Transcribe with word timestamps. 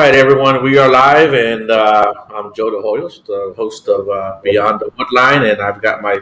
All 0.00 0.06
right, 0.06 0.14
everyone, 0.14 0.62
we 0.62 0.78
are 0.78 0.90
live, 0.90 1.34
and 1.34 1.70
uh, 1.70 2.14
I'm 2.34 2.54
Joe 2.54 2.70
DeHoyos, 2.70 3.22
the 3.26 3.52
host 3.54 3.86
of 3.86 4.08
uh, 4.08 4.40
Beyond 4.42 4.80
the 4.80 4.86
Woodline, 4.92 5.52
and 5.52 5.60
I've 5.60 5.82
got 5.82 6.00
my 6.00 6.20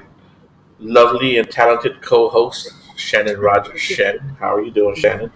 lovely 0.80 1.38
and 1.38 1.48
talented 1.48 2.02
co-host 2.02 2.72
Shannon 2.96 3.38
Rogers. 3.38 3.80
Shannon, 3.94 4.30
how 4.40 4.52
are 4.56 4.62
you 4.62 4.72
doing, 4.72 4.96
Shannon? 4.96 5.30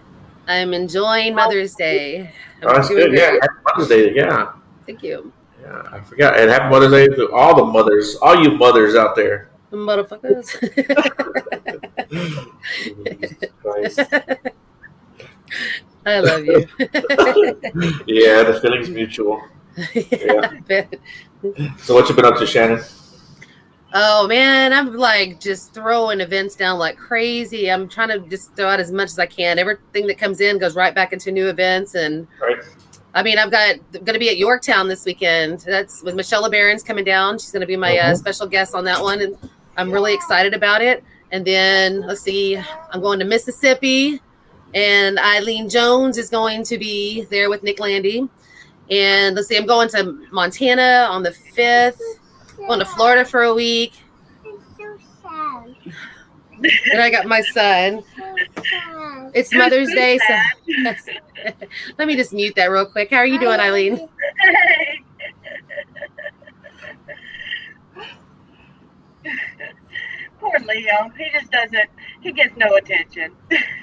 I'm 0.45 0.73
enjoying 0.73 1.35
Mother's 1.35 1.73
Day. 1.73 2.33
I'm 2.61 2.67
Oh, 2.67 2.73
that's 2.73 2.89
good. 2.89 3.13
Yeah, 3.13 3.31
happy 3.31 3.47
Mother's 3.65 3.87
Day. 3.87 4.13
Yeah, 4.13 4.51
Thank 4.85 5.03
you. 5.03 5.31
yeah, 5.61 5.83
I 5.93 6.01
forgot. 6.01 6.37
And 6.37 6.51
happy 6.51 6.69
Mother's 6.69 6.91
Day 6.91 7.07
to 7.15 7.31
all 7.31 7.55
the 7.55 7.63
mothers, 7.63 8.17
all 8.21 8.43
you 8.43 8.51
mothers 8.51 8.93
out 8.95 9.15
there. 9.15 9.51
Motherfuckers. 9.71 10.49
I 16.13 16.19
love 16.19 16.45
you. 16.45 16.67
yeah, 18.07 18.43
the 18.43 18.59
feeling's 18.61 18.89
mutual. 18.89 19.41
I 19.77 20.61
bet. 20.67 20.95
So, 21.79 21.93
what 21.93 22.07
you 22.09 22.15
been 22.15 22.25
up 22.25 22.37
to, 22.37 22.45
Shannon? 22.45 22.81
Oh 23.95 24.27
man, 24.27 24.73
I'm 24.73 24.95
like 24.95 25.39
just 25.39 25.73
throwing 25.73 26.19
events 26.19 26.55
down 26.55 26.79
like 26.79 26.97
crazy. 26.97 27.69
I'm 27.69 27.87
trying 27.87 28.09
to 28.09 28.19
just 28.27 28.55
throw 28.55 28.67
out 28.67 28.79
as 28.79 28.91
much 28.91 29.09
as 29.09 29.19
I 29.19 29.27
can. 29.27 29.59
Everything 29.59 30.07
that 30.07 30.17
comes 30.17 30.41
in 30.41 30.57
goes 30.57 30.75
right 30.75 30.95
back 30.95 31.13
into 31.13 31.31
new 31.31 31.47
events 31.47 31.93
and 31.93 32.27
Right. 32.41 32.57
I 33.13 33.21
mean, 33.21 33.37
I've 33.37 33.51
got 33.51 33.75
going 33.91 34.13
to 34.13 34.19
be 34.19 34.29
at 34.29 34.37
Yorktown 34.37 34.87
this 34.87 35.05
weekend. 35.05 35.59
That's 35.59 36.01
with 36.01 36.15
Michelle 36.15 36.49
LeBaron's 36.49 36.81
coming 36.81 37.03
down. 37.05 37.37
She's 37.37 37.51
going 37.51 37.61
to 37.61 37.67
be 37.67 37.77
my 37.77 37.95
uh, 37.99 38.13
Mhm. 38.13 38.17
special 38.17 38.47
guest 38.47 38.73
on 38.73 38.83
that 38.85 38.99
one, 39.01 39.21
and 39.21 39.37
I'm 39.77 39.91
really 39.91 40.15
excited 40.15 40.55
about 40.55 40.81
it. 40.81 41.03
And 41.31 41.45
then 41.45 42.01
let's 42.01 42.21
see, 42.21 42.57
I'm 42.57 43.01
going 43.01 43.19
to 43.19 43.25
Mississippi, 43.25 44.19
and 44.73 45.17
Ilene 45.17 45.71
Jones 45.71 46.17
is 46.17 46.29
going 46.29 46.63
to 46.63 46.77
be 46.77 47.23
there 47.25 47.49
with 47.49 47.63
Nick 47.63 47.79
Landy. 47.79 48.27
And 48.89 49.35
let's 49.35 49.47
see, 49.47 49.57
I'm 49.57 49.65
going 49.65 49.87
to 49.89 50.27
Montana 50.31 51.07
on 51.09 51.23
the 51.23 51.31
fifth. 51.31 52.01
Going 52.57 52.79
to 52.79 52.85
Florida 52.85 53.25
for 53.25 53.43
a 53.43 53.53
week. 53.53 53.93
So 54.43 55.75
And 56.91 57.01
I 57.01 57.09
got 57.09 57.25
my 57.25 57.41
son. 57.41 58.03
So 58.15 59.31
It's 59.33 59.53
Mother's 59.53 59.89
Day, 59.89 60.19
so 60.19 60.35
let 61.97 62.07
me 62.07 62.15
just 62.15 62.33
mute 62.33 62.55
that 62.55 62.67
real 62.67 62.85
quick. 62.85 63.09
How 63.09 63.17
are 63.17 63.25
you 63.25 63.39
doing, 63.39 63.59
Ilene? 63.59 64.07
Poor 70.39 70.59
Leo. 70.59 71.11
He 71.17 71.29
just 71.31 71.51
doesn't. 71.51 71.89
He 72.21 72.31
gets 72.31 72.55
no 72.57 72.75
attention. 72.75 73.35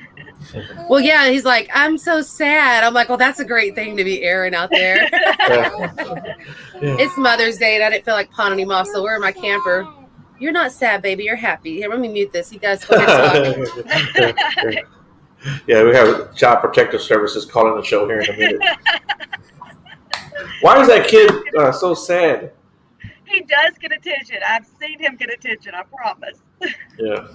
Well, 0.89 1.01
yeah, 1.01 1.29
he's 1.29 1.45
like, 1.45 1.71
I'm 1.75 1.99
so 1.99 2.21
sad. 2.21 2.85
I'm 2.85 2.95
like, 2.95 3.09
well, 3.09 3.19
that's 3.19 3.41
a 3.41 3.45
great 3.45 3.75
thing 3.75 3.97
to 3.97 4.05
be 4.05 4.23
airing 4.23 4.55
out 4.55 4.71
there. 4.71 5.09
Yeah. 6.83 6.97
it's 6.99 7.15
Mother's 7.19 7.59
Day, 7.59 7.75
and 7.75 7.85
I 7.85 7.91
didn't 7.91 8.07
feel 8.07 8.15
like 8.15 8.31
pawning 8.31 8.59
him 8.59 8.71
off, 8.71 8.87
so 8.87 9.03
we're 9.03 9.17
in 9.17 9.21
my 9.21 9.33
camper. 9.33 9.87
You're 10.39 10.53
not 10.53 10.73
sad, 10.73 11.03
baby. 11.03 11.25
You're 11.25 11.37
happy. 11.37 11.75
Here, 11.75 11.91
let 11.91 12.01
me 12.01 12.09
mute 12.09 12.33
this. 12.33 12.51
You 12.51 12.59
guys 12.59 12.83
go 12.87 12.97
ahead 12.97 13.57
talk. 14.17 14.35
yeah, 15.67 15.85
we 15.85 15.95
have 15.95 16.35
Child 16.35 16.61
Protective 16.61 17.03
Services 17.03 17.45
calling 17.45 17.79
the 17.79 17.87
show 17.87 18.07
here 18.07 18.21
in 18.21 18.31
a 18.31 18.37
minute. 18.37 18.63
Why 20.63 20.81
is 20.81 20.89
that 20.89 21.07
kid 21.07 21.31
uh, 21.59 21.73
so 21.73 21.93
sad? 21.93 22.53
He 23.27 23.41
does 23.43 23.77
get 23.79 23.93
attention. 23.93 24.39
I've 24.47 24.67
seen 24.81 24.99
him 24.99 25.17
get 25.17 25.31
attention. 25.33 25.75
I 25.75 25.83
promise. 25.83 26.39
Yeah, 26.99 27.29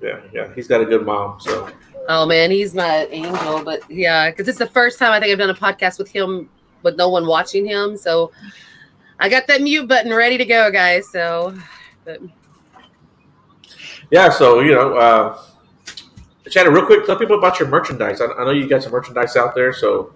yeah, 0.00 0.20
yeah. 0.32 0.54
He's 0.54 0.68
got 0.68 0.80
a 0.80 0.84
good 0.84 1.04
mom, 1.04 1.40
so 1.40 1.68
Oh 2.08 2.26
man, 2.26 2.50
he's 2.50 2.74
my 2.74 3.06
angel. 3.10 3.64
But 3.64 3.88
yeah, 3.90 4.30
because 4.30 4.48
it's 4.48 4.58
the 4.58 4.66
first 4.66 4.98
time 4.98 5.12
I 5.12 5.20
think 5.20 5.32
I've 5.32 5.38
done 5.38 5.50
a 5.50 5.54
podcast 5.54 5.98
with 5.98 6.10
him 6.10 6.48
with 6.82 6.96
no 6.96 7.08
one 7.08 7.26
watching 7.26 7.64
him. 7.64 7.96
So 7.96 8.32
I 9.18 9.28
got 9.28 9.46
that 9.46 9.62
mute 9.62 9.88
button 9.88 10.12
ready 10.12 10.36
to 10.38 10.44
go, 10.44 10.70
guys. 10.70 11.08
So, 11.10 11.56
but 12.04 12.20
yeah. 14.10 14.30
So 14.30 14.60
you 14.60 14.74
know, 14.74 14.94
uh, 14.94 15.38
Shannon, 16.48 16.72
real 16.72 16.86
quick, 16.86 17.06
tell 17.06 17.16
people 17.16 17.38
about 17.38 17.60
your 17.60 17.68
merchandise. 17.68 18.20
I, 18.20 18.26
I 18.26 18.44
know 18.44 18.50
you 18.50 18.68
got 18.68 18.82
some 18.82 18.92
merchandise 18.92 19.36
out 19.36 19.54
there, 19.54 19.72
so 19.72 20.12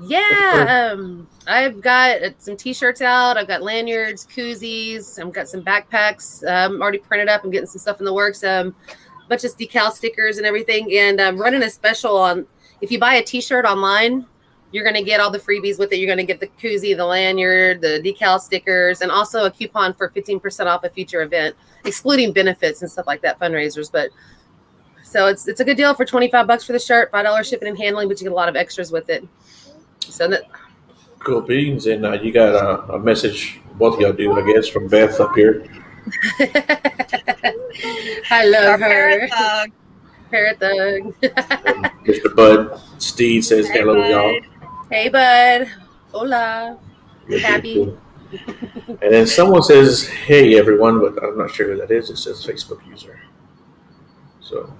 yeah, 0.00 0.92
um, 0.92 1.26
I've 1.46 1.80
got 1.80 2.22
uh, 2.22 2.30
some 2.38 2.56
t-shirts 2.56 3.00
out. 3.00 3.38
I've 3.38 3.48
got 3.48 3.62
lanyards, 3.62 4.26
koozies. 4.26 5.18
I've 5.18 5.32
got 5.32 5.48
some 5.48 5.62
backpacks. 5.62 6.46
Um, 6.46 6.82
already 6.82 6.98
printed 6.98 7.28
up. 7.28 7.44
I'm 7.44 7.50
getting 7.50 7.66
some 7.66 7.78
stuff 7.78 7.98
in 8.00 8.04
the 8.04 8.12
works. 8.12 8.44
Um, 8.44 8.74
bunch 9.28 9.44
of 9.44 9.56
decal 9.56 9.92
stickers 9.92 10.38
and 10.38 10.46
everything. 10.46 10.88
And 10.96 11.20
I'm 11.20 11.38
running 11.38 11.62
a 11.62 11.70
special 11.70 12.16
on 12.16 12.46
if 12.80 12.90
you 12.90 12.98
buy 12.98 13.14
a 13.14 13.22
t-shirt 13.22 13.64
online, 13.64 14.26
you're 14.72 14.84
going 14.84 14.96
to 14.96 15.02
get 15.02 15.20
all 15.20 15.30
the 15.30 15.38
freebies 15.38 15.78
with 15.78 15.92
it. 15.92 15.98
You're 15.98 16.06
going 16.14 16.18
to 16.18 16.24
get 16.24 16.40
the 16.40 16.48
koozie, 16.48 16.96
the 16.96 17.06
lanyard, 17.06 17.80
the 17.80 18.00
decal 18.04 18.40
stickers, 18.40 19.00
and 19.00 19.10
also 19.10 19.44
a 19.44 19.50
coupon 19.50 19.94
for 19.94 20.10
15% 20.10 20.66
off 20.66 20.84
a 20.84 20.90
future 20.90 21.22
event, 21.22 21.56
excluding 21.84 22.32
benefits 22.32 22.82
and 22.82 22.90
stuff 22.90 23.06
like 23.06 23.22
that, 23.22 23.38
fundraisers. 23.38 23.90
But 23.90 24.10
so 25.02 25.28
it's 25.28 25.46
it's 25.46 25.60
a 25.60 25.64
good 25.64 25.76
deal 25.76 25.94
for 25.94 26.04
25 26.04 26.46
bucks 26.46 26.64
for 26.64 26.72
the 26.72 26.78
shirt, 26.78 27.10
five 27.10 27.24
dollars 27.24 27.48
shipping 27.48 27.68
and 27.68 27.78
handling, 27.78 28.08
but 28.08 28.20
you 28.20 28.24
get 28.24 28.32
a 28.32 28.36
lot 28.36 28.48
of 28.48 28.56
extras 28.56 28.90
with 28.90 29.08
it. 29.08 29.26
So 30.00 30.28
that, 30.28 30.42
cool 31.20 31.40
beans. 31.40 31.86
And 31.86 32.04
uh, 32.04 32.12
you 32.12 32.32
got 32.32 32.54
a, 32.54 32.94
a 32.94 32.98
message, 32.98 33.60
both 33.74 34.00
y'all 34.00 34.12
do, 34.12 34.32
I 34.32 34.52
guess, 34.52 34.68
from 34.68 34.88
Beth 34.88 35.20
up 35.20 35.34
here. 35.34 35.66
I 38.30 38.44
love 38.46 38.66
Our 38.68 38.78
her. 38.78 38.88
parent 38.88 39.32
thug. 39.32 39.70
Parrot 40.30 40.58
thug. 40.60 41.14
Mr. 42.04 42.34
Bud 42.34 42.80
Steed 42.98 43.44
says 43.44 43.68
Hey, 43.68 43.80
hello, 43.80 43.94
bud. 43.94 44.10
y'all. 44.10 44.40
hey, 44.90 45.08
bud. 45.08 45.70
Hola. 46.12 46.78
You're 47.28 47.40
Happy. 47.40 47.74
cool. 47.74 47.98
And 48.88 49.12
then 49.14 49.26
someone 49.26 49.62
says, 49.62 50.06
"Hey, 50.08 50.58
everyone," 50.58 50.98
but 51.00 51.22
I'm 51.22 51.38
not 51.38 51.50
sure 51.52 51.68
who 51.72 51.76
that 51.78 51.90
is. 51.92 52.10
It 52.10 52.16
says 52.18 52.44
Facebook 52.44 52.84
user. 52.86 53.20
So, 54.40 54.72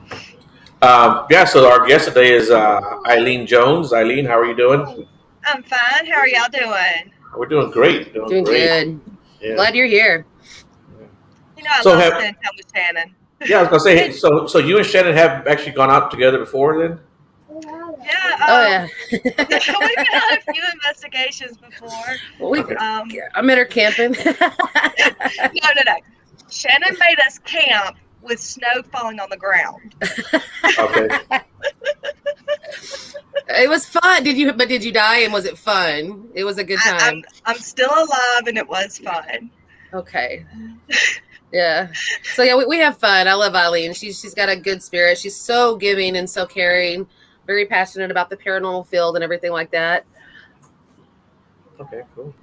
um, 0.82 1.26
yeah. 1.30 1.44
So 1.44 1.68
our 1.70 1.86
guest 1.86 2.08
today 2.08 2.32
is 2.32 2.50
uh, 2.50 2.80
Ilene 3.06 3.46
Jones. 3.46 3.92
Ilene, 3.92 4.26
how 4.26 4.38
are 4.38 4.46
you 4.46 4.56
doing? 4.56 5.06
I'm 5.44 5.62
fine. 5.62 6.06
How 6.06 6.18
are 6.18 6.28
y'all 6.28 6.48
doing? 6.52 7.12
We're 7.36 7.46
doing 7.46 7.70
great. 7.70 8.12
Doing, 8.14 8.28
Doing 8.28 8.44
great. 8.44 8.66
good. 8.84 9.00
Yeah. 9.40 9.54
Glad 9.54 9.74
you're 9.76 9.86
here. 9.86 10.24
You 11.66 11.72
know, 11.72 11.78
I 11.78 11.82
So 11.82 11.90
love 11.90 12.00
have- 12.00 12.12
spending 12.12 12.34
time 12.34 12.52
with 12.56 12.66
Shannon. 12.74 13.14
yeah, 13.46 13.58
I 13.58 13.62
was 13.62 13.68
gonna 13.68 13.80
say. 13.80 14.12
So, 14.18 14.46
so 14.46 14.58
you 14.58 14.78
and 14.78 14.86
Shannon 14.86 15.14
have 15.16 15.46
actually 15.46 15.72
gone 15.72 15.90
out 15.90 16.10
together 16.10 16.38
before, 16.38 16.78
then? 16.78 17.00
Yeah. 17.50 18.36
Oh 18.48 18.62
um, 18.62 18.70
yeah. 18.70 18.88
we've 19.12 19.36
done 19.36 19.48
a 19.48 20.52
few 20.52 20.62
investigations 20.74 21.56
before. 21.56 21.90
Well, 22.38 22.50
we, 22.50 22.60
Okay. 22.60 22.74
Um, 22.76 23.10
I 23.34 23.42
met 23.42 23.58
her 23.58 23.64
camping. 23.64 24.12
no, 24.24 24.32
no, 24.40 25.82
no. 25.86 25.96
Shannon 26.50 26.96
made 27.00 27.18
us 27.26 27.38
camp 27.40 27.96
with 28.22 28.38
snow 28.38 28.82
falling 28.92 29.18
on 29.18 29.28
the 29.30 29.36
ground. 29.36 29.94
Okay. 30.78 31.08
it 33.48 33.68
was 33.68 33.86
fun. 33.86 34.22
Did 34.22 34.36
you? 34.36 34.52
But 34.52 34.68
did 34.68 34.84
you 34.84 34.92
die? 34.92 35.18
And 35.20 35.32
was 35.32 35.46
it 35.46 35.58
fun? 35.58 36.28
It 36.34 36.44
was 36.44 36.58
a 36.58 36.64
good 36.64 36.78
I, 36.84 36.98
time. 36.98 37.22
I'm, 37.46 37.54
I'm 37.56 37.58
still 37.58 37.90
alive, 37.90 38.46
and 38.46 38.58
it 38.58 38.68
was 38.68 38.98
fun. 38.98 39.50
Okay. 39.94 40.44
Yeah. 41.56 41.88
So 42.34 42.42
yeah, 42.42 42.54
we, 42.54 42.66
we 42.66 42.78
have 42.80 42.98
fun. 42.98 43.26
I 43.26 43.32
love 43.32 43.54
Ilene. 43.54 43.96
She's 43.96 44.20
she's 44.20 44.34
got 44.34 44.50
a 44.50 44.56
good 44.56 44.82
spirit. 44.82 45.16
She's 45.16 45.34
so 45.34 45.74
giving 45.74 46.16
and 46.18 46.28
so 46.28 46.44
caring. 46.44 47.06
Very 47.46 47.64
passionate 47.64 48.10
about 48.10 48.28
the 48.28 48.36
paranormal 48.36 48.86
field 48.88 49.14
and 49.16 49.24
everything 49.24 49.52
like 49.52 49.70
that. 49.70 50.04
Okay. 51.80 52.02
Cool. 52.14 52.34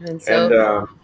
And 0.00 0.20
so, 0.20 0.46
And 0.46 0.60
um, 0.60 1.00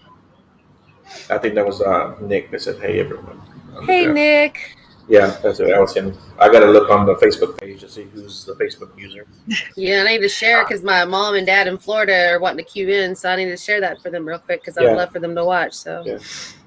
I 1.30 1.38
think 1.38 1.54
that 1.54 1.64
was 1.64 1.80
uh, 1.80 2.14
Nick 2.20 2.50
that 2.50 2.60
said, 2.60 2.78
"Hey, 2.78 3.00
everyone." 3.00 3.40
hey 3.86 4.02
Yeah. 4.02 4.12
Nick. 4.12 4.76
Yeah, 5.10 5.36
that's 5.42 5.58
it. 5.58 5.66
That 5.66 5.80
was 5.80 5.92
him. 5.92 6.16
I 6.38 6.48
got 6.48 6.60
to 6.60 6.66
look 6.66 6.88
on 6.88 7.04
the 7.04 7.16
Facebook 7.16 7.58
page 7.58 7.80
to 7.80 7.88
see 7.88 8.04
who's 8.04 8.44
the 8.44 8.54
Facebook 8.54 8.96
user. 8.96 9.26
Yeah, 9.76 10.04
I 10.06 10.12
need 10.12 10.18
to 10.20 10.28
share 10.28 10.62
because 10.64 10.84
my 10.84 11.04
mom 11.04 11.34
and 11.34 11.44
dad 11.44 11.66
in 11.66 11.78
Florida 11.78 12.28
are 12.30 12.38
wanting 12.38 12.64
to 12.64 12.70
queue 12.70 12.88
in, 12.88 13.16
so 13.16 13.28
I 13.28 13.34
need 13.34 13.46
to 13.46 13.56
share 13.56 13.80
that 13.80 14.00
for 14.00 14.10
them 14.10 14.24
real 14.24 14.38
quick 14.38 14.60
because 14.62 14.78
I 14.78 14.82
would 14.82 14.90
Yeah. 14.90 14.96
love 14.96 15.10
for 15.10 15.18
them 15.18 15.34
to 15.34 15.44
watch. 15.44 15.72
So 15.74 16.04
Yeah. 16.06 16.18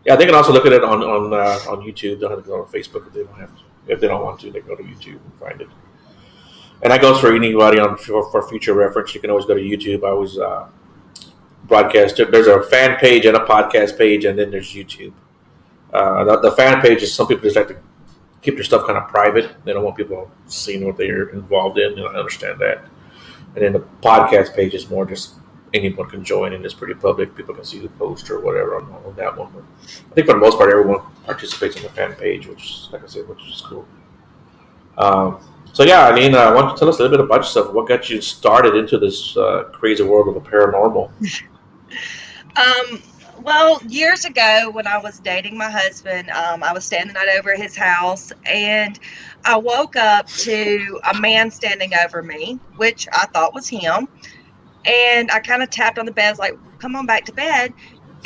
Yeah, 0.05 0.15
they 0.17 0.25
can 0.25 0.35
also 0.35 0.51
look 0.51 0.65
at 0.65 0.73
it 0.73 0.83
on 0.83 1.01
on 1.01 1.33
uh, 1.33 1.71
on 1.71 1.79
YouTube. 1.87 2.15
They 2.15 2.27
don't 2.27 2.31
have 2.31 2.43
to 2.43 2.49
go 2.49 2.61
on 2.61 2.67
Facebook 2.67 3.07
if 3.07 3.13
they 3.13 3.23
don't 3.23 3.39
have 3.39 3.55
to. 3.55 3.61
If 3.87 4.01
they 4.01 4.07
don't 4.07 4.23
want 4.23 4.41
to, 4.41 4.51
they 4.51 4.59
go 4.59 4.75
to 4.75 4.83
YouTube 4.83 5.21
and 5.23 5.33
find 5.39 5.61
it. 5.61 5.69
And 6.81 6.91
that 6.91 6.99
goes 6.99 7.21
for 7.21 7.33
anybody 7.33 7.79
on 7.79 7.95
for, 7.95 8.29
for 8.29 8.45
future 8.49 8.73
reference. 8.73 9.15
You 9.15 9.21
can 9.21 9.29
always 9.29 9.45
go 9.45 9.53
to 9.53 9.61
YouTube. 9.61 10.03
I 10.03 10.09
always 10.09 10.37
uh, 10.37 10.67
broadcast. 11.63 12.17
There's 12.17 12.47
a 12.47 12.61
fan 12.63 12.97
page 12.97 13.25
and 13.25 13.37
a 13.37 13.45
podcast 13.45 13.97
page, 13.97 14.25
and 14.25 14.37
then 14.37 14.51
there's 14.51 14.67
YouTube. 14.73 15.13
Uh, 15.93 16.25
the, 16.25 16.39
the 16.49 16.51
fan 16.51 16.81
page 16.81 17.01
is 17.03 17.13
some 17.13 17.27
people 17.27 17.43
just 17.43 17.55
like 17.55 17.69
to 17.69 17.77
keep 18.43 18.55
their 18.55 18.63
stuff 18.63 18.85
kind 18.85 18.97
of 18.97 19.07
private. 19.07 19.55
They 19.65 19.73
don't 19.73 19.83
want 19.83 19.97
people 19.97 20.29
seeing 20.47 20.85
what 20.85 20.97
they're 20.97 21.29
involved 21.29 21.79
in. 21.79 21.97
And 21.97 22.07
I 22.07 22.19
understand 22.19 22.59
that. 22.59 22.85
And 23.55 23.63
then 23.63 23.73
the 23.73 23.79
podcast 24.01 24.55
page 24.55 24.73
is 24.73 24.89
more 24.89 25.05
just 25.05 25.35
anyone 25.73 26.09
can 26.09 26.23
join, 26.23 26.53
and 26.53 26.63
it's 26.63 26.73
pretty 26.73 26.93
public. 26.93 27.35
People 27.35 27.55
can 27.55 27.63
see 27.63 27.79
the 27.79 27.89
post 27.89 28.29
or 28.29 28.39
whatever 28.41 28.75
on, 28.75 28.91
on 29.05 29.15
that 29.15 29.35
one. 29.35 29.51
But 29.53 29.63
I 30.11 30.13
think 30.13 30.27
for 30.27 30.33
the 30.33 30.39
most 30.39 30.57
part, 30.57 30.71
everyone 30.71 31.01
participates 31.25 31.75
in 31.77 31.83
the 31.83 31.89
fan 31.89 32.13
page, 32.13 32.47
which, 32.47 32.85
like 32.91 33.03
I 33.03 33.07
said, 33.07 33.27
which 33.27 33.39
is 33.47 33.61
cool. 33.61 33.87
Um, 34.97 35.39
So 35.73 35.83
yeah, 35.83 36.05
I 36.05 36.13
mean, 36.13 36.35
uh, 36.35 36.53
why 36.53 36.61
don't 36.61 36.71
you 36.71 36.77
tell 36.77 36.89
us 36.89 36.99
a 36.99 37.01
little 37.01 37.17
bit 37.17 37.25
about 37.25 37.37
yourself? 37.37 37.73
What 37.73 37.87
got 37.87 38.07
you 38.07 38.21
started 38.21 38.75
into 38.75 38.99
this 38.99 39.35
uh, 39.35 39.63
crazy 39.73 40.03
world 40.03 40.27
of 40.27 40.35
the 40.35 40.49
paranormal? 40.49 41.09
Um, 42.55 43.01
well, 43.43 43.81
years 43.83 44.25
ago 44.25 44.69
when 44.71 44.87
I 44.87 44.97
was 44.97 45.19
dating 45.19 45.57
my 45.57 45.69
husband, 45.69 46.29
um, 46.29 46.63
I 46.63 46.73
was 46.73 46.85
standing 46.85 47.13
night 47.13 47.27
over 47.37 47.51
at 47.51 47.59
his 47.59 47.75
house 47.75 48.31
and 48.45 48.99
I 49.43 49.57
woke 49.57 49.95
up 49.95 50.27
to 50.27 50.99
a 51.11 51.19
man 51.19 51.51
standing 51.51 51.91
over 52.03 52.23
me, 52.23 52.59
which 52.77 53.07
I 53.11 53.25
thought 53.27 53.53
was 53.53 53.67
him. 53.67 54.07
And 54.85 55.29
I 55.31 55.39
kind 55.39 55.61
of 55.61 55.69
tapped 55.69 55.99
on 55.99 56.05
the 56.05 56.11
bed, 56.11 56.37
like, 56.37 56.57
come 56.79 56.95
on 56.95 57.05
back 57.05 57.25
to 57.25 57.33
bed. 57.33 57.73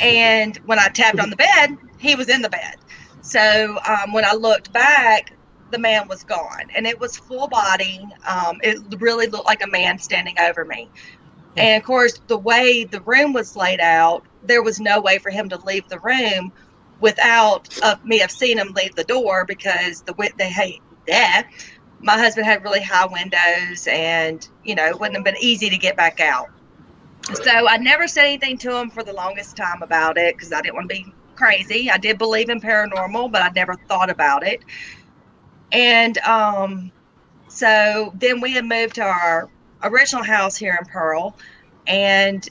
And 0.00 0.56
when 0.66 0.78
I 0.78 0.88
tapped 0.88 1.18
on 1.18 1.30
the 1.30 1.36
bed, 1.36 1.76
he 1.98 2.14
was 2.14 2.28
in 2.28 2.42
the 2.42 2.50
bed. 2.50 2.76
So 3.20 3.78
um, 3.86 4.12
when 4.12 4.24
I 4.24 4.34
looked 4.34 4.72
back, 4.72 5.32
the 5.70 5.78
man 5.78 6.08
was 6.08 6.24
gone 6.24 6.70
and 6.74 6.86
it 6.86 6.98
was 6.98 7.16
full 7.16 7.48
body. 7.48 8.06
Um, 8.26 8.58
it 8.62 8.78
really 9.00 9.26
looked 9.26 9.46
like 9.46 9.62
a 9.62 9.66
man 9.66 9.98
standing 9.98 10.38
over 10.38 10.64
me. 10.64 10.88
And 11.56 11.80
of 11.80 11.86
course, 11.86 12.20
the 12.28 12.38
way 12.38 12.84
the 12.84 13.00
room 13.00 13.32
was 13.32 13.56
laid 13.56 13.80
out, 13.80 14.24
there 14.42 14.62
was 14.62 14.80
no 14.80 15.00
way 15.00 15.18
for 15.18 15.30
him 15.30 15.48
to 15.48 15.56
leave 15.64 15.88
the 15.88 15.98
room 16.00 16.52
without 17.00 17.68
uh, 17.82 17.96
me 18.04 18.18
have 18.18 18.30
seen 18.30 18.58
him 18.58 18.72
leave 18.72 18.94
the 18.94 19.04
door 19.04 19.44
because 19.44 20.02
the 20.02 20.32
they 20.36 20.50
hate 20.50 20.82
that. 21.06 21.48
My 22.00 22.16
husband 22.16 22.46
had 22.46 22.62
really 22.62 22.82
high 22.82 23.06
windows, 23.06 23.88
and 23.88 24.46
you 24.64 24.74
know, 24.74 24.86
it 24.86 24.98
wouldn't 24.98 25.16
have 25.16 25.24
been 25.24 25.42
easy 25.42 25.68
to 25.70 25.76
get 25.76 25.96
back 25.96 26.20
out. 26.20 26.48
So 27.34 27.68
I 27.68 27.76
never 27.76 28.06
said 28.06 28.24
anything 28.24 28.56
to 28.58 28.76
him 28.76 28.90
for 28.90 29.02
the 29.02 29.12
longest 29.12 29.56
time 29.56 29.82
about 29.82 30.16
it 30.16 30.36
because 30.36 30.52
I 30.52 30.62
didn't 30.62 30.76
want 30.76 30.88
to 30.90 30.94
be 30.94 31.12
crazy. 31.34 31.90
I 31.90 31.98
did 31.98 32.18
believe 32.18 32.48
in 32.48 32.60
paranormal, 32.60 33.30
but 33.32 33.42
I 33.42 33.50
never 33.50 33.74
thought 33.88 34.10
about 34.10 34.46
it. 34.46 34.62
And 35.72 36.16
um, 36.18 36.90
so 37.48 38.12
then 38.14 38.40
we 38.40 38.52
had 38.52 38.64
moved 38.64 38.94
to 38.96 39.02
our 39.02 39.50
original 39.82 40.24
house 40.24 40.56
here 40.56 40.76
in 40.80 40.86
Pearl, 40.86 41.36
and 41.86 42.48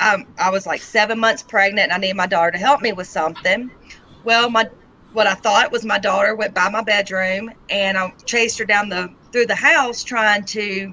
um, 0.00 0.26
I 0.38 0.50
was 0.50 0.66
like 0.66 0.82
seven 0.82 1.18
months 1.18 1.42
pregnant, 1.42 1.90
and 1.90 1.92
I 1.92 1.98
needed 1.98 2.16
my 2.16 2.26
daughter 2.26 2.50
to 2.52 2.58
help 2.58 2.82
me 2.82 2.92
with 2.92 3.06
something. 3.06 3.70
Well, 4.24 4.50
my 4.50 4.68
what 5.12 5.26
I 5.26 5.34
thought 5.34 5.72
was 5.72 5.84
my 5.84 5.98
daughter 5.98 6.34
went 6.34 6.54
by 6.54 6.68
my 6.68 6.82
bedroom, 6.82 7.50
and 7.70 7.96
I 7.96 8.12
chased 8.26 8.58
her 8.58 8.64
down 8.64 8.88
the 8.88 9.10
through 9.32 9.46
the 9.46 9.54
house 9.54 10.04
trying 10.04 10.44
to 10.46 10.92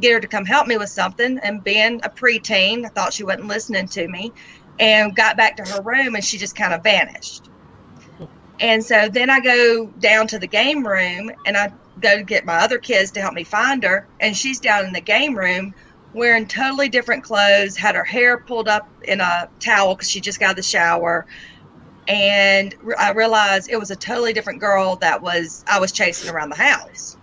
get 0.00 0.12
her 0.12 0.20
to 0.20 0.28
come 0.28 0.44
help 0.44 0.66
me 0.66 0.76
with 0.76 0.90
something. 0.90 1.38
And 1.42 1.64
being 1.64 2.00
a 2.04 2.08
preteen, 2.08 2.84
I 2.84 2.88
thought 2.88 3.12
she 3.12 3.24
wasn't 3.24 3.48
listening 3.48 3.88
to 3.88 4.06
me, 4.06 4.32
and 4.78 5.16
got 5.16 5.36
back 5.36 5.56
to 5.56 5.64
her 5.64 5.82
room, 5.82 6.14
and 6.14 6.24
she 6.24 6.38
just 6.38 6.54
kind 6.54 6.72
of 6.72 6.82
vanished. 6.82 7.50
And 8.60 8.84
so 8.84 9.08
then 9.08 9.30
I 9.30 9.40
go 9.40 9.86
down 9.98 10.28
to 10.28 10.38
the 10.38 10.46
game 10.46 10.86
room, 10.86 11.32
and 11.44 11.56
I 11.56 11.72
go 12.00 12.16
to 12.18 12.22
get 12.22 12.44
my 12.44 12.56
other 12.56 12.78
kids 12.78 13.10
to 13.12 13.20
help 13.20 13.34
me 13.34 13.42
find 13.42 13.82
her, 13.82 14.06
and 14.20 14.36
she's 14.36 14.60
down 14.60 14.84
in 14.84 14.92
the 14.92 15.00
game 15.00 15.36
room 15.36 15.74
wearing 16.14 16.46
totally 16.46 16.88
different 16.88 17.24
clothes, 17.24 17.76
had 17.76 17.94
her 17.94 18.04
hair 18.04 18.38
pulled 18.38 18.68
up 18.68 18.88
in 19.02 19.20
a 19.20 19.48
towel 19.60 19.94
because 19.94 20.10
she 20.10 20.20
just 20.20 20.40
got 20.40 20.46
out 20.46 20.50
of 20.52 20.56
the 20.56 20.62
shower. 20.62 21.26
And 22.06 22.74
I 22.98 23.12
realized 23.12 23.70
it 23.70 23.78
was 23.78 23.90
a 23.90 23.96
totally 23.96 24.32
different 24.32 24.60
girl 24.60 24.96
that 24.96 25.20
was 25.20 25.64
I 25.66 25.80
was 25.80 25.90
chasing 25.90 26.30
around 26.30 26.50
the 26.50 26.56
house. 26.56 27.16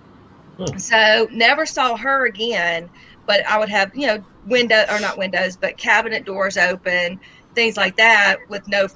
Hmm. 0.57 0.77
So 0.77 1.27
never 1.31 1.65
saw 1.65 1.95
her 1.95 2.25
again, 2.25 2.89
but 3.25 3.45
I 3.45 3.59
would 3.59 3.69
have, 3.69 3.95
you 3.95 4.07
know, 4.07 4.23
window 4.45 4.83
or 4.89 4.99
not 4.99 5.17
windows, 5.17 5.55
but 5.55 5.77
cabinet 5.77 6.25
doors 6.25 6.57
open, 6.57 7.19
things 7.53 7.77
like 7.77 7.95
that 7.97 8.37
with 8.49 8.67
no, 8.67 8.87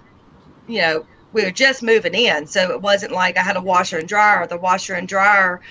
you 0.67 0.81
know, 0.81 1.05
we 1.33 1.43
were 1.43 1.51
just 1.51 1.83
moving 1.83 2.15
in. 2.15 2.47
So 2.47 2.71
it 2.71 2.81
wasn't 2.81 3.11
like 3.11 3.37
I 3.37 3.41
had 3.41 3.57
a 3.57 3.61
washer 3.61 3.99
and 3.99 4.07
dryer. 4.07 4.47
The 4.47 4.57
washer 4.57 4.95
and 4.95 5.07
dryer 5.07 5.61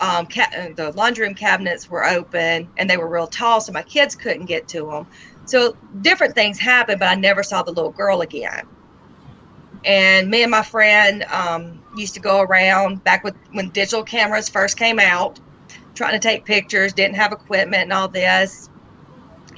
um, 0.00 0.26
ca- 0.26 0.70
the 0.76 0.92
laundry 0.92 1.26
room 1.26 1.34
cabinets 1.34 1.88
were 1.88 2.04
open 2.04 2.70
and 2.76 2.88
they 2.88 2.96
were 2.96 3.08
real 3.08 3.26
tall, 3.26 3.60
so 3.60 3.72
my 3.72 3.82
kids 3.82 4.14
couldn't 4.14 4.46
get 4.46 4.68
to 4.68 4.86
them. 4.90 5.06
So 5.46 5.76
different 6.00 6.34
things 6.34 6.58
happened, 6.58 7.00
but 7.00 7.08
I 7.08 7.14
never 7.14 7.42
saw 7.42 7.62
the 7.62 7.72
little 7.72 7.92
girl 7.92 8.20
again. 8.20 8.62
And 9.84 10.28
me 10.28 10.42
and 10.42 10.50
my 10.50 10.62
friend 10.62 11.24
um, 11.24 11.82
used 11.96 12.14
to 12.14 12.20
go 12.20 12.40
around 12.40 13.04
back 13.04 13.22
with 13.24 13.36
when 13.52 13.70
digital 13.70 14.02
cameras 14.02 14.48
first 14.48 14.76
came 14.76 14.98
out, 14.98 15.38
trying 15.94 16.12
to 16.12 16.18
take 16.18 16.44
pictures. 16.44 16.92
Didn't 16.92 17.16
have 17.16 17.32
equipment 17.32 17.84
and 17.84 17.92
all 17.92 18.08
this. 18.08 18.68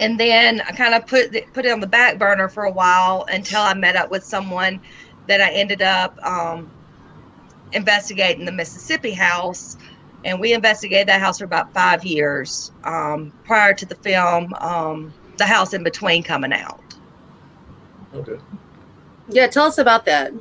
And 0.01 0.21
then 0.21 0.61
I 0.61 0.73
kind 0.73 0.95
of 0.95 1.07
put 1.07 1.33
put 1.55 1.65
it 1.65 1.73
on 1.73 1.81
the 1.81 1.87
back 1.87 2.19
burner 2.19 2.49
for 2.49 2.65
a 2.65 2.73
while 2.73 3.27
until 3.31 3.61
I 3.61 3.75
met 3.75 3.97
up 3.97 4.11
with 4.11 4.25
someone 4.25 4.81
that 5.27 5.41
I 5.41 5.51
ended 5.53 5.83
up 5.83 6.15
um, 6.25 6.71
investigating 7.73 8.45
the 8.45 8.53
Mississippi 8.53 9.13
house 9.13 9.77
and 10.25 10.41
we 10.41 10.53
investigated 10.53 11.09
that 11.09 11.21
house 11.21 11.39
for 11.39 11.45
about 11.45 11.73
five 11.73 12.05
years 12.05 12.73
um, 12.85 13.33
prior 13.45 13.73
to 13.75 13.87
the 13.87 13.95
film 13.97 14.53
um, 14.61 15.13
the 15.37 15.47
house 15.47 15.73
in 15.75 15.83
between 15.83 16.23
coming 16.23 16.53
out. 16.53 16.83
Okay. 18.15 18.39
Yeah 19.29 19.47
tell 19.47 19.67
us 19.67 19.79
about 19.79 20.05
that. 20.07 20.33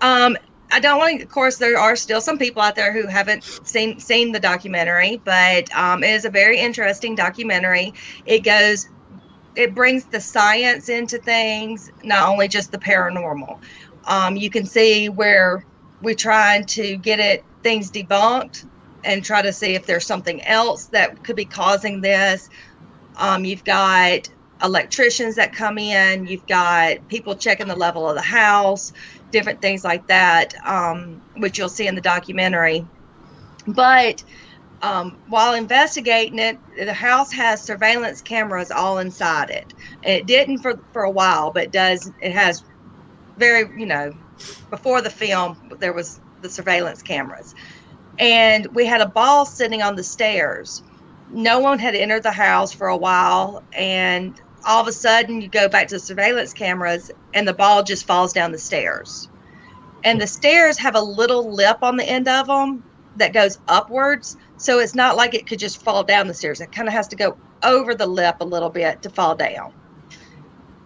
Um, 0.00 0.36
i 0.72 0.80
don't 0.80 0.98
want 0.98 1.18
to 1.18 1.24
of 1.24 1.30
course 1.30 1.58
there 1.58 1.78
are 1.78 1.94
still 1.94 2.20
some 2.20 2.38
people 2.38 2.62
out 2.62 2.74
there 2.74 2.92
who 2.92 3.06
haven't 3.06 3.44
seen 3.44 4.00
seen 4.00 4.32
the 4.32 4.40
documentary 4.40 5.20
but 5.24 5.74
um, 5.76 6.02
it 6.02 6.10
is 6.10 6.24
a 6.24 6.30
very 6.30 6.58
interesting 6.58 7.14
documentary. 7.14 7.92
It 8.26 8.40
goes 8.40 8.88
it 9.56 9.74
brings 9.74 10.04
the 10.04 10.20
science 10.20 10.88
into 10.88 11.18
things 11.18 11.90
not 12.02 12.28
only 12.28 12.48
just 12.48 12.72
the 12.72 12.78
paranormal. 12.78 13.58
Um, 14.06 14.36
you 14.36 14.50
can 14.50 14.66
see 14.66 15.08
where 15.08 15.64
we're 16.04 16.14
trying 16.14 16.64
to 16.66 16.96
get 16.96 17.18
it 17.18 17.44
things 17.62 17.90
debunked 17.90 18.66
and 19.04 19.24
try 19.24 19.42
to 19.42 19.52
see 19.52 19.74
if 19.74 19.86
there's 19.86 20.06
something 20.06 20.42
else 20.44 20.86
that 20.86 21.24
could 21.24 21.36
be 21.36 21.44
causing 21.44 22.00
this. 22.00 22.48
Um, 23.16 23.44
you've 23.44 23.64
got 23.64 24.28
electricians 24.62 25.34
that 25.36 25.52
come 25.52 25.78
in, 25.78 26.26
you've 26.26 26.46
got 26.46 27.06
people 27.08 27.34
checking 27.34 27.68
the 27.68 27.76
level 27.76 28.08
of 28.08 28.14
the 28.14 28.22
house, 28.22 28.92
different 29.30 29.60
things 29.60 29.84
like 29.84 30.06
that, 30.06 30.54
um, 30.64 31.20
which 31.36 31.58
you'll 31.58 31.68
see 31.68 31.86
in 31.86 31.94
the 31.94 32.00
documentary. 32.00 32.86
But 33.66 34.22
um, 34.82 35.18
while 35.28 35.54
investigating 35.54 36.38
it, 36.38 36.58
the 36.76 36.92
house 36.92 37.32
has 37.32 37.62
surveillance 37.62 38.20
cameras 38.20 38.70
all 38.70 38.98
inside 38.98 39.50
it. 39.50 39.74
It 40.02 40.26
didn't 40.26 40.58
for, 40.58 40.78
for 40.92 41.02
a 41.02 41.10
while, 41.10 41.50
but 41.50 41.70
does, 41.70 42.10
it 42.20 42.32
has 42.32 42.62
very, 43.38 43.68
you 43.78 43.86
know, 43.86 44.12
before 44.70 45.00
the 45.00 45.10
film, 45.10 45.76
there 45.78 45.92
was 45.92 46.20
the 46.42 46.48
surveillance 46.48 47.02
cameras. 47.02 47.54
And 48.18 48.66
we 48.68 48.86
had 48.86 49.00
a 49.00 49.08
ball 49.08 49.44
sitting 49.44 49.82
on 49.82 49.96
the 49.96 50.04
stairs. 50.04 50.82
No 51.30 51.58
one 51.58 51.78
had 51.78 51.94
entered 51.94 52.22
the 52.22 52.30
house 52.30 52.72
for 52.72 52.88
a 52.88 52.96
while. 52.96 53.62
And 53.72 54.40
all 54.66 54.80
of 54.80 54.88
a 54.88 54.92
sudden, 54.92 55.40
you 55.40 55.48
go 55.48 55.68
back 55.68 55.88
to 55.88 55.96
the 55.96 56.00
surveillance 56.00 56.52
cameras, 56.52 57.10
and 57.34 57.46
the 57.46 57.54
ball 57.54 57.82
just 57.82 58.06
falls 58.06 58.32
down 58.32 58.52
the 58.52 58.58
stairs. 58.58 59.28
And 60.04 60.20
the 60.20 60.26
stairs 60.26 60.78
have 60.78 60.94
a 60.94 61.00
little 61.00 61.52
lip 61.52 61.78
on 61.82 61.96
the 61.96 62.04
end 62.04 62.28
of 62.28 62.46
them 62.46 62.84
that 63.16 63.32
goes 63.32 63.58
upwards. 63.68 64.36
So 64.56 64.78
it's 64.78 64.94
not 64.94 65.16
like 65.16 65.34
it 65.34 65.46
could 65.46 65.58
just 65.58 65.82
fall 65.82 66.04
down 66.04 66.28
the 66.28 66.34
stairs. 66.34 66.60
It 66.60 66.72
kind 66.72 66.88
of 66.88 66.94
has 66.94 67.08
to 67.08 67.16
go 67.16 67.36
over 67.62 67.94
the 67.94 68.06
lip 68.06 68.36
a 68.40 68.44
little 68.44 68.70
bit 68.70 69.02
to 69.02 69.10
fall 69.10 69.34
down. 69.34 69.72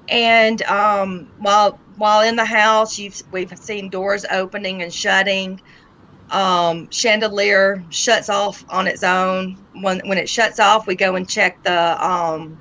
And 0.09 0.63
um, 0.63 1.31
while 1.39 1.79
while 1.97 2.23
in 2.23 2.37
the 2.37 2.45
house, 2.45 2.99
you've 2.99 3.23
we've 3.33 3.57
seen 3.59 3.89
doors 3.89 4.25
opening 4.31 4.83
and 4.83 4.93
shutting. 4.93 5.61
Um, 6.31 6.91
chandelier 6.91 7.83
shuts 7.91 8.29
off 8.29 8.65
on 8.69 8.87
its 8.87 9.03
own. 9.03 9.57
When 9.81 10.01
when 10.09 10.19
it 10.19 10.29
shuts 10.29 10.61
off, 10.61 10.87
we 10.87 10.95
go 10.95 11.15
and 11.15 11.29
check 11.29 11.63
the. 11.63 12.05
Um, 12.05 12.59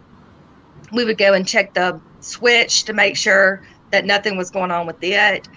we 0.92 1.04
would 1.06 1.18
go 1.18 1.34
and 1.34 1.48
check 1.48 1.74
the 1.74 2.00
switch 2.20 2.84
to 2.86 2.94
make 2.94 3.18
sure 3.18 3.62
that 3.92 4.06
nothing 4.06 4.38
was 4.38 4.50
going 4.50 4.72
on 4.72 4.88
with 4.88 5.02
it, 5.04 5.48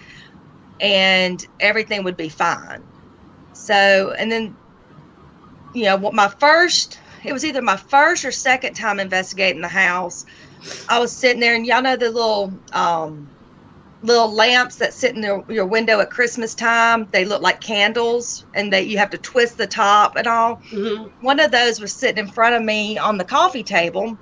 and 0.79 1.45
everything 1.59 2.03
would 2.03 2.17
be 2.17 2.29
fine. 2.29 2.83
So, 3.53 4.13
and 4.17 4.31
then, 4.31 4.55
you 5.73 5.83
know, 5.83 5.95
what 5.97 6.13
my 6.13 6.27
first, 6.27 6.99
it 7.23 7.31
was 7.31 7.45
either 7.45 7.61
my 7.61 7.77
first 7.77 8.25
or 8.25 8.31
second 8.31 8.73
time 8.73 8.99
investigating 8.99 9.61
the 9.61 9.67
house. 9.67 10.25
I 10.89 10.99
was 10.99 11.11
sitting 11.11 11.39
there, 11.39 11.55
and 11.55 11.65
y'all 11.65 11.81
know 11.81 11.95
the 11.95 12.09
little 12.09 12.53
um, 12.73 13.29
little 14.03 14.31
lamps 14.31 14.77
that 14.77 14.93
sit 14.93 15.15
in 15.15 15.21
the, 15.21 15.43
your 15.47 15.65
window 15.65 15.99
at 15.99 16.09
Christmas 16.09 16.55
time. 16.55 17.07
They 17.11 17.25
look 17.25 17.41
like 17.41 17.61
candles, 17.61 18.45
and 18.53 18.71
that 18.73 18.87
you 18.87 18.97
have 18.97 19.09
to 19.11 19.17
twist 19.17 19.57
the 19.57 19.67
top 19.67 20.15
and 20.15 20.27
all. 20.27 20.57
Mm-hmm. 20.71 21.25
One 21.25 21.39
of 21.39 21.51
those 21.51 21.79
was 21.79 21.93
sitting 21.93 22.25
in 22.25 22.31
front 22.31 22.55
of 22.55 22.63
me 22.63 22.97
on 22.97 23.17
the 23.17 23.25
coffee 23.25 23.63
table, 23.63 24.17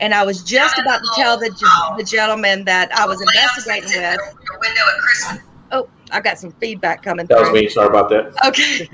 and 0.00 0.14
I 0.14 0.24
was 0.24 0.42
just 0.42 0.78
about 0.78 0.98
to 0.98 1.10
tell 1.14 1.38
the 1.38 1.50
the 1.96 2.04
gentleman 2.04 2.64
that 2.64 2.92
I 2.92 3.06
was 3.06 3.20
investigating 3.20 4.00
with. 4.00 4.20
Your 4.44 4.58
window 4.58 4.80
at 4.80 5.00
Christmas. 5.00 5.42
Oh, 5.72 5.88
I 6.10 6.20
got 6.20 6.38
some 6.38 6.52
feedback 6.52 7.02
coming. 7.02 7.26
That 7.26 7.38
through. 7.38 7.52
was 7.52 7.62
me. 7.62 7.68
Sorry 7.68 7.88
about 7.88 8.08
that. 8.10 8.34
Okay. 8.46 8.88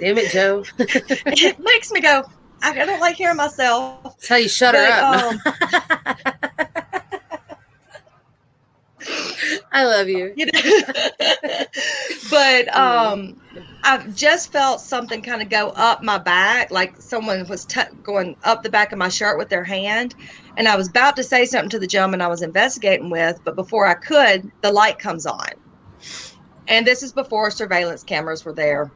Damn 0.00 0.18
it, 0.18 0.30
Joe. 0.30 0.64
it 0.78 1.58
makes 1.58 1.92
me 1.92 2.00
go. 2.00 2.24
I 2.64 2.72
don't 2.72 3.00
like 3.00 3.16
hearing 3.16 3.36
myself. 3.36 4.02
That's 4.02 4.28
how 4.28 4.36
you 4.36 4.48
shut 4.48 4.74
but, 4.74 4.92
her 4.92 5.02
up. 5.02 6.16
Um, 6.16 6.74
I 9.72 9.84
love 9.84 10.08
you. 10.08 10.32
you 10.36 10.46
know? 10.46 10.52
but 12.30 12.74
um, 12.74 13.40
I 13.82 13.98
just 14.14 14.50
felt 14.50 14.80
something 14.80 15.20
kind 15.20 15.42
of 15.42 15.50
go 15.50 15.68
up 15.70 16.02
my 16.02 16.16
back, 16.16 16.70
like 16.70 17.00
someone 17.00 17.46
was 17.48 17.66
t- 17.66 17.82
going 18.02 18.36
up 18.44 18.62
the 18.62 18.70
back 18.70 18.92
of 18.92 18.98
my 18.98 19.08
shirt 19.08 19.36
with 19.36 19.48
their 19.48 19.64
hand. 19.64 20.14
And 20.56 20.68
I 20.68 20.76
was 20.76 20.88
about 20.88 21.16
to 21.16 21.22
say 21.22 21.44
something 21.44 21.70
to 21.70 21.78
the 21.78 21.86
gentleman 21.86 22.22
I 22.22 22.28
was 22.28 22.40
investigating 22.40 23.10
with, 23.10 23.40
but 23.44 23.56
before 23.56 23.86
I 23.86 23.94
could, 23.94 24.50
the 24.62 24.72
light 24.72 24.98
comes 24.98 25.26
on. 25.26 25.50
And 26.68 26.86
this 26.86 27.02
is 27.02 27.12
before 27.12 27.50
surveillance 27.50 28.02
cameras 28.02 28.44
were 28.44 28.54
there. 28.54 28.90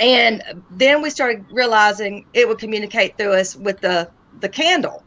And 0.00 0.42
then 0.70 1.02
we 1.02 1.10
started 1.10 1.44
realizing 1.50 2.26
it 2.34 2.48
would 2.48 2.58
communicate 2.58 3.16
through 3.16 3.34
us 3.34 3.56
with 3.56 3.80
the 3.80 4.10
the 4.40 4.48
candle. 4.48 5.04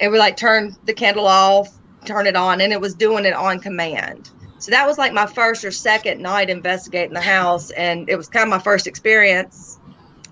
And 0.00 0.12
we 0.12 0.18
like 0.18 0.36
turn 0.36 0.76
the 0.84 0.94
candle 0.94 1.26
off, 1.26 1.76
turn 2.04 2.26
it 2.26 2.36
on, 2.36 2.60
and 2.60 2.72
it 2.72 2.80
was 2.80 2.94
doing 2.94 3.24
it 3.24 3.34
on 3.34 3.58
command. 3.58 4.30
So 4.58 4.70
that 4.70 4.86
was 4.86 4.98
like 4.98 5.12
my 5.12 5.26
first 5.26 5.64
or 5.64 5.70
second 5.70 6.20
night 6.20 6.50
investigating 6.50 7.14
the 7.14 7.20
house, 7.20 7.70
and 7.72 8.08
it 8.08 8.16
was 8.16 8.28
kind 8.28 8.44
of 8.44 8.50
my 8.50 8.58
first 8.58 8.86
experience 8.86 9.78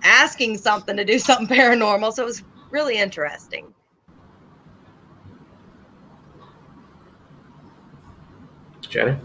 asking 0.02 0.58
something 0.58 0.96
to 0.96 1.04
do 1.04 1.18
something 1.18 1.56
paranormal. 1.56 2.12
So 2.12 2.22
it 2.22 2.26
was 2.26 2.42
really 2.70 2.96
interesting. 2.96 3.72
Jenny? 8.88 9.16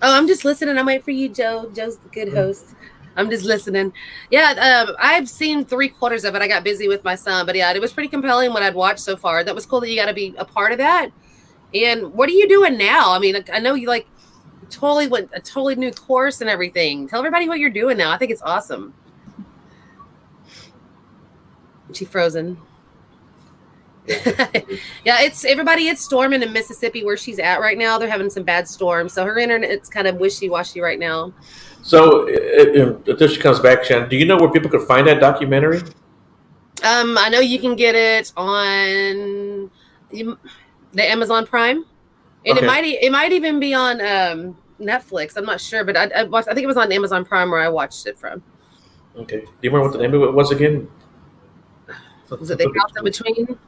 Oh, 0.00 0.16
I'm 0.16 0.28
just 0.28 0.44
listening. 0.44 0.78
I'm 0.78 0.86
waiting 0.86 1.02
for 1.02 1.10
you, 1.10 1.28
Joe. 1.28 1.70
Joe's 1.74 1.98
the 1.98 2.08
good 2.08 2.28
mm-hmm. 2.28 2.36
host. 2.36 2.74
I'm 3.18 3.28
just 3.28 3.44
listening. 3.44 3.92
Yeah, 4.30 4.86
um, 4.88 4.96
I've 5.00 5.28
seen 5.28 5.64
three 5.64 5.88
quarters 5.88 6.24
of 6.24 6.34
it. 6.36 6.42
I 6.42 6.46
got 6.46 6.62
busy 6.62 6.86
with 6.86 7.02
my 7.02 7.16
son, 7.16 7.46
but 7.46 7.56
yeah, 7.56 7.72
it 7.72 7.80
was 7.80 7.92
pretty 7.92 8.08
compelling 8.08 8.52
what 8.52 8.62
I'd 8.62 8.74
watched 8.74 9.00
so 9.00 9.16
far. 9.16 9.42
That 9.42 9.54
was 9.54 9.66
cool 9.66 9.80
that 9.80 9.90
you 9.90 9.96
got 9.96 10.06
to 10.06 10.14
be 10.14 10.34
a 10.38 10.44
part 10.44 10.70
of 10.70 10.78
that. 10.78 11.10
And 11.74 12.14
what 12.14 12.28
are 12.28 12.32
you 12.32 12.48
doing 12.48 12.78
now? 12.78 13.12
I 13.12 13.18
mean, 13.18 13.44
I 13.52 13.58
know 13.58 13.74
you 13.74 13.88
like 13.88 14.06
totally 14.70 15.08
went 15.08 15.30
a 15.34 15.40
totally 15.40 15.74
new 15.74 15.90
course 15.90 16.40
and 16.40 16.48
everything. 16.48 17.08
Tell 17.08 17.18
everybody 17.18 17.48
what 17.48 17.58
you're 17.58 17.70
doing 17.70 17.98
now. 17.98 18.12
I 18.12 18.18
think 18.18 18.30
it's 18.30 18.42
awesome. 18.42 18.94
She 21.92 22.04
frozen. 22.04 22.58
yeah, 25.04 25.20
it's 25.20 25.44
everybody. 25.44 25.88
It's 25.88 26.02
storming 26.02 26.42
in 26.42 26.52
Mississippi 26.52 27.04
where 27.04 27.16
she's 27.16 27.38
at 27.38 27.60
right 27.60 27.76
now. 27.76 27.98
They're 27.98 28.08
having 28.08 28.30
some 28.30 28.42
bad 28.42 28.66
storms, 28.66 29.12
so 29.12 29.24
her 29.24 29.38
internet's 29.38 29.88
kind 29.88 30.06
of 30.06 30.16
wishy 30.16 30.48
washy 30.48 30.80
right 30.80 30.98
now. 30.98 31.34
So, 31.82 32.26
if 32.28 33.30
she 33.30 33.38
comes 33.38 33.60
back, 33.60 33.84
Shannon, 33.84 34.08
do 34.08 34.16
you 34.16 34.26
know 34.26 34.36
where 34.36 34.50
people 34.50 34.70
could 34.70 34.86
find 34.86 35.06
that 35.06 35.20
documentary? 35.20 35.78
Um, 36.84 37.16
I 37.18 37.28
know 37.28 37.40
you 37.40 37.58
can 37.58 37.76
get 37.76 37.94
it 37.94 38.32
on 38.36 39.70
the 40.10 41.10
Amazon 41.10 41.46
Prime, 41.46 41.84
and 42.46 42.58
okay. 42.58 42.64
it 42.64 42.66
might 42.66 42.84
it 42.84 43.12
might 43.12 43.32
even 43.32 43.58
be 43.58 43.74
on 43.74 44.00
um, 44.00 44.56
Netflix. 44.80 45.36
I'm 45.36 45.44
not 45.44 45.60
sure, 45.60 45.84
but 45.84 45.96
I, 45.96 46.04
I, 46.14 46.22
watched, 46.24 46.48
I 46.48 46.54
think 46.54 46.64
it 46.64 46.68
was 46.68 46.76
on 46.76 46.92
Amazon 46.92 47.24
Prime 47.24 47.50
where 47.50 47.60
I 47.60 47.68
watched 47.68 48.06
it 48.06 48.18
from. 48.18 48.42
Okay. 49.16 49.40
Do 49.40 49.46
you 49.62 49.70
remember 49.70 49.88
what 49.88 49.92
the 49.92 50.02
name 50.02 50.14
of 50.14 50.22
it 50.22 50.32
was 50.32 50.52
again? 50.52 50.88
Was 52.30 52.50
it 52.50 52.58
the 52.58 52.72
house 52.78 52.92
in 52.96 53.04
between? 53.04 53.58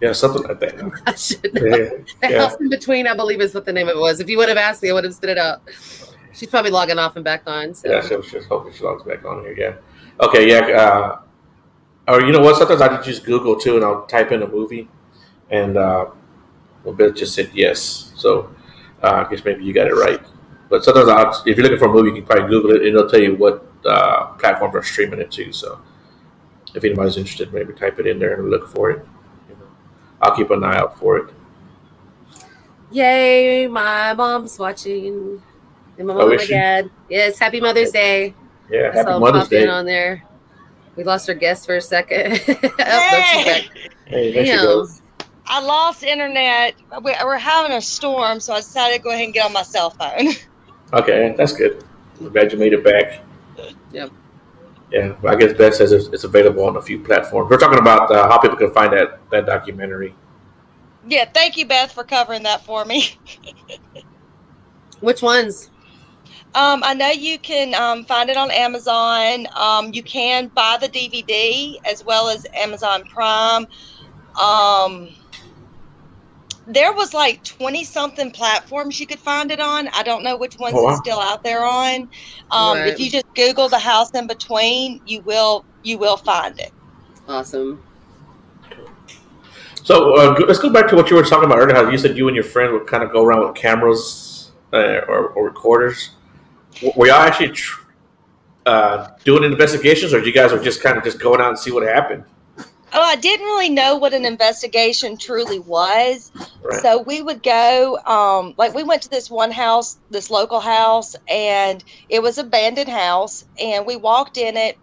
Yeah, 0.00 0.12
something 0.12 0.42
like 0.42 0.60
that. 0.60 1.02
I 1.06 1.14
should 1.14 1.52
know. 1.54 1.62
Yeah, 1.64 1.88
the 2.22 2.30
yeah. 2.30 2.38
house 2.40 2.54
in 2.60 2.68
between, 2.68 3.06
I 3.06 3.14
believe, 3.14 3.40
is 3.40 3.54
what 3.54 3.64
the 3.64 3.72
name 3.72 3.88
of 3.88 3.96
it 3.96 4.00
was. 4.00 4.20
If 4.20 4.28
you 4.28 4.38
would 4.38 4.48
have 4.48 4.56
asked 4.56 4.82
me, 4.82 4.90
I 4.90 4.92
would 4.92 5.04
have 5.04 5.14
spit 5.14 5.30
it 5.30 5.38
out. 5.38 5.62
She's 6.32 6.48
probably 6.48 6.70
logging 6.70 6.98
off 6.98 7.16
and 7.16 7.24
back 7.24 7.42
on. 7.46 7.74
So. 7.74 7.90
Yeah, 7.90 8.06
she'll, 8.06 8.22
she'll 8.22 8.42
hopefully 8.44 8.74
she 8.74 8.84
logs 8.84 9.02
back 9.02 9.24
on 9.24 9.42
here. 9.42 9.54
Yeah. 9.56 10.26
Okay. 10.26 10.48
Yeah. 10.48 10.60
Uh, 10.76 11.20
or 12.08 12.22
you 12.22 12.32
know 12.32 12.40
what? 12.40 12.56
Sometimes 12.56 12.80
I 12.80 13.00
just 13.02 13.24
Google 13.24 13.56
too, 13.58 13.76
and 13.76 13.84
I'll 13.84 14.06
type 14.06 14.32
in 14.32 14.42
a 14.42 14.48
movie, 14.48 14.88
and 15.50 15.76
uh, 15.76 16.06
a 16.86 16.92
bit 16.92 17.16
just 17.16 17.34
said 17.34 17.50
yes. 17.52 18.12
So 18.16 18.54
uh, 19.02 19.24
I 19.26 19.30
guess 19.30 19.44
maybe 19.44 19.64
you 19.64 19.72
got 19.72 19.86
it 19.86 19.94
right. 19.94 20.20
But 20.68 20.84
sometimes 20.84 21.08
I'll, 21.08 21.30
if 21.46 21.56
you're 21.56 21.64
looking 21.64 21.78
for 21.78 21.86
a 21.86 21.92
movie, 21.92 22.10
you 22.10 22.16
can 22.16 22.24
probably 22.24 22.48
Google 22.48 22.72
it, 22.72 22.76
and 22.78 22.88
it'll 22.88 23.08
tell 23.08 23.20
you 23.20 23.36
what 23.36 23.66
uh, 23.86 24.26
platforms 24.34 24.74
are 24.74 24.82
streaming 24.82 25.20
it 25.20 25.30
to. 25.32 25.52
So 25.52 25.80
if 26.74 26.84
anybody's 26.84 27.16
interested, 27.16 27.52
maybe 27.52 27.72
type 27.72 27.98
it 27.98 28.06
in 28.06 28.18
there 28.18 28.34
and 28.34 28.50
look 28.50 28.68
for 28.68 28.90
it. 28.90 29.06
I'll 30.20 30.34
keep 30.34 30.50
an 30.50 30.64
eye 30.64 30.76
out 30.76 30.98
for 30.98 31.18
it. 31.18 31.34
Yay! 32.90 33.66
My 33.66 34.14
mom's 34.14 34.58
watching. 34.58 35.42
And 35.98 36.06
my 36.06 36.14
mom 36.14 36.22
oh, 36.22 36.28
and 36.30 36.38
my 36.38 36.44
she? 36.44 36.52
dad. 36.52 36.90
Yes, 37.10 37.38
happy 37.38 37.60
Mother's 37.60 37.90
Day. 37.90 38.34
Yeah, 38.70 38.92
happy 38.92 39.18
Mother's 39.18 39.48
Day. 39.48 39.66
on 39.66 39.84
there. 39.84 40.24
We 40.96 41.04
lost 41.04 41.28
our 41.28 41.34
guest 41.34 41.66
for 41.66 41.76
a 41.76 41.80
second. 41.80 42.40
oh, 42.48 43.22
hey. 43.22 43.68
hey, 44.06 44.32
there 44.32 44.44
Damn. 44.44 44.86
she. 44.86 44.92
I 45.46 45.60
lost 45.60 46.02
internet. 46.02 46.74
We're 47.02 47.38
having 47.38 47.72
a 47.72 47.80
storm, 47.80 48.38
so 48.38 48.52
I 48.52 48.58
decided 48.58 48.96
to 48.96 49.02
go 49.02 49.10
ahead 49.10 49.24
and 49.24 49.34
get 49.34 49.46
on 49.46 49.52
my 49.52 49.62
cell 49.62 49.90
phone. 49.90 50.28
Okay, 50.90 51.34
that's 51.36 51.52
good. 51.52 51.84
I'm 52.18 52.30
glad 52.30 52.50
you 52.50 52.58
made 52.58 52.72
it 52.72 52.82
back. 52.82 53.20
Yep. 53.92 54.10
Yeah, 54.90 55.14
I 55.26 55.36
guess 55.36 55.52
Beth 55.52 55.74
says 55.74 55.92
it's, 55.92 56.24
available 56.24 56.64
on 56.64 56.76
a 56.76 56.82
few 56.82 56.98
platforms. 57.00 57.50
We're 57.50 57.58
talking 57.58 57.78
about 57.78 58.10
uh, 58.10 58.26
how 58.26 58.38
people 58.38 58.56
can 58.56 58.72
find 58.72 58.90
that 58.94 59.20
that 59.30 59.44
documentary. 59.44 60.14
Yeah, 61.06 61.26
thank 61.26 61.58
you, 61.58 61.66
Beth, 61.66 61.92
for 61.92 62.04
covering 62.04 62.42
that 62.44 62.64
for 62.64 62.86
me. 62.86 63.18
Which 65.00 65.20
ones? 65.20 65.70
Um, 66.54 66.82
I 66.82 66.94
know 66.94 67.10
you 67.10 67.38
can 67.38 67.74
um, 67.74 68.04
find 68.04 68.30
it 68.30 68.36
on 68.36 68.50
Amazon. 68.50 69.46
Um, 69.54 69.92
you 69.92 70.02
can 70.02 70.48
buy 70.48 70.78
the 70.80 70.88
DVD 70.88 71.76
as 71.84 72.04
well 72.04 72.28
as 72.28 72.46
Amazon 72.54 73.04
Prime. 73.04 73.66
Um, 74.40 75.10
there 76.66 76.92
was 76.92 77.14
like 77.14 77.42
20 77.44 77.82
something 77.84 78.30
platforms 78.30 79.00
you 79.00 79.06
could 79.06 79.18
find 79.18 79.50
it 79.50 79.60
on. 79.60 79.88
I 79.88 80.02
don't 80.02 80.22
know 80.22 80.36
which 80.36 80.58
ones 80.58 80.74
oh, 80.76 80.84
wow. 80.84 80.90
it's 80.90 81.00
still 81.00 81.18
out 81.18 81.42
there 81.42 81.64
on. 81.64 82.02
Um, 82.50 82.78
right. 82.78 82.88
If 82.88 83.00
you 83.00 83.10
just 83.10 83.26
Google 83.34 83.68
the 83.68 83.78
house 83.78 84.10
in 84.10 84.26
between, 84.26 85.00
you 85.06 85.22
will 85.22 85.64
you 85.82 85.98
will 85.98 86.16
find 86.16 86.58
it. 86.60 86.72
Awesome. 87.26 87.82
So 89.82 90.14
uh, 90.16 90.38
let's 90.46 90.58
go 90.58 90.68
back 90.68 90.88
to 90.88 90.96
what 90.96 91.08
you 91.08 91.16
were 91.16 91.22
talking 91.22 91.46
about 91.46 91.58
earlier. 91.58 91.74
How 91.74 91.88
you 91.88 91.96
said 91.96 92.16
you 92.16 92.28
and 92.28 92.34
your 92.34 92.44
friend 92.44 92.74
would 92.74 92.86
kind 92.86 93.02
of 93.02 93.10
go 93.10 93.24
around 93.24 93.46
with 93.46 93.54
cameras 93.54 94.50
uh, 94.72 95.00
or, 95.08 95.28
or, 95.28 95.44
recorders. 95.46 96.10
Were 96.82 97.06
y'all 97.06 97.16
actually 97.16 97.50
tr- 97.50 97.82
uh, 98.66 99.10
doing 99.24 99.44
investigations, 99.44 100.12
or 100.12 100.18
did 100.18 100.26
you 100.26 100.32
guys 100.32 100.52
were 100.52 100.58
just 100.58 100.82
kind 100.82 100.96
of 100.96 101.04
just 101.04 101.18
going 101.18 101.40
out 101.40 101.48
and 101.48 101.58
see 101.58 101.70
what 101.70 101.82
happened? 101.82 102.24
Oh, 102.92 103.02
I 103.02 103.16
didn't 103.16 103.46
really 103.46 103.68
know 103.68 103.96
what 103.96 104.14
an 104.14 104.24
investigation 104.24 105.18
truly 105.18 105.58
was. 105.58 106.32
Right. 106.62 106.80
So 106.80 107.02
we 107.02 107.20
would 107.20 107.42
go, 107.42 107.98
um, 108.06 108.54
like 108.56 108.74
we 108.74 108.82
went 108.82 109.02
to 109.02 109.10
this 109.10 109.30
one 109.30 109.50
house, 109.50 109.98
this 110.10 110.30
local 110.30 110.60
house, 110.60 111.14
and 111.28 111.84
it 112.08 112.22
was 112.22 112.38
an 112.38 112.46
abandoned 112.46 112.88
house, 112.88 113.44
and 113.60 113.86
we 113.86 113.96
walked 113.96 114.38
in 114.38 114.56
it, 114.56 114.78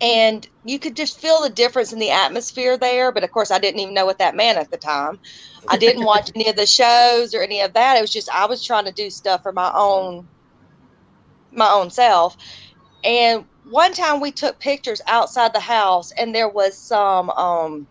and 0.00 0.48
you 0.64 0.78
could 0.78 0.94
just 0.94 1.20
feel 1.20 1.42
the 1.42 1.50
difference 1.50 1.92
in 1.92 1.98
the 1.98 2.10
atmosphere 2.10 2.76
there. 2.76 3.10
But 3.10 3.24
of 3.24 3.32
course, 3.32 3.50
I 3.50 3.58
didn't 3.58 3.80
even 3.80 3.94
know 3.94 4.06
what 4.06 4.18
that 4.18 4.36
meant 4.36 4.58
at 4.58 4.70
the 4.70 4.76
time. 4.76 5.18
I 5.68 5.76
didn't 5.76 6.04
watch 6.04 6.30
any 6.34 6.48
of 6.48 6.56
the 6.56 6.66
shows 6.66 7.34
or 7.34 7.42
any 7.42 7.60
of 7.60 7.72
that. 7.72 7.98
It 7.98 8.00
was 8.00 8.12
just 8.12 8.30
I 8.30 8.46
was 8.46 8.64
trying 8.64 8.84
to 8.84 8.92
do 8.92 9.10
stuff 9.10 9.42
for 9.42 9.52
my 9.52 9.70
own, 9.74 10.28
my 11.52 11.68
own 11.68 11.90
self, 11.90 12.36
and 13.04 13.44
one 13.70 13.92
time 13.92 14.20
we 14.20 14.32
took 14.32 14.58
pictures 14.58 15.00
outside 15.06 15.52
the 15.52 15.60
house 15.60 16.12
and 16.12 16.34
there 16.34 16.48
was 16.48 16.76
some 16.76 17.30
um, 17.30 17.86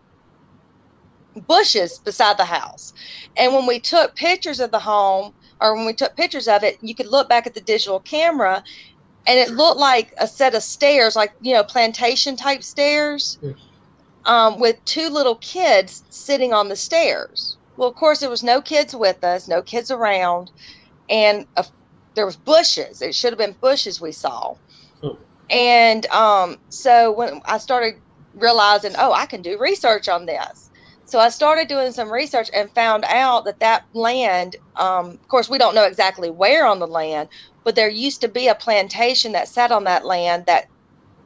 bushes 1.47 1.99
beside 1.99 2.37
the 2.37 2.45
house. 2.45 2.93
And 3.37 3.53
when 3.53 3.65
we 3.65 3.79
took 3.79 4.15
pictures 4.15 4.59
of 4.59 4.71
the 4.71 4.79
home 4.79 5.33
or 5.61 5.75
when 5.75 5.85
we 5.85 5.93
took 5.93 6.15
pictures 6.15 6.47
of 6.47 6.63
it, 6.63 6.77
you 6.81 6.93
could 6.93 7.07
look 7.07 7.29
back 7.29 7.47
at 7.47 7.53
the 7.53 7.61
digital 7.61 7.99
camera 8.01 8.63
and 9.27 9.39
it 9.39 9.51
looked 9.51 9.79
like 9.79 10.13
a 10.17 10.27
set 10.27 10.55
of 10.55 10.63
stairs, 10.63 11.15
like, 11.15 11.33
you 11.41 11.53
know, 11.53 11.63
plantation 11.63 12.35
type 12.35 12.63
stairs 12.63 13.37
um, 14.25 14.59
with 14.59 14.83
two 14.85 15.09
little 15.09 15.35
kids 15.35 16.03
sitting 16.09 16.53
on 16.53 16.69
the 16.69 16.75
stairs. 16.75 17.57
Well, 17.77 17.89
of 17.89 17.95
course, 17.95 18.19
there 18.19 18.29
was 18.29 18.43
no 18.43 18.61
kids 18.61 18.95
with 18.95 19.23
us, 19.23 19.47
no 19.47 19.61
kids 19.61 19.91
around. 19.91 20.51
And 21.09 21.45
a, 21.55 21.65
there 22.15 22.25
was 22.25 22.35
bushes. 22.37 23.01
It 23.01 23.15
should 23.15 23.31
have 23.31 23.39
been 23.39 23.55
bushes 23.61 24.01
we 24.01 24.11
saw. 24.11 24.55
And 25.49 26.05
um, 26.07 26.57
so 26.69 27.11
when 27.11 27.41
I 27.45 27.57
started 27.57 27.95
realizing, 28.35 28.93
oh, 28.97 29.13
I 29.13 29.25
can 29.25 29.41
do 29.41 29.57
research 29.59 30.07
on 30.07 30.25
this. 30.25 30.69
So 31.05 31.17
I 31.19 31.29
started 31.29 31.67
doing 31.67 31.91
some 31.91 32.11
research 32.11 32.51
and 32.53 32.69
found 32.71 33.03
out 33.05 33.45
that 33.45 33.59
that 33.61 33.83
land, 33.93 34.57
um, 34.75 35.11
of 35.11 35.27
course, 35.27 35.49
we 35.49 35.57
don't 35.57 35.73
know 35.73 35.85
exactly 35.85 36.29
where 36.29 36.67
on 36.67 36.77
the 36.77 36.87
land, 36.87 37.29
but 37.63 37.75
there 37.75 37.89
used 37.89 38.21
to 38.21 38.27
be 38.27 38.47
a 38.47 38.53
plantation 38.53 39.31
that 39.31 39.47
sat 39.47 39.71
on 39.71 39.85
that 39.85 40.05
land 40.05 40.45
that 40.45 40.67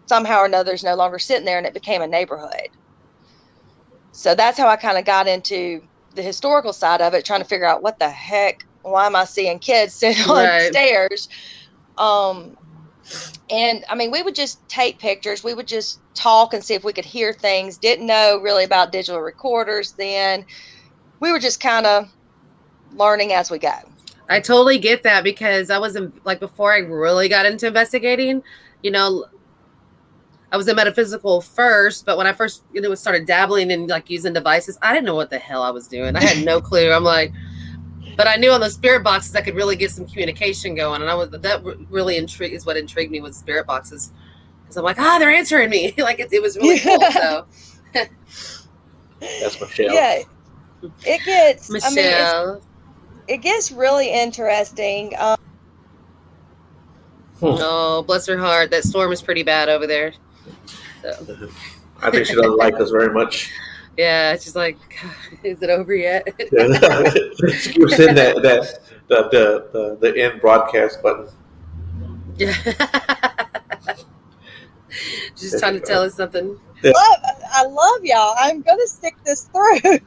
somehow 0.05 0.39
or 0.39 0.45
another 0.45 0.73
is 0.73 0.83
no 0.83 0.95
longer 0.95 1.19
sitting 1.19 1.45
there 1.45 1.57
and 1.57 1.67
it 1.67 1.73
became 1.73 2.01
a 2.01 2.07
neighborhood. 2.07 2.69
So 4.13 4.35
that's 4.35 4.57
how 4.57 4.69
I 4.69 4.77
kind 4.77 4.97
of 4.97 5.05
got 5.05 5.27
into 5.27 5.81
the 6.15 6.21
historical 6.21 6.71
side 6.71 7.01
of 7.01 7.13
it, 7.13 7.25
trying 7.25 7.41
to 7.41 7.47
figure 7.47 7.65
out 7.65 7.83
what 7.83 7.99
the 7.99 8.09
heck, 8.09 8.65
why 8.83 9.05
am 9.05 9.15
I 9.15 9.25
seeing 9.25 9.59
kids 9.59 9.93
sitting 9.93 10.23
on 10.29 10.45
right. 10.45 10.71
stairs? 10.71 11.29
Um, 11.97 12.57
and 13.49 13.83
I 13.89 13.95
mean, 13.95 14.11
we 14.11 14.21
would 14.21 14.35
just 14.35 14.67
take 14.69 14.99
pictures. 14.99 15.43
We 15.43 15.53
would 15.53 15.67
just 15.67 15.99
talk 16.13 16.53
and 16.53 16.63
see 16.63 16.73
if 16.73 16.83
we 16.83 16.93
could 16.93 17.05
hear 17.05 17.33
things. 17.33 17.77
Didn't 17.77 18.05
know 18.05 18.39
really 18.41 18.63
about 18.63 18.91
digital 18.91 19.21
recorders 19.21 19.93
then. 19.93 20.45
We 21.19 21.31
were 21.31 21.39
just 21.39 21.59
kind 21.59 21.85
of 21.85 22.09
learning 22.93 23.33
as 23.33 23.51
we 23.51 23.59
go. 23.59 23.73
I 24.29 24.39
totally 24.39 24.79
get 24.79 25.03
that 25.03 25.23
because 25.23 25.69
I 25.69 25.77
was 25.77 25.95
in, 25.95 26.13
like 26.23 26.39
before 26.39 26.73
I 26.73 26.79
really 26.79 27.27
got 27.27 27.45
into 27.45 27.67
investigating, 27.67 28.41
you 28.81 28.91
know, 28.91 29.25
I 30.51 30.57
was 30.57 30.67
a 30.67 30.75
metaphysical 30.75 31.41
first, 31.41 32.05
but 32.05 32.15
when 32.15 32.27
I 32.27 32.33
first 32.33 32.63
you 32.71 32.79
know 32.79 32.93
started 32.95 33.25
dabbling 33.25 33.71
in 33.71 33.87
like 33.87 34.09
using 34.09 34.33
devices, 34.33 34.77
I 34.81 34.93
didn't 34.93 35.05
know 35.05 35.15
what 35.15 35.29
the 35.29 35.39
hell 35.39 35.63
I 35.63 35.71
was 35.71 35.87
doing. 35.87 36.15
I 36.15 36.23
had 36.23 36.45
no 36.45 36.61
clue. 36.61 36.91
I'm 36.91 37.03
like, 37.03 37.33
but 38.15 38.27
I 38.27 38.35
knew 38.35 38.51
on 38.51 38.61
the 38.61 38.69
spirit 38.69 39.03
boxes 39.03 39.35
I 39.35 39.41
could 39.41 39.55
really 39.55 39.75
get 39.75 39.91
some 39.91 40.05
communication 40.05 40.75
going, 40.75 41.01
and 41.01 41.09
I 41.09 41.15
was 41.15 41.29
that 41.29 41.63
really 41.89 42.17
intrigued 42.17 42.53
is 42.53 42.65
what 42.65 42.77
intrigued 42.77 43.11
me 43.11 43.21
with 43.21 43.35
spirit 43.35 43.67
boxes 43.67 44.11
because 44.63 44.77
I'm 44.77 44.83
like, 44.83 44.99
ah, 44.99 45.17
they're 45.19 45.31
answering 45.31 45.69
me. 45.69 45.93
like 45.97 46.19
it, 46.19 46.31
it, 46.31 46.41
was 46.41 46.57
really 46.57 46.79
cool. 46.79 46.99
So 47.11 47.45
that's 49.19 49.61
Michelle. 49.61 49.93
Yeah, 49.93 50.23
it 51.05 51.23
gets 51.25 51.69
Michelle. 51.69 52.49
I 52.49 52.53
mean, 52.53 52.61
it 53.27 53.37
gets 53.37 53.71
really 53.71 54.11
interesting. 54.11 55.13
Um, 55.17 55.37
hmm. 57.39 57.45
oh, 57.45 58.03
bless 58.05 58.27
her 58.27 58.37
heart. 58.37 58.71
That 58.71 58.83
storm 58.83 59.11
is 59.11 59.21
pretty 59.21 59.43
bad 59.43 59.69
over 59.69 59.87
there. 59.87 60.13
So. 61.01 61.49
I 62.01 62.11
think 62.11 62.25
she 62.27 62.35
doesn't 62.35 62.57
like 62.57 62.75
us 62.79 62.89
very 62.89 63.13
much. 63.13 63.51
Yeah, 63.97 64.35
she's 64.37 64.55
like, 64.55 64.77
is 65.43 65.61
it 65.61 65.69
over 65.69 65.93
yet? 65.95 66.27
she 66.39 67.73
keeps 67.73 67.95
hitting 67.95 68.15
that, 68.15 68.41
that 68.41 68.79
the, 69.07 69.29
the, 69.31 69.69
the, 69.71 70.11
the 70.11 70.21
end 70.21 70.41
broadcast 70.41 71.01
button. 71.01 71.27
Yeah. 72.35 72.55
she's 75.35 75.59
trying 75.59 75.75
to 75.75 75.79
tell 75.79 76.01
us 76.01 76.15
something. 76.15 76.59
Yeah. 76.81 76.91
Love, 76.91 77.19
I 77.51 77.63
love 77.67 78.03
y'all. 78.03 78.33
I'm 78.39 78.63
gonna 78.63 78.87
stick 78.87 79.15
this 79.23 79.43
through. 79.53 79.99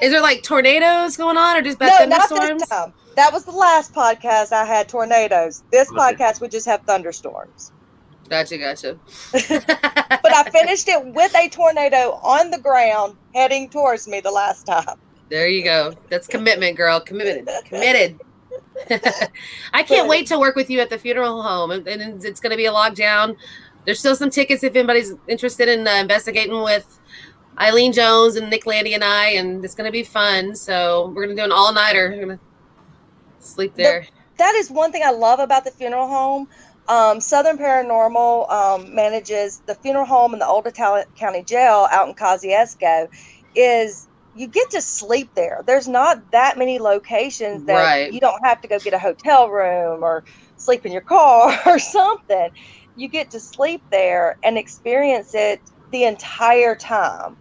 Is 0.00 0.12
there 0.12 0.20
like 0.20 0.44
tornadoes 0.44 1.16
going 1.16 1.36
on, 1.36 1.56
or 1.56 1.62
just 1.62 1.80
bad 1.80 2.08
no, 2.08 2.16
thunderstorms? 2.16 2.40
Not 2.50 2.58
this 2.60 2.68
time. 2.68 2.92
That 3.16 3.32
was 3.32 3.44
the 3.44 3.50
last 3.50 3.92
podcast 3.92 4.52
I 4.52 4.64
had 4.64 4.88
tornadoes. 4.88 5.64
This 5.72 5.90
okay. 5.90 5.98
podcast 5.98 6.40
would 6.40 6.52
just 6.52 6.66
have 6.66 6.82
thunderstorms. 6.82 7.72
Gotcha, 8.28 8.58
gotcha. 8.58 8.98
but 9.32 10.32
I 10.32 10.50
finished 10.50 10.88
it 10.88 11.04
with 11.04 11.34
a 11.36 11.48
tornado 11.48 12.18
on 12.22 12.50
the 12.50 12.58
ground 12.58 13.16
heading 13.34 13.68
towards 13.68 14.08
me 14.08 14.20
the 14.20 14.30
last 14.30 14.66
time. 14.66 14.98
There 15.28 15.48
you 15.48 15.64
go. 15.64 15.94
That's 16.08 16.26
commitment, 16.26 16.76
girl. 16.76 17.00
Committed. 17.00 17.48
Committed. 17.64 18.20
I 19.72 19.82
can't 19.82 20.08
wait 20.08 20.26
to 20.28 20.38
work 20.38 20.56
with 20.56 20.70
you 20.70 20.80
at 20.80 20.90
the 20.90 20.98
funeral 20.98 21.42
home, 21.42 21.70
and, 21.70 21.86
it's 22.24 22.40
going 22.40 22.50
to 22.50 22.56
be 22.56 22.66
a 22.66 22.72
lockdown. 22.72 23.36
There's 23.84 23.98
still 23.98 24.16
some 24.16 24.30
tickets 24.30 24.62
if 24.64 24.74
anybody's 24.74 25.14
interested 25.28 25.68
in 25.68 25.86
uh, 25.86 25.92
investigating 25.92 26.62
with 26.62 26.98
Ilene 27.58 27.94
Jones 27.94 28.36
and 28.36 28.50
Nick 28.50 28.66
Landy 28.66 28.94
and 28.94 29.04
I, 29.04 29.30
and 29.30 29.64
it's 29.64 29.74
going 29.74 29.86
to 29.86 29.92
be 29.92 30.02
fun. 30.02 30.54
So 30.54 31.12
we're 31.14 31.24
going 31.26 31.36
to 31.36 31.42
do 31.42 31.44
an 31.44 31.52
all 31.52 31.72
nighter. 31.72 32.10
We're 32.10 32.26
going 32.26 32.38
to 32.38 32.44
sleep 33.38 33.74
there. 33.74 34.02
The, 34.02 34.08
that 34.38 34.54
is 34.56 34.70
one 34.70 34.92
thing 34.92 35.02
I 35.04 35.12
love 35.12 35.38
about 35.38 35.64
the 35.64 35.70
funeral 35.70 36.08
home. 36.08 36.48
Um, 36.88 37.20
Southern 37.20 37.58
Paranormal 37.58 38.50
um, 38.50 38.94
manages 38.94 39.60
the 39.66 39.74
funeral 39.74 40.04
home 40.04 40.32
and 40.32 40.40
the 40.40 40.46
Old 40.46 40.66
County 41.16 41.42
Jail 41.42 41.88
out 41.90 42.08
in 42.08 42.14
Kosciusko. 42.14 43.08
Is 43.54 44.06
you 44.36 44.46
get 44.46 44.70
to 44.70 44.82
sleep 44.82 45.30
there. 45.34 45.64
There's 45.66 45.88
not 45.88 46.30
that 46.30 46.58
many 46.58 46.78
locations 46.78 47.64
that 47.66 47.74
right. 47.74 48.12
you 48.12 48.20
don't 48.20 48.44
have 48.44 48.60
to 48.60 48.68
go 48.68 48.78
get 48.78 48.92
a 48.92 48.98
hotel 48.98 49.48
room 49.48 50.04
or 50.04 50.24
sleep 50.58 50.84
in 50.84 50.92
your 50.92 51.00
car 51.00 51.58
or 51.66 51.78
something. 51.78 52.50
You 52.96 53.08
get 53.08 53.30
to 53.30 53.40
sleep 53.40 53.82
there 53.90 54.36
and 54.42 54.58
experience 54.58 55.34
it 55.34 55.60
the 55.90 56.04
entire 56.04 56.74
time. 56.74 57.36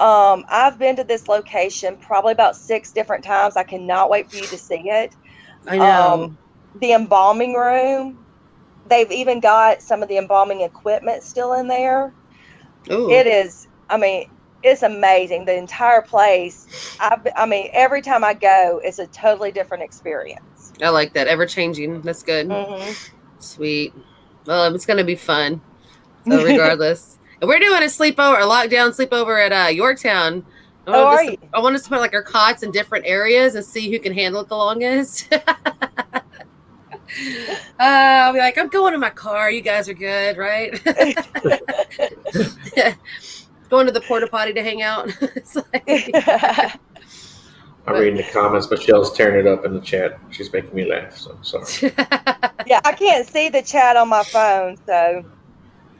Um, 0.00 0.44
I've 0.48 0.78
been 0.78 0.96
to 0.96 1.04
this 1.04 1.28
location 1.28 1.96
probably 2.00 2.32
about 2.32 2.56
six 2.56 2.92
different 2.92 3.24
times. 3.24 3.56
I 3.56 3.64
cannot 3.64 4.10
wait 4.10 4.30
for 4.30 4.36
you 4.36 4.46
to 4.48 4.58
see 4.58 4.82
it. 4.84 5.14
I 5.66 5.78
know. 5.78 6.24
Um, 6.24 6.38
the 6.80 6.92
embalming 6.92 7.54
room, 7.54 8.24
they've 8.88 9.10
even 9.10 9.40
got 9.40 9.82
some 9.82 10.02
of 10.02 10.08
the 10.08 10.18
embalming 10.18 10.62
equipment 10.62 11.22
still 11.22 11.54
in 11.54 11.68
there. 11.68 12.12
Ooh. 12.90 13.10
It 13.10 13.26
is, 13.26 13.68
I 13.90 13.96
mean, 13.96 14.30
it's 14.62 14.82
amazing. 14.82 15.44
The 15.44 15.56
entire 15.56 16.02
place, 16.02 16.96
I, 17.00 17.18
I 17.36 17.46
mean, 17.46 17.68
every 17.72 18.02
time 18.02 18.24
I 18.24 18.34
go, 18.34 18.80
it's 18.82 18.98
a 18.98 19.06
totally 19.08 19.52
different 19.52 19.84
experience. 19.84 20.72
I 20.82 20.88
like 20.88 21.12
that. 21.14 21.26
Ever 21.26 21.46
changing. 21.46 22.02
That's 22.02 22.22
good. 22.22 22.48
Mm-hmm. 22.48 22.92
Sweet. 23.40 23.94
Well, 24.46 24.74
it's 24.74 24.86
going 24.86 24.98
to 24.98 25.04
be 25.04 25.16
fun. 25.16 25.60
So, 26.28 26.44
regardless. 26.44 27.16
And 27.40 27.48
we're 27.48 27.60
doing 27.60 27.82
a 27.82 27.86
sleepover, 27.86 28.36
a 28.36 28.42
lockdown 28.42 28.90
sleepover 28.90 29.42
at 29.46 29.52
uh, 29.52 29.68
Yorktown. 29.70 30.44
I 30.86 30.90
oh, 30.92 31.04
are 31.06 31.24
you? 31.24 31.38
I 31.54 31.60
want 31.60 31.74
us 31.74 31.84
to 31.84 31.88
put 31.88 32.00
like 32.00 32.12
our 32.12 32.22
cots 32.22 32.62
in 32.62 32.70
different 32.70 33.06
areas 33.06 33.54
and 33.54 33.64
see 33.64 33.90
who 33.90 33.98
can 33.98 34.12
handle 34.12 34.42
it 34.42 34.48
the 34.48 34.56
longest. 34.56 35.32
uh, 37.80 37.82
I'll 37.82 38.32
be 38.32 38.38
like, 38.38 38.58
I'm 38.58 38.68
going 38.68 38.92
to 38.92 38.98
my 38.98 39.10
car. 39.10 39.50
You 39.50 39.60
guys 39.60 39.88
are 39.88 39.94
good, 39.94 40.36
right? 40.36 40.72
going 43.68 43.86
to 43.86 43.92
the 43.92 44.00
porta 44.06 44.26
potty 44.26 44.52
to 44.52 44.62
hang 44.62 44.82
out. 44.82 45.10
like... 45.72 45.88
I'm 47.86 47.94
reading 47.94 48.16
the 48.16 48.26
comments. 48.32 48.70
Michelle's 48.70 49.16
tearing 49.16 49.46
it 49.46 49.50
up 49.50 49.64
in 49.64 49.74
the 49.74 49.80
chat. 49.80 50.18
She's 50.30 50.52
making 50.52 50.74
me 50.74 50.84
laugh. 50.90 51.16
So 51.16 51.38
sorry. 51.42 51.92
yeah, 52.66 52.80
I 52.84 52.92
can't 52.92 53.26
see 53.26 53.48
the 53.48 53.62
chat 53.62 53.96
on 53.96 54.08
my 54.08 54.24
phone, 54.24 54.76
so 54.86 55.24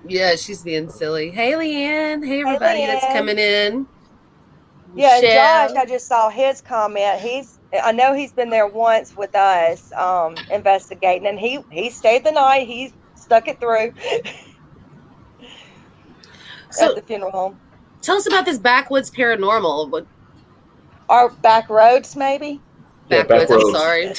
yeah, 0.07 0.37
she's 0.37 0.63
being 0.63 0.89
silly. 0.89 1.31
Hey, 1.31 1.53
Leanne. 1.53 2.25
Hey, 2.25 2.41
everybody 2.41 2.81
hey, 2.81 2.87
Leanne. 2.87 3.01
that's 3.01 3.13
coming 3.13 3.39
in. 3.39 3.87
Yeah, 4.95 5.21
Josh, 5.21 5.77
I 5.77 5.85
just 5.87 6.07
saw 6.07 6.31
his 6.31 6.61
comment. 6.61 7.21
He's, 7.21 7.58
I 7.73 7.93
know 7.93 8.15
he's 8.15 8.33
been 8.33 8.49
there 8.51 8.67
once 8.67 9.17
with 9.17 9.35
us, 9.35 9.93
um, 9.93 10.35
investigating, 10.51 11.27
and 11.27 11.39
he 11.39 11.61
he 11.71 11.91
stayed 11.91 12.25
the 12.25 12.33
night. 12.33 12.67
He 12.67 12.95
stuck 13.15 13.47
it 13.47 13.61
through 13.61 13.93
so, 16.71 16.89
at 16.91 16.97
the 16.97 17.03
funeral 17.03 17.31
home. 17.31 17.61
Tell 18.01 18.17
us 18.17 18.27
about 18.27 18.47
this 18.47 18.59
backwoods 18.59 19.11
paranormal. 19.11 19.91
What? 19.91 20.07
Our 21.09 21.29
back 21.31 21.69
roads, 21.69 22.17
maybe. 22.17 22.61
Backwoods. 23.09 23.51
Yeah, 23.51 23.57
back 23.57 23.65
I'm 23.65 23.73
sorry. 23.73 24.13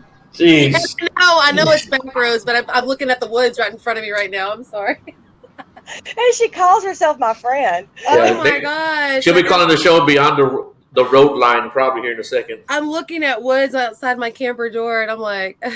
Jeez. 0.34 0.72
no, 1.00 1.38
I 1.40 1.52
know 1.52 1.64
it's 1.68 1.86
Backroads, 1.86 2.44
but 2.44 2.56
I'm, 2.56 2.64
I'm, 2.68 2.86
looking 2.86 3.08
at 3.08 3.20
the 3.20 3.28
woods 3.28 3.58
right 3.58 3.72
in 3.72 3.78
front 3.78 3.98
of 3.98 4.04
me 4.04 4.10
right 4.10 4.30
now. 4.30 4.52
I'm 4.52 4.64
sorry. 4.64 4.98
and 5.06 6.34
she 6.34 6.48
calls 6.48 6.82
herself 6.84 7.18
my 7.18 7.34
friend. 7.34 7.86
Yeah, 8.02 8.30
oh 8.30 8.38
my 8.38 8.44
they, 8.44 8.60
gosh. 8.60 9.24
She'll 9.24 9.34
be 9.34 9.42
calling 9.42 9.68
the 9.68 9.76
show 9.76 10.04
Beyond 10.04 10.38
the, 10.38 10.73
the 10.94 11.04
Road 11.06 11.36
Line 11.36 11.70
probably 11.70 12.02
here 12.02 12.12
in 12.12 12.20
a 12.20 12.24
second. 12.24 12.60
I'm 12.68 12.88
looking 12.88 13.24
at 13.24 13.42
woods 13.42 13.74
outside 13.74 14.16
my 14.16 14.30
camper 14.30 14.70
door 14.70 15.02
and 15.02 15.10
I'm 15.10 15.18
like, 15.18 15.58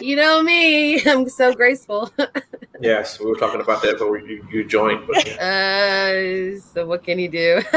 you 0.00 0.16
know 0.16 0.42
me, 0.42 1.02
I'm 1.04 1.28
so 1.28 1.54
graceful. 1.54 2.10
yes, 2.80 3.20
we 3.20 3.26
were 3.26 3.36
talking 3.36 3.60
about 3.60 3.82
that 3.82 3.98
before 3.98 4.18
you, 4.18 4.46
you 4.50 4.64
joined. 4.64 5.06
But, 5.06 5.26
yeah. 5.26 6.54
uh, 6.56 6.60
so 6.72 6.86
what 6.86 7.04
can 7.04 7.18
you 7.18 7.28
do? 7.28 7.60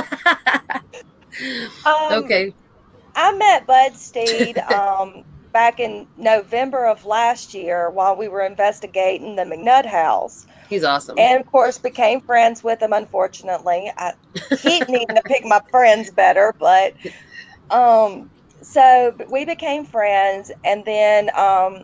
um, 1.86 2.24
okay. 2.24 2.54
I 3.14 3.36
met 3.36 3.68
Bud 3.68 3.94
Steed 3.98 4.58
um, 4.58 5.26
back 5.52 5.80
in 5.80 6.08
November 6.18 6.86
of 6.86 7.06
last 7.06 7.54
year 7.54 7.90
while 7.90 8.16
we 8.16 8.28
were 8.28 8.42
investigating 8.42 9.36
the 9.36 9.44
McNutt 9.44 9.86
house. 9.86 10.46
He's 10.70 10.84
awesome. 10.84 11.20
And 11.20 11.42
of 11.42 11.52
course, 11.52 11.78
became 11.78 12.22
friends 12.22 12.64
with 12.64 12.82
him. 12.82 12.94
Unfortunately, 12.94 13.92
I 13.98 14.14
keep 14.58 14.88
needing 14.88 15.16
to 15.16 15.22
pick 15.26 15.46
my 15.46 15.60
friends 15.70 16.10
better, 16.12 16.56
but 16.58 16.94
um, 17.70 18.30
so 18.62 19.14
we 19.30 19.44
became 19.44 19.86
friends, 19.86 20.52
and 20.64 20.86
then 20.86 21.30
um, 21.36 21.84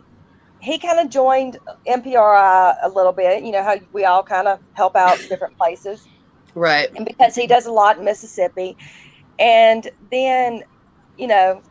he 0.61 0.77
kind 0.77 0.99
of 0.99 1.09
joined 1.09 1.57
MPRI 1.85 2.77
a 2.81 2.89
little 2.89 3.11
bit. 3.11 3.43
You 3.43 3.51
know 3.51 3.63
how 3.63 3.75
we 3.91 4.05
all 4.05 4.23
kind 4.23 4.47
of 4.47 4.59
help 4.73 4.95
out 4.95 5.17
different 5.27 5.57
places, 5.57 6.07
right? 6.55 6.89
And 6.95 7.05
because 7.05 7.35
he 7.35 7.45
does 7.45 7.65
a 7.65 7.71
lot 7.71 7.97
in 7.97 8.05
Mississippi, 8.05 8.77
and 9.37 9.89
then 10.11 10.63
you 11.17 11.27
know, 11.27 11.61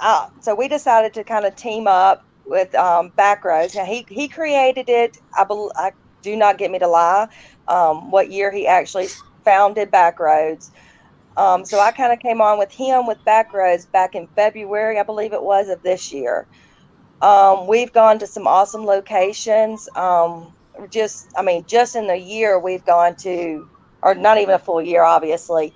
uh, 0.00 0.28
so 0.40 0.54
we 0.54 0.68
decided 0.68 1.14
to 1.14 1.24
kind 1.24 1.44
of 1.44 1.56
team 1.56 1.86
up 1.86 2.24
with 2.46 2.74
um, 2.74 3.10
Backroads. 3.18 3.74
Now 3.74 3.84
he 3.84 4.06
he 4.08 4.28
created 4.28 4.88
it. 4.88 5.18
I, 5.36 5.44
be, 5.44 5.68
I 5.76 5.92
do 6.22 6.36
not 6.36 6.58
get 6.58 6.70
me 6.70 6.78
to 6.78 6.88
lie. 6.88 7.28
Um, 7.68 8.10
what 8.10 8.30
year 8.30 8.50
he 8.50 8.66
actually 8.66 9.08
founded 9.44 9.90
Backroads. 9.90 10.70
Um, 11.36 11.64
so 11.64 11.80
I 11.80 11.90
kind 11.90 12.12
of 12.12 12.18
came 12.20 12.40
on 12.40 12.58
with 12.58 12.72
him 12.72 13.06
with 13.06 13.18
Backroads 13.26 13.90
back 13.90 14.14
in 14.14 14.26
February, 14.28 14.98
I 14.98 15.02
believe 15.02 15.32
it 15.32 15.42
was, 15.42 15.68
of 15.68 15.82
this 15.82 16.12
year. 16.12 16.46
Um, 17.20 17.66
we've 17.66 17.92
gone 17.92 18.18
to 18.20 18.26
some 18.26 18.46
awesome 18.46 18.84
locations. 18.84 19.88
Um, 19.96 20.54
just, 20.90 21.28
I 21.36 21.42
mean, 21.42 21.64
just 21.66 21.94
in 21.94 22.06
the 22.06 22.16
year 22.16 22.58
we've 22.58 22.84
gone 22.84 23.16
to, 23.16 23.68
or 24.02 24.14
not 24.14 24.38
even 24.38 24.54
a 24.54 24.58
full 24.58 24.80
year, 24.80 25.02
obviously 25.02 25.74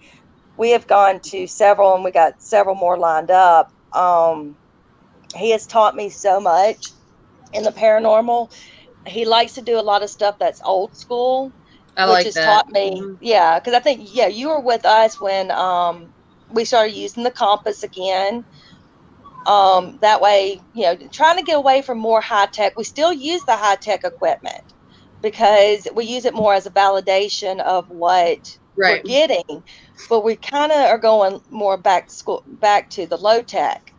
we 0.57 0.71
have 0.71 0.87
gone 0.87 1.21
to 1.21 1.47
several 1.47 1.95
and 1.95 2.05
we 2.05 2.11
got 2.11 2.43
several 2.43 2.75
more 2.75 2.99
lined 2.99 3.31
up. 3.31 3.73
Um, 3.93 4.57
he 5.37 5.51
has 5.51 5.67
taught 5.67 5.95
me 5.97 6.11
so 6.11 6.41
much 6.41 6.93
in 7.53 7.65
the 7.65 7.73
paranormal. 7.73 8.49
He 9.07 9.25
likes 9.25 9.55
to 9.55 9.63
do 9.63 9.79
a 9.79 9.83
lot 9.83 10.03
of 10.03 10.11
stuff 10.11 10.37
that's 10.41 10.61
old 10.65 10.97
school. 10.97 11.55
I 11.97 12.05
which 12.05 12.23
like 12.23 12.25
has 12.25 12.35
that. 12.35 12.41
taught 12.41 12.67
me. 12.71 13.11
Mhm. 13.11 13.19
Yeah, 13.21 13.59
because 13.59 13.75
I 13.75 13.81
think 13.81 14.03
yeah, 14.13 14.29
you 14.29 14.49
were 14.49 14.61
with 14.61 14.85
us 14.87 15.21
when 15.21 15.51
um, 15.51 16.13
we 16.49 16.65
started 16.65 16.95
using 16.95 17.25
the 17.25 17.31
compass 17.31 17.83
again. 17.83 18.45
Um, 19.47 19.99
that 20.03 20.21
way, 20.21 20.61
you 20.73 20.83
know, 20.85 20.97
trying 21.13 21.37
to 21.39 21.43
get 21.43 21.57
away 21.57 21.83
from 21.83 21.99
more 21.99 22.21
high 22.21 22.47
tech. 22.53 22.73
We 22.77 22.85
still 22.85 23.13
use 23.13 23.45
the 23.45 23.57
high 23.57 23.77
tech 23.77 24.01
equipment 24.05 24.63
because 25.23 25.87
we 25.95 26.05
use 26.05 26.25
it 26.25 26.35
more 26.35 26.55
as 26.55 26.67
a 26.67 26.71
validation 26.71 27.61
of 27.61 27.87
what 27.89 28.39
Right. 28.81 29.03
we're 29.05 29.09
getting, 29.09 29.63
but 30.09 30.25
we 30.25 30.37
kind 30.37 30.73
of 30.73 30.79
are 30.79 30.99
going 30.99 31.41
more 31.51 31.77
back 31.77 32.09
to 32.09 32.15
school, 32.15 32.43
back 32.47 32.91
to 32.91 33.07
the 33.07 33.17
low 33.17 33.43
tech 33.43 33.93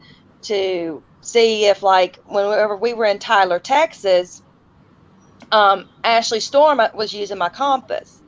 to 0.44 1.04
see 1.22 1.66
if, 1.66 1.84
like, 1.84 2.18
whenever 2.26 2.76
we 2.76 2.94
were 2.94 3.06
in 3.06 3.20
Tyler, 3.20 3.60
Texas, 3.60 4.42
um, 5.52 5.88
Ashley 6.04 6.40
Storm 6.40 6.82
was 6.96 7.14
using 7.14 7.38
my 7.38 7.50
compass, 7.50 8.22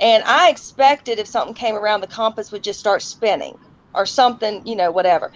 and 0.00 0.24
I 0.24 0.50
expected 0.50 1.18
if 1.18 1.26
something 1.26 1.54
came 1.54 1.74
around, 1.76 2.00
the 2.00 2.06
compass 2.06 2.50
would 2.50 2.62
just 2.62 2.80
start 2.80 3.02
spinning 3.02 3.58
or 3.94 4.06
something, 4.06 4.66
you 4.66 4.76
know, 4.76 4.90
whatever. 4.90 5.32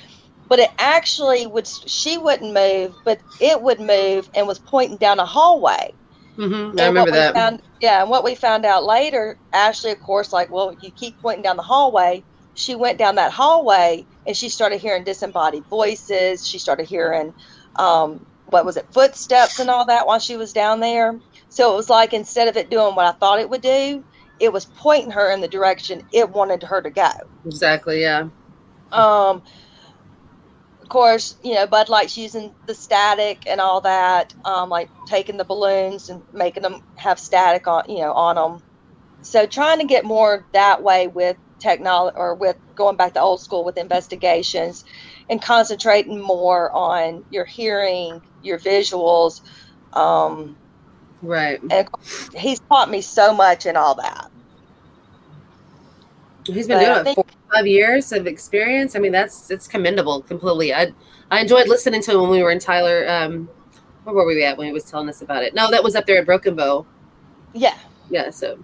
But 0.48 0.58
it 0.61 0.70
actually 0.78 1.46
would. 1.46 1.66
She 1.66 2.16
wouldn't 2.16 2.54
move, 2.54 2.94
but 3.04 3.20
it 3.40 3.61
would 3.61 3.80
move 3.80 4.30
and 4.34 4.46
was 4.46 4.58
pointing 4.58 4.96
down 4.96 5.20
a 5.20 5.26
hallway. 5.26 5.92
Hmm 6.38 6.79
I 6.79 6.87
remember 6.87 7.11
that. 7.11 7.35
Found, 7.35 7.62
yeah, 7.81 8.03
and 8.03 8.11
what 8.11 8.24
we 8.24 8.35
found 8.35 8.64
out 8.64 8.85
later, 8.85 9.37
Ashley, 9.53 9.90
of 9.90 10.01
course, 10.01 10.33
like, 10.33 10.51
well, 10.53 10.74
you 10.81 10.90
keep 10.92 11.20
pointing 11.20 11.42
down 11.42 11.57
the 11.57 11.62
hallway. 11.62 12.22
She 12.55 12.74
went 12.74 12.98
down 12.98 13.16
that 13.16 13.33
hallway 13.33 14.05
and 14.27 14.37
she 14.37 14.48
started 14.48 14.81
hearing 14.81 15.05
disembodied 15.05 15.64
voices. 15.64 16.46
She 16.46 16.59
started 16.59 16.87
hearing, 16.87 17.33
um, 17.77 18.24
what 18.46 18.64
was 18.64 18.77
it, 18.77 18.87
footsteps 18.92 19.59
and 19.59 19.68
all 19.68 19.85
that 19.87 20.07
while 20.07 20.18
she 20.18 20.37
was 20.37 20.53
down 20.53 20.81
there. 20.81 21.18
So 21.48 21.72
it 21.72 21.77
was 21.77 21.90
like 21.90 22.12
instead 22.12 22.48
of 22.48 22.57
it 22.57 22.70
doing 22.70 22.94
what 22.94 23.07
I 23.07 23.12
thought 23.18 23.40
it 23.40 23.51
would 23.51 23.62
do, 23.62 24.05
it 24.40 24.53
was 24.53 24.66
pointing 24.66 25.11
her 25.12 25.31
in 25.33 25.40
the 25.40 25.48
direction 25.48 26.03
it 26.12 26.31
wanted 26.31 26.62
her 26.62 26.81
to 26.81 26.90
go. 26.90 27.11
Exactly. 27.44 28.01
Yeah. 28.01 28.29
Um, 28.92 29.42
of 30.88 30.90
course, 30.90 31.37
you 31.44 31.53
know, 31.53 31.66
Bud 31.66 31.90
Light's 31.90 32.16
using 32.16 32.55
the 32.66 32.74
static 32.74 33.42
and 33.46 33.61
all 33.61 33.83
that, 33.83 34.33
um, 34.46 34.70
like 34.70 34.88
taking 35.07 35.37
the 35.37 35.44
balloons 35.44 36.09
and 36.09 36.22
making 36.33 36.62
them 36.62 36.81
have 36.96 37.18
static 37.20 37.66
on, 37.68 37.83
you 37.90 37.98
know, 37.98 38.14
on 38.14 38.37
them. 38.37 38.62
So 39.20 39.44
trying 39.44 39.81
to 39.81 39.85
get 39.85 40.07
more 40.07 40.46
that 40.55 40.83
way 40.83 41.07
with 41.07 41.37
technology 41.59 42.16
or 42.16 42.37
with 42.37 42.57
going 42.74 42.96
back 42.96 43.12
to 43.14 43.20
old 43.20 43.42
school 43.42 43.66
with 43.66 43.77
investigations 43.77 44.83
and 45.29 45.42
concentrating 45.42 46.22
more 46.22 46.72
on 46.72 47.22
your 47.29 47.44
hearing, 47.44 48.22
your 48.40 48.59
visuals. 48.59 49.42
Um, 49.92 50.57
Right. 51.20 51.61
and 51.70 51.87
he's 52.35 52.61
taught 52.61 52.88
me 52.88 53.03
so 53.03 53.35
much 53.35 53.66
and 53.66 53.77
all 53.77 53.94
that. 53.96 54.31
He's 56.46 56.66
been 56.66 56.79
But 56.79 56.85
doing 56.87 56.98
it 57.01 57.05
think- 57.05 57.38
five 57.52 57.66
years 57.66 58.12
of 58.12 58.26
experience. 58.26 58.96
I 58.96 58.98
mean, 58.98 59.12
that's 59.12 59.50
it's 59.50 59.66
commendable 59.68 60.22
completely. 60.22 60.74
I 60.74 60.92
I 61.30 61.40
enjoyed 61.40 61.68
listening 61.68 62.02
to 62.02 62.12
him 62.12 62.22
when 62.22 62.30
we 62.30 62.42
were 62.42 62.50
in 62.50 62.58
Tyler. 62.58 63.06
Um, 63.08 63.48
where 64.04 64.14
were 64.14 64.26
we 64.26 64.42
at 64.44 64.56
when 64.56 64.66
he 64.66 64.72
was 64.72 64.84
telling 64.84 65.08
us 65.08 65.20
about 65.22 65.42
it? 65.42 65.54
No, 65.54 65.70
that 65.70 65.82
was 65.84 65.94
up 65.94 66.06
there 66.06 66.18
at 66.18 66.26
Broken 66.26 66.56
Bow. 66.56 66.87
Yeah. 67.52 67.76
Yeah. 68.11 68.30
So. 68.30 68.58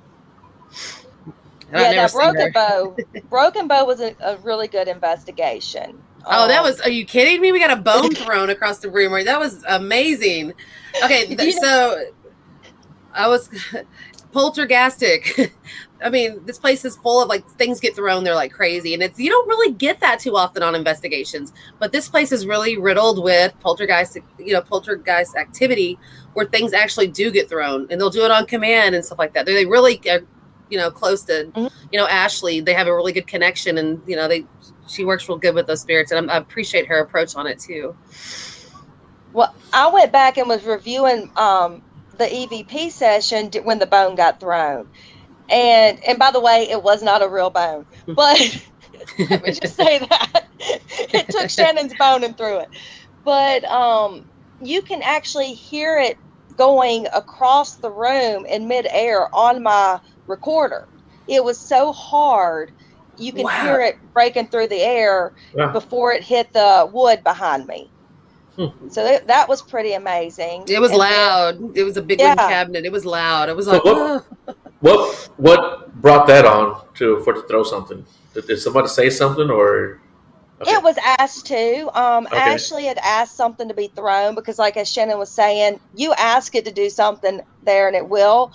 Yeah, 1.73 1.93
that 1.93 2.13
Broken. 2.13 2.53
Bow, 2.53 2.97
Broken 3.31 3.69
Bow 3.69 3.85
was 3.85 4.01
a, 4.01 4.15
a 4.21 4.37
really 4.39 4.69
good 4.69 4.87
investigation. 4.87 6.01
Oh, 6.27 6.47
that 6.47 6.59
Um, 6.59 6.65
was. 6.65 6.81
Are 6.81 6.91
you 6.91 7.05
kidding 7.05 7.41
me? 7.41 7.53
We 7.53 7.59
got 7.59 7.77
a 7.77 7.81
bone 7.83 8.11
thrown 8.15 8.51
across 8.51 8.79
the 8.79 8.91
room. 8.91 9.13
That 9.25 9.41
was 9.41 9.65
amazing. 9.69 10.53
Okay, 11.03 11.35
th- 11.35 11.55
so 11.57 12.05
I 13.13 13.29
was 13.29 13.49
poltergastic. 14.33 15.51
I 16.05 16.11
mean, 16.11 16.45
this 16.45 16.59
place 16.59 16.85
is 16.85 16.97
full 16.99 17.23
of 17.23 17.29
like 17.29 17.49
things 17.53 17.81
get 17.81 17.97
thrown 17.97 18.25
there 18.25 18.35
like 18.35 18.53
crazy, 18.53 18.93
and 18.93 19.03
it's 19.03 19.19
you 19.19 19.31
don't 19.31 19.49
really 19.49 19.73
get 19.73 20.01
that 20.01 20.21
too 20.21 20.37
often 20.37 20.63
on 20.63 20.75
investigations. 20.75 21.53
But 21.79 21.93
this 21.93 22.09
place 22.09 22.31
is 22.31 22.47
really 22.47 22.77
riddled 22.77 23.23
with 23.25 23.59
poltergeist, 23.61 24.19
you 24.39 24.53
know, 24.53 24.61
poltergeist 24.61 25.35
activity 25.37 25.99
where 26.35 26.47
things 26.47 26.73
actually 26.75 27.09
do 27.09 27.31
get 27.31 27.49
thrown, 27.49 27.87
and 27.91 28.01
they'll 28.01 28.11
do 28.11 28.25
it 28.25 28.31
on 28.31 28.45
command 28.47 28.95
and 28.95 29.05
stuff 29.05 29.19
like 29.19 29.33
that. 29.33 29.47
They 29.47 29.55
they 29.55 29.67
really 29.67 30.01
are, 30.11 30.21
you 30.69 30.77
know, 30.77 30.91
close 30.91 31.23
to, 31.25 31.47
Mhm. 31.55 31.71
you 31.91 31.99
know, 31.99 32.07
Ashley. 32.07 32.61
They 32.61 32.75
have 32.75 32.87
a 32.87 32.95
really 32.95 33.13
good 33.13 33.27
connection, 33.27 33.79
and 33.79 34.03
you 34.07 34.15
know, 34.15 34.29
they 34.29 34.45
she 34.87 35.05
works 35.05 35.27
real 35.29 35.39
good 35.39 35.55
with 35.55 35.67
those 35.67 35.81
spirits, 35.81 36.13
and 36.13 36.19
I'm, 36.19 36.31
I 36.31 36.37
appreciate 36.37 36.87
her 36.89 36.99
approach 36.99 37.35
on 37.35 37.47
it 37.47 37.59
too. 37.59 37.97
Well, 39.33 39.55
I 39.73 39.89
went 39.89 40.13
back 40.13 40.37
and 40.37 40.49
was 40.49 40.65
reviewing 40.65 41.31
um, 41.37 41.83
the 42.19 42.27
EVP 42.27 42.91
session 42.91 43.51
when 43.65 43.79
the 43.79 43.87
bone 43.87 44.15
got 44.15 44.39
thrown, 44.39 44.89
and 45.49 46.03
and 46.05 46.19
by 46.19 46.31
the 46.31 46.41
way, 46.41 46.69
it 46.71 46.83
was 46.83 47.03
not 47.03 47.23
a 47.23 47.29
real 47.29 47.51
bone, 47.51 47.87
but 48.09 48.39
let 49.31 49.43
me 49.45 49.53
just 49.53 49.77
say 49.77 49.99
that 49.99 50.45
it 50.61 51.29
took 51.29 51.51
Shannon's 51.51 51.95
bone 51.95 52.25
and 52.25 52.37
threw 52.37 52.59
it. 52.59 52.69
But 53.25 53.65
um, 53.65 54.25
you 54.63 54.83
can 54.83 55.03
actually 55.03 55.53
hear 55.55 55.99
it 55.99 56.17
going 56.57 57.07
across 57.15 57.77
the 57.77 57.91
room 57.91 58.47
in 58.47 58.69
midair 58.69 59.35
on 59.35 59.63
my 59.63 59.99
recorder. 60.27 60.87
It 61.27 61.43
was 61.43 61.59
so 61.59 61.93
hard. 61.93 62.71
You 63.17 63.33
can 63.33 63.45
Wow. 63.45 63.63
hear 63.63 63.81
it 63.81 63.97
breaking 64.13 64.49
through 64.49 64.69
the 64.69 64.81
air 64.81 65.33
Yeah. 65.57 65.69
before 65.73 66.13
it 66.13 66.23
hit 66.23 66.53
the 66.53 66.89
wood 66.93 67.25
behind 67.25 67.67
me. 67.67 67.91
Hmm. 68.57 68.89
So 68.89 69.05
it, 69.05 69.27
that 69.27 69.49
was 69.49 69.63
pretty 69.63 69.95
amazing. 69.95 70.65
It 70.69 70.81
was 70.81 70.93
And 70.93 71.01
then- 71.01 71.11
loud. 71.13 71.77
It 71.77 71.83
was 71.85 71.97
a 71.97 72.03
big 72.03 72.21
Yeah. 72.21 72.35
cabinet. 72.37 72.85
It 72.85 72.93
was 72.93 73.05
loud. 73.07 73.49
It 73.49 73.57
was 73.57 73.67
So 73.67 73.73
like, 73.73 73.85
what- 73.85 74.25
"Ugh." 74.49 74.57
What 74.85 75.31
what 75.39 75.95
brought 76.03 76.27
that 76.27 76.45
on 76.45 76.79
to 76.97 77.21
for 77.21 77.33
to 77.33 77.41
throw 77.49 77.63
something? 77.63 78.05
Did, 78.35 78.47
did 78.49 78.59
somebody 78.59 78.89
say 78.89 79.09
something 79.09 79.49
or? 79.49 79.99
Okay. 80.61 80.73
It 80.73 80.83
was 80.83 80.99
asked 81.19 81.47
to. 81.47 81.89
Um, 81.99 82.27
Okay. 82.27 82.37
Ashley 82.37 82.85
had 82.85 82.99
asked 82.99 83.35
something 83.35 83.67
to 83.69 83.73
be 83.75 83.87
thrown 83.89 84.35
because, 84.35 84.59
like 84.59 84.77
as 84.77 84.91
Shannon 84.93 85.19
was 85.19 85.31
saying, 85.31 85.81
you 85.95 86.13
ask 86.19 86.55
it 86.55 86.67
to 86.67 86.71
do 86.71 86.91
something 86.91 87.41
there 87.63 87.87
and 87.87 87.97
it 87.97 88.07
will. 88.11 88.53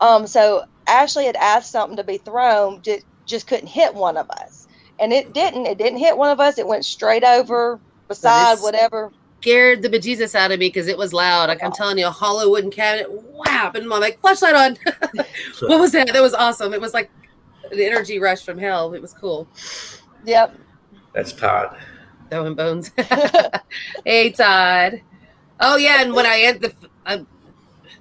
Um, 0.00 0.26
so 0.26 0.64
Ashley 0.86 1.26
had 1.26 1.36
asked 1.36 1.70
something 1.72 1.98
to 1.98 2.04
be 2.04 2.16
thrown, 2.16 2.80
just, 2.80 3.04
just 3.26 3.46
couldn't 3.46 3.68
hit 3.68 3.94
one 3.94 4.16
of 4.16 4.30
us, 4.30 4.66
and 4.98 5.12
it 5.12 5.34
didn't. 5.34 5.66
It 5.66 5.76
didn't 5.76 5.98
hit 5.98 6.16
one 6.16 6.30
of 6.30 6.40
us. 6.40 6.56
It 6.56 6.66
went 6.66 6.86
straight 6.86 7.22
over 7.22 7.78
beside 8.08 8.54
is- 8.54 8.62
whatever. 8.62 9.12
Scared 9.46 9.80
the 9.80 9.88
bejesus 9.88 10.34
out 10.34 10.50
of 10.50 10.58
me 10.58 10.66
because 10.66 10.88
it 10.88 10.98
was 10.98 11.12
loud. 11.12 11.48
Like 11.48 11.62
I'm 11.62 11.70
telling 11.70 11.98
you, 11.98 12.06
a 12.08 12.10
hollow 12.10 12.50
wooden 12.50 12.68
cabinet, 12.68 13.06
whap, 13.08 13.76
and 13.76 13.84
I'm 13.84 14.00
like, 14.00 14.18
flashlight 14.18 14.56
on. 14.56 14.76
what 15.60 15.78
was 15.78 15.92
that? 15.92 16.12
That 16.12 16.20
was 16.20 16.34
awesome. 16.34 16.74
It 16.74 16.80
was 16.80 16.92
like 16.92 17.10
an 17.70 17.78
energy 17.78 18.18
rush 18.18 18.44
from 18.44 18.58
hell. 18.58 18.92
It 18.92 19.00
was 19.00 19.12
cool. 19.12 19.46
Yep. 20.24 20.56
That's 21.12 21.32
Todd. 21.32 21.76
Throwing 22.28 22.56
bones. 22.56 22.90
hey, 24.04 24.32
Todd. 24.32 25.00
Oh 25.60 25.76
yeah, 25.76 26.02
and 26.02 26.12
when 26.12 26.26
I 26.26 26.38
had 26.38 26.60
the, 26.60 26.74
uh, 27.06 27.18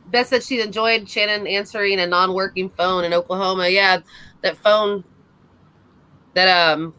Beth 0.08 0.27
said 0.27 0.41
she 0.41 0.62
enjoyed 0.62 1.08
Shannon 1.08 1.45
answering 1.45 1.99
a 1.99 2.08
non-working 2.08 2.69
phone 2.71 3.03
in 3.03 3.13
Oklahoma. 3.13 3.69
Yeah, 3.69 3.99
that 4.41 4.58
phone 4.58 5.03
that 6.34 6.73
um 6.73 6.95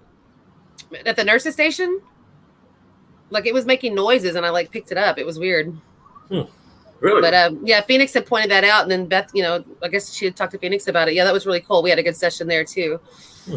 at 1.04 1.16
the 1.16 1.24
nurses 1.24 1.54
station, 1.54 2.00
like 3.30 3.46
it 3.46 3.54
was 3.54 3.66
making 3.66 3.94
noises, 3.94 4.34
and 4.36 4.44
I 4.44 4.50
like 4.50 4.70
picked 4.70 4.92
it 4.92 4.98
up. 4.98 5.18
It 5.18 5.26
was 5.26 5.38
weird. 5.38 5.76
Really? 7.00 7.20
But 7.20 7.34
um, 7.34 7.60
yeah, 7.62 7.82
Phoenix 7.82 8.14
had 8.14 8.26
pointed 8.26 8.50
that 8.50 8.64
out, 8.64 8.82
and 8.82 8.90
then 8.90 9.06
Beth, 9.06 9.30
you 9.34 9.42
know, 9.42 9.64
I 9.82 9.88
guess 9.88 10.12
she 10.12 10.24
had 10.24 10.36
talked 10.36 10.52
to 10.52 10.58
Phoenix 10.58 10.88
about 10.88 11.08
it. 11.08 11.14
Yeah, 11.14 11.24
that 11.24 11.32
was 11.32 11.46
really 11.46 11.60
cool. 11.60 11.82
We 11.82 11.90
had 11.90 11.98
a 11.98 12.02
good 12.02 12.16
session 12.16 12.48
there 12.48 12.64
too. 12.64 13.00
Hmm. 13.44 13.56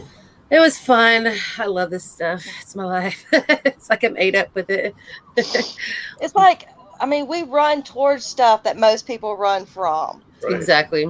It 0.51 0.59
was 0.59 0.79
fun. 0.79 1.31
I 1.59 1.67
love 1.67 1.91
this 1.91 2.03
stuff. 2.03 2.43
It's 2.61 2.75
my 2.75 2.83
life. 2.83 3.23
it's 3.31 3.89
like 3.89 4.03
I'm 4.03 4.17
ate 4.17 4.35
up 4.35 4.53
with 4.55 4.69
it. 4.69 4.95
It's 6.21 6.35
like 6.35 6.67
I 6.99 7.05
mean, 7.05 7.27
we 7.27 7.43
run 7.43 7.81
towards 7.83 8.25
stuff 8.25 8.63
that 8.63 8.77
most 8.77 9.07
people 9.07 9.37
run 9.37 9.65
from. 9.65 10.21
Right. 10.43 10.53
Exactly. 10.53 11.05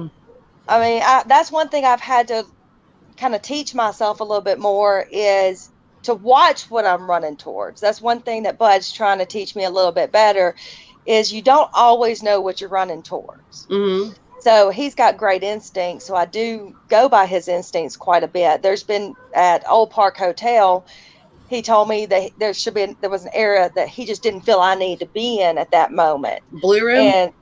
I 0.68 0.80
mean, 0.80 1.02
I, 1.04 1.24
that's 1.26 1.50
one 1.50 1.68
thing 1.68 1.84
I've 1.84 2.00
had 2.00 2.28
to 2.28 2.46
kind 3.16 3.34
of 3.34 3.42
teach 3.42 3.74
myself 3.74 4.20
a 4.20 4.24
little 4.24 4.40
bit 4.40 4.58
more 4.58 5.06
is 5.10 5.69
to 6.04 6.14
watch 6.14 6.70
what 6.70 6.86
I'm 6.86 7.08
running 7.08 7.36
towards. 7.36 7.80
That's 7.80 8.00
one 8.00 8.22
thing 8.22 8.44
that 8.44 8.58
Bud's 8.58 8.92
trying 8.92 9.18
to 9.18 9.26
teach 9.26 9.54
me 9.56 9.64
a 9.64 9.70
little 9.70 9.92
bit 9.92 10.12
better 10.12 10.54
is 11.06 11.32
you 11.32 11.42
don't 11.42 11.70
always 11.74 12.22
know 12.22 12.40
what 12.40 12.60
you're 12.60 12.70
running 12.70 13.02
towards. 13.02 13.66
hmm 13.68 14.08
So 14.42 14.70
he's 14.70 14.94
got 14.94 15.18
great 15.18 15.42
instincts. 15.42 16.06
So 16.06 16.14
I 16.14 16.26
do 16.26 16.72
go 16.88 17.08
by 17.08 17.26
his 17.26 17.48
instincts 17.48 17.96
quite 17.96 18.22
a 18.24 18.28
bit. 18.28 18.62
There's 18.62 18.84
been 18.84 19.14
at 19.34 19.64
Old 19.68 19.90
Park 19.90 20.16
Hotel, 20.16 20.86
he 21.48 21.62
told 21.62 21.88
me 21.88 22.06
that 22.06 22.30
there 22.38 22.54
should 22.54 22.74
be 22.74 22.96
there 23.00 23.10
was 23.10 23.24
an 23.24 23.30
area 23.34 23.70
that 23.74 23.88
he 23.88 24.06
just 24.06 24.22
didn't 24.22 24.42
feel 24.42 24.60
I 24.60 24.76
needed 24.76 25.04
to 25.04 25.10
be 25.12 25.40
in 25.40 25.58
at 25.58 25.72
that 25.72 25.90
moment 25.92 26.40
Blue 26.52 26.84
room. 26.86 26.96
and 26.96 27.32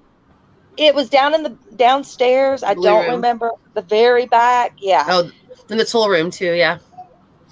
it 0.78 0.94
was 0.94 1.10
down 1.10 1.34
in 1.34 1.42
the 1.42 1.58
downstairs. 1.76 2.62
I 2.62 2.74
Blue 2.74 2.84
don't 2.88 3.04
room. 3.06 3.16
remember 3.16 3.50
the 3.74 3.82
very 3.82 4.26
back. 4.26 4.72
Yeah, 4.80 5.04
oh, 5.08 5.30
in 5.68 5.76
the 5.78 5.84
tool 5.84 6.08
room 6.08 6.30
too. 6.30 6.52
Yeah. 6.54 6.78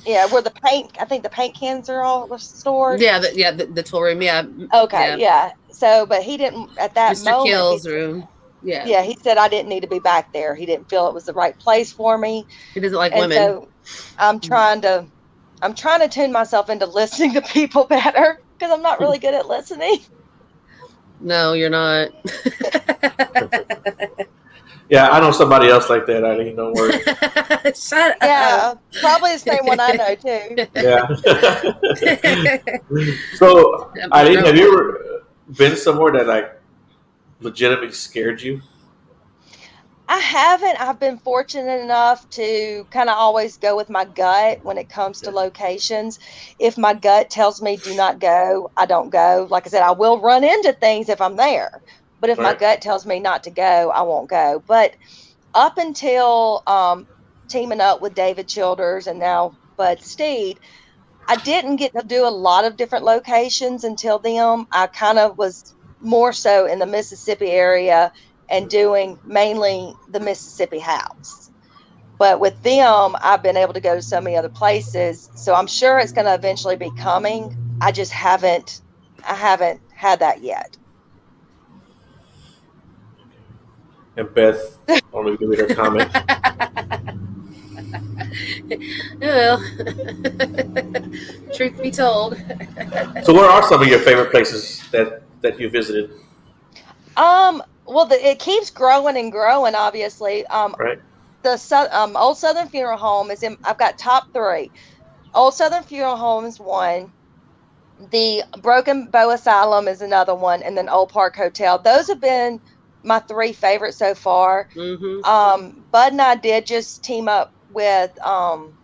Yeah, 0.07 0.27
where 0.27 0.43
the 0.43 0.51
paint. 0.51 0.97
I 1.01 1.05
think 1.05 1.23
the 1.23 1.29
paint 1.29 1.55
cans 1.55 1.89
are 1.89 2.03
all 2.03 2.39
stored. 2.39 3.01
Yeah. 3.01 3.19
The, 3.19 3.35
yeah. 3.35 3.51
The, 3.51 3.67
the 3.67 3.83
tool 3.83 4.03
room. 4.03 4.23
Yeah. 4.23 4.47
Okay. 4.73 5.11
Yeah. 5.11 5.17
Yeah. 5.17 5.53
So, 5.71 6.07
but 6.07 6.23
he 6.23 6.37
didn't 6.37 6.71
at 6.79 6.95
that 6.95 7.17
Mr. 7.17 7.25
moment. 7.27 7.49
Kill's 7.51 7.85
he- 7.85 7.91
room. 7.91 8.29
Yeah. 8.63 8.85
Yeah, 8.85 9.03
he 9.03 9.17
said 9.17 9.37
I 9.37 9.49
didn't 9.49 9.69
need 9.69 9.81
to 9.81 9.87
be 9.87 10.01
back 10.01 10.33
there. 10.33 10.55
He 10.55 10.67
didn't 10.67 10.89
feel 10.89 11.07
it 11.07 11.15
was 11.15 11.25
the 11.25 11.33
right 11.33 11.57
place 11.57 11.93
for 11.93 12.19
me. 12.19 12.47
He 12.75 12.81
doesn't 12.81 12.97
like 12.97 13.13
and 13.13 13.21
women. 13.21 13.37
so 13.37 13.69
I'm 14.19 14.41
trying 14.41 14.81
to 14.81 15.07
I'm 15.63 15.75
trying 15.75 16.01
to 16.01 16.09
tune 16.09 16.33
myself 16.33 16.69
into 16.69 16.87
listening 16.87 17.33
to 17.35 17.43
people 17.43 17.85
better 17.89 18.41
because 18.59 18.73
I'm 18.73 18.83
not 18.83 18.99
really 18.99 19.19
good 19.19 19.35
at 19.35 19.47
listening. 19.47 19.99
no, 21.21 21.53
you're 21.53 21.71
not. 21.71 22.09
Yeah, 24.89 25.09
I 25.09 25.19
know 25.21 25.33
somebody 25.33 25.69
else 25.69 25.91
like 25.91 26.07
that, 26.07 26.23
Ilene. 26.23 26.55
Don't 26.55 26.73
worry. 26.73 26.93
Shut 27.75 28.17
Yeah, 28.23 28.75
probably 29.01 29.33
the 29.33 29.39
same 29.39 29.67
one 29.67 29.81
I 29.81 29.93
know 29.93 30.15
too. 30.15 30.55
Yeah. 30.75 31.07
so, 33.35 33.91
Ilene, 34.13 34.47
have 34.47 34.57
you 34.57 34.73
ever 34.73 35.25
been 35.57 35.77
somewhere 35.77 36.13
that 36.13 36.27
like 36.27 36.53
legitimately 37.41 37.93
scared 37.93 38.43
you? 38.43 38.61
I 40.09 40.19
haven't. 40.19 40.81
I've 40.81 41.01
been 41.01 41.19
fortunate 41.19 41.81
enough 41.81 42.31
to 42.31 42.87
kind 42.91 43.09
of 43.09 43.17
always 43.17 43.57
go 43.57 43.77
with 43.77 43.91
my 43.91 44.05
gut 44.05 44.61
when 44.63 44.79
it 44.79 44.89
comes 44.89 45.21
to 45.23 45.33
locations. 45.33 46.21
If 46.61 46.79
my 46.79 46.95
gut 46.95 47.29
tells 47.29 47.61
me 47.61 47.77
do 47.77 47.97
not 47.97 48.21
go, 48.21 48.71
I 48.77 48.87
don't 48.87 49.11
go. 49.11 49.49
Like 49.51 49.67
I 49.67 49.71
said, 49.71 49.83
I 49.83 49.91
will 49.91 50.21
run 50.21 50.45
into 50.45 50.73
things 50.75 51.09
if 51.09 51.21
I'm 51.21 51.35
there. 51.35 51.83
But 52.27 52.33
if 52.33 52.39
my 52.41 52.55
gut 52.55 52.83
tells 52.83 53.07
me 53.07 53.21
not 53.21 53.45
to 53.45 53.53
go, 53.53 53.93
I 53.95 54.03
won't 54.03 54.29
go. 54.29 54.65
But 54.67 54.97
up 55.55 55.79
until 55.79 56.65
um, 56.67 57.07
teaming 57.49 57.81
up 57.81 58.03
with 58.03 58.15
David 58.17 58.49
Childers 58.49 59.07
and 59.07 59.21
now 59.21 59.53
Bud 59.77 60.01
Steed, 60.01 60.59
I 61.29 61.37
didn't 61.37 61.77
get 61.77 61.93
to 61.97 62.05
do 62.05 62.27
a 62.27 62.29
lot 62.29 62.65
of 62.65 62.77
different 62.77 63.05
locations 63.05 63.85
until 63.85 64.19
them. 64.19 64.67
I 64.73 64.89
kind 64.89 65.21
of 65.21 65.39
was 65.39 65.73
more 66.01 66.33
so 66.33 66.67
in 66.67 66.81
the 66.81 66.87
Mississippi 66.87 67.47
area 67.47 68.11
and 68.51 68.69
doing 68.69 69.21
mainly 69.25 69.95
the 70.09 70.19
Mississippi 70.19 70.81
House. 70.81 71.53
But 72.19 72.41
with 72.41 72.61
them, 72.65 73.15
I've 73.23 73.45
been 73.45 73.57
able 73.57 73.75
to 73.75 73.81
go 73.81 73.95
to 73.95 74.03
so 74.03 74.21
many 74.21 74.37
other 74.37 74.49
places. 74.49 75.31
So 75.37 75.55
I'm 75.55 75.69
sure 75.69 76.01
it's 76.01 76.11
going 76.13 76.27
to 76.27 76.35
eventually 76.35 76.77
be 76.77 76.91
coming. 76.99 77.79
I 77.81 77.93
just 77.93 78.11
haven't, 78.11 78.81
I 79.25 79.35
haven't 79.35 79.81
had 79.95 80.19
that 80.19 80.43
yet. 80.43 80.77
And 84.17 84.33
Beth 84.35 84.79
only 85.13 85.37
giving 85.37 85.59
her 85.59 85.75
comment. 85.75 86.11
well, 89.21 89.59
truth 91.55 91.83
be 91.83 91.91
told, 91.91 92.37
So, 93.25 93.35
where 93.35 93.49
are 93.49 93.63
some 93.69 93.83
of 93.83 93.89
your 93.89 93.99
favorite 93.99 94.31
places 94.31 94.83
that 94.91 95.23
that 95.43 95.61
you 95.61 95.69
visited? 95.69 96.11
Um, 97.17 97.63
well, 97.87 98.07
the, 98.07 98.17
it 98.27 98.39
keeps 98.39 98.71
growing 98.71 99.17
and 99.17 99.31
growing. 99.31 99.75
Obviously, 99.75 100.47
um, 100.47 100.75
Right. 100.79 100.99
the 101.43 101.89
um, 101.93 102.17
Old 102.17 102.39
Southern 102.39 102.69
Funeral 102.69 102.99
Home 102.99 103.31
is 103.31 103.43
in. 103.43 103.57
I've 103.65 103.79
got 103.79 103.99
top 103.99 104.33
three. 104.33 104.71
Old 105.35 105.55
Southern 105.55 105.83
Funeral 105.83 106.17
Home 106.17 106.45
is 106.47 106.59
one. 106.59 107.13
The 108.11 108.43
Broken 108.61 109.07
Bow 109.07 109.31
Asylum 109.31 109.89
is 109.89 110.03
another 110.03 110.35
one, 110.35 110.63
and 110.63 110.77
then 110.77 110.89
Old 110.89 111.09
Park 111.11 111.37
Hotel. 111.37 111.79
Those 111.79 112.09
have 112.09 112.21
been 112.21 112.61
my 113.07 113.21
three 113.21 113.53
favorites 113.55 113.99
so 113.99 114.15
far. 114.15 114.69
hmm 114.75 115.21
Um, 115.25 115.85
Bud 115.93 116.13
and 116.13 116.23
I 116.23 116.37
did 116.37 116.67
just 116.67 117.05
team 117.05 117.29
up 117.29 117.55
with 117.71 118.11
um, 118.27 118.79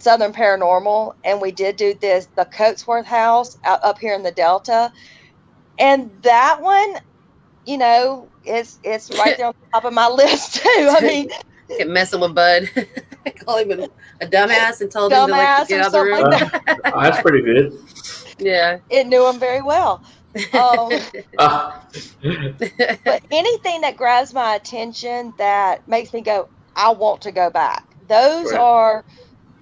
Southern 0.00 0.32
Paranormal, 0.32 1.14
and 1.24 1.40
we 1.40 1.52
did 1.52 1.76
do 1.76 1.94
this 2.00 2.28
the 2.36 2.46
Coatsworth 2.46 3.06
House 3.06 3.56
out, 3.64 3.80
up 3.84 3.98
here 3.98 4.14
in 4.14 4.22
the 4.22 4.32
Delta, 4.32 4.92
and 5.78 6.10
that 6.22 6.60
one, 6.60 6.96
you 7.66 7.78
know, 7.78 8.32
it's 8.44 8.78
it's 8.82 9.10
right 9.12 9.36
there 9.36 9.46
on 9.46 9.54
the 9.60 9.66
top 9.74 9.84
of 9.86 9.94
my 9.94 10.08
list 10.10 10.56
too. 10.56 10.88
I 10.90 11.00
mean, 11.02 11.30
kept 11.78 11.90
messing 11.90 12.20
with 12.20 12.34
Bud. 12.34 12.70
Call 13.44 13.58
him 13.58 13.70
a, 13.72 14.24
a 14.24 14.28
dumbass 14.28 14.80
and 14.80 14.90
told 14.90 15.12
him 15.12 15.26
to 15.26 15.32
like 15.32 15.50
get 15.68 15.80
or 15.80 15.82
out 15.82 15.86
of 15.88 15.92
the 15.92 16.00
room. 16.02 16.24
something 16.24 16.40
like 16.42 16.52
Oh, 16.92 17.00
that's 17.02 17.20
pretty 17.20 17.42
good. 17.42 17.72
yeah. 18.38 18.78
it 18.90 19.06
knew 19.06 19.26
him 19.28 19.38
very 19.40 19.62
well. 19.62 20.02
Um, 20.52 21.06
but 23.04 23.22
anything 23.30 23.80
that 23.82 23.96
grabs 23.96 24.34
my 24.34 24.54
attention 24.54 25.34
that 25.38 25.86
makes 25.88 26.12
me 26.12 26.20
go, 26.22 26.48
I 26.76 26.90
want 26.92 27.22
to 27.22 27.32
go 27.32 27.50
back. 27.50 27.84
Those 28.08 28.52
Right. 28.52 28.60
are 28.60 29.04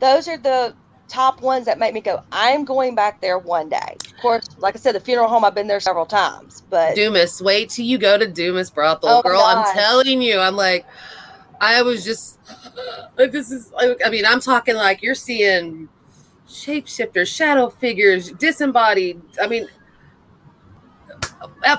those 0.01 0.29
are 0.29 0.39
the 0.39 0.77
top 1.09 1.41
ones 1.43 1.67
that 1.67 1.79
make 1.79 1.95
me 1.95 2.01
go, 2.01 2.21
I'm 2.33 2.65
going 2.65 2.95
back 2.95 3.21
there 3.21 3.39
one 3.39 3.69
day. 3.69 4.01
Of 4.11 4.17
course, 4.17 4.45
like 4.59 4.77
I 4.77 4.79
said, 4.79 4.95
the 4.95 5.01
funeral 5.01 5.29
home 5.29 5.45
I've 5.45 5.55
been 5.55 5.69
there 5.69 5.81
several 5.81 6.07
times, 6.07 6.63
but 6.71 6.95
Dumas, 6.95 7.43
wait 7.43 7.71
till 7.71 7.85
you 7.85 7.99
go 7.99 8.19
to 8.19 8.27
Dumas 8.29 8.71
brothel, 8.71 9.11
Oh 9.11 9.23
girl. 9.23 9.41
I'm 9.43 9.65
telling 9.65 10.23
you, 10.23 10.39
I'm 10.39 10.57
like, 10.57 10.87
I 11.61 11.83
was 11.83 12.05
just 12.05 12.39
like, 13.19 13.33
this 13.33 13.51
is. 13.51 13.73
like, 13.73 14.01
I 14.05 14.11
mean, 14.11 14.25
I'm 14.27 14.41
talking 14.41 14.77
like 14.77 15.03
you're 15.03 15.15
seeing 15.15 15.89
shapeshifters, 16.49 17.29
shadow 17.35 17.69
figures, 17.71 18.31
disembodied. 18.33 19.21
I 19.43 19.47
mean, 19.49 19.65
at 19.65 19.71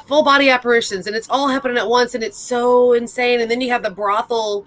full 0.08 0.24
body 0.24 0.50
apparitions, 0.50 1.08
and 1.08 1.16
it's 1.16 1.30
all 1.30 1.48
happening 1.48 1.78
at 1.78 1.88
once, 1.88 2.16
and 2.16 2.24
it's 2.24 2.38
so 2.38 2.94
insane. 2.94 3.42
And 3.42 3.50
then 3.50 3.62
you 3.62 3.70
have 3.72 3.84
the 3.84 3.90
brothel 3.90 4.66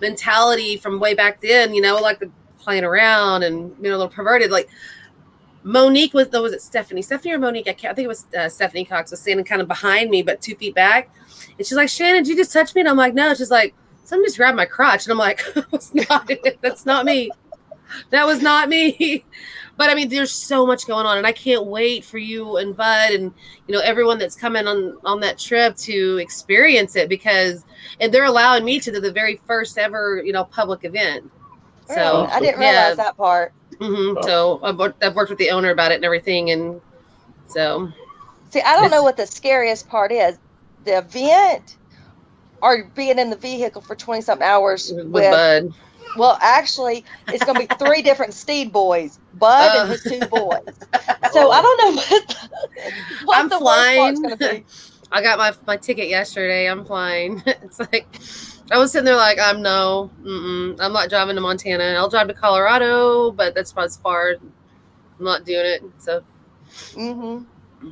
mentality 0.00 0.76
from 0.76 1.00
way 1.00 1.14
back 1.14 1.40
then, 1.40 1.74
you 1.74 1.80
know, 1.80 1.96
like 1.96 2.18
the 2.18 2.30
playing 2.58 2.84
around 2.84 3.42
and 3.42 3.74
you 3.78 3.84
know, 3.84 3.96
a 3.96 3.98
little 3.98 4.08
perverted, 4.08 4.50
like. 4.50 4.68
Monique 5.64 6.12
was, 6.12 6.28
though, 6.28 6.42
was 6.42 6.52
it 6.52 6.60
Stephanie? 6.60 7.02
Stephanie 7.02 7.34
or 7.34 7.38
Monique? 7.38 7.68
I, 7.68 7.70
I 7.70 7.94
think 7.94 7.98
it 8.00 8.08
was 8.08 8.26
uh, 8.36 8.48
Stephanie 8.48 8.84
Cox 8.84 9.12
was 9.12 9.20
standing 9.20 9.44
kind 9.44 9.62
of 9.62 9.68
behind 9.68 10.10
me, 10.10 10.20
but 10.20 10.42
two 10.42 10.56
feet 10.56 10.74
back. 10.74 11.08
And 11.56 11.64
she's 11.64 11.76
like, 11.76 11.88
Shannon, 11.88 12.24
did 12.24 12.30
you 12.30 12.36
just 12.36 12.52
touch 12.52 12.74
me? 12.74 12.80
And 12.80 12.88
I'm 12.88 12.96
like, 12.96 13.14
no. 13.14 13.32
She's 13.32 13.48
like, 13.48 13.72
someone 14.02 14.26
just 14.26 14.36
grabbed 14.36 14.56
my 14.56 14.64
crotch. 14.64 15.06
And 15.06 15.12
I'm 15.12 15.18
like, 15.18 15.40
that's 15.70 15.94
not 15.94 16.28
it. 16.28 16.58
That's 16.60 16.84
not 16.84 17.04
me. 17.04 17.30
That 18.10 18.26
was 18.26 18.42
not 18.42 18.68
me. 18.68 19.24
But 19.82 19.90
I 19.90 19.96
mean, 19.96 20.10
there's 20.10 20.30
so 20.30 20.64
much 20.64 20.86
going 20.86 21.06
on, 21.06 21.18
and 21.18 21.26
I 21.26 21.32
can't 21.32 21.66
wait 21.66 22.04
for 22.04 22.16
you 22.16 22.58
and 22.58 22.76
Bud 22.76 23.10
and 23.10 23.34
you 23.66 23.74
know 23.74 23.80
everyone 23.80 24.16
that's 24.16 24.36
coming 24.36 24.68
on 24.68 24.96
on 25.04 25.18
that 25.22 25.40
trip 25.40 25.74
to 25.78 26.18
experience 26.18 26.94
it 26.94 27.08
because 27.08 27.64
and 28.00 28.14
they're 28.14 28.26
allowing 28.26 28.64
me 28.64 28.78
to 28.78 28.92
do 28.92 29.00
the 29.00 29.10
very 29.10 29.40
first 29.44 29.76
ever 29.78 30.22
you 30.24 30.32
know 30.32 30.44
public 30.44 30.84
event. 30.84 31.28
So 31.88 31.96
Really? 31.96 32.26
I 32.28 32.38
didn't 32.38 32.60
yeah. 32.62 32.70
realize 32.70 32.96
that 32.96 33.16
part. 33.16 33.52
hmm 33.80 34.14
Oh. 34.18 34.22
So 34.22 34.60
I've 34.62 34.78
worked, 34.78 35.02
I've 35.02 35.16
worked 35.16 35.30
with 35.30 35.40
the 35.40 35.50
owner 35.50 35.70
about 35.70 35.90
it 35.90 35.96
and 35.96 36.04
everything, 36.04 36.52
and 36.52 36.80
so 37.48 37.90
See, 38.50 38.60
I 38.60 38.76
don't 38.76 38.92
know 38.92 39.02
what 39.02 39.16
the 39.16 39.26
scariest 39.26 39.88
part 39.88 40.12
is. 40.12 40.38
The 40.84 40.98
event 40.98 41.76
or 42.62 42.84
being 42.94 43.18
in 43.18 43.30
the 43.30 43.36
vehicle 43.36 43.82
for 43.82 43.96
20 43.96 44.20
something 44.22 44.46
hours 44.46 44.92
with, 44.94 45.06
with 45.08 45.32
Bud, 45.32 45.74
Well, 46.14 46.38
actually, 46.42 47.04
it's 47.30 47.44
going 47.44 47.60
to 47.60 47.66
be 47.68 47.74
three 47.84 48.02
different 48.02 48.34
Steed 48.34 48.72
boys, 48.72 49.18
Bud 49.34 49.74
Oh. 49.74 49.80
and 49.80 49.88
his 49.90 50.02
two 50.04 50.26
boys. 50.30 50.60
So 51.24 51.50
I 51.50 51.62
don't 51.62 51.78
know 51.78 51.92
what, 52.02 52.36
what 53.24 53.38
I'm 53.38 53.48
the 53.48 53.58
flying. 53.58 54.14
going 54.22 54.30
to 54.30 54.36
be. 54.36 54.64
I 55.12 55.22
got 55.22 55.38
my 55.38 55.52
my 55.66 55.76
ticket 55.76 56.08
yesterday. 56.08 56.66
I'm 56.68 56.84
flying. 56.84 57.42
It's 57.46 57.78
like 57.80 58.08
I 58.70 58.78
was 58.78 58.92
sitting 58.92 59.04
there 59.06 59.16
like 59.16 59.38
I'm 59.40 59.62
no, 59.62 60.10
mm-mm, 60.22 60.76
I'm 60.80 60.92
not 60.92 61.10
driving 61.10 61.34
to 61.36 61.42
Montana. 61.42 61.84
I'll 61.98 62.08
drive 62.10 62.28
to 62.28 62.34
Colorado, 62.34 63.30
but 63.32 63.54
that's 63.54 63.72
about 63.72 63.86
as 63.86 63.96
far. 63.98 64.36
I'm 64.40 64.52
not 65.24 65.44
doing 65.44 65.66
it. 65.66 65.82
So 65.98 66.22
Mm-hmm. 66.94 67.44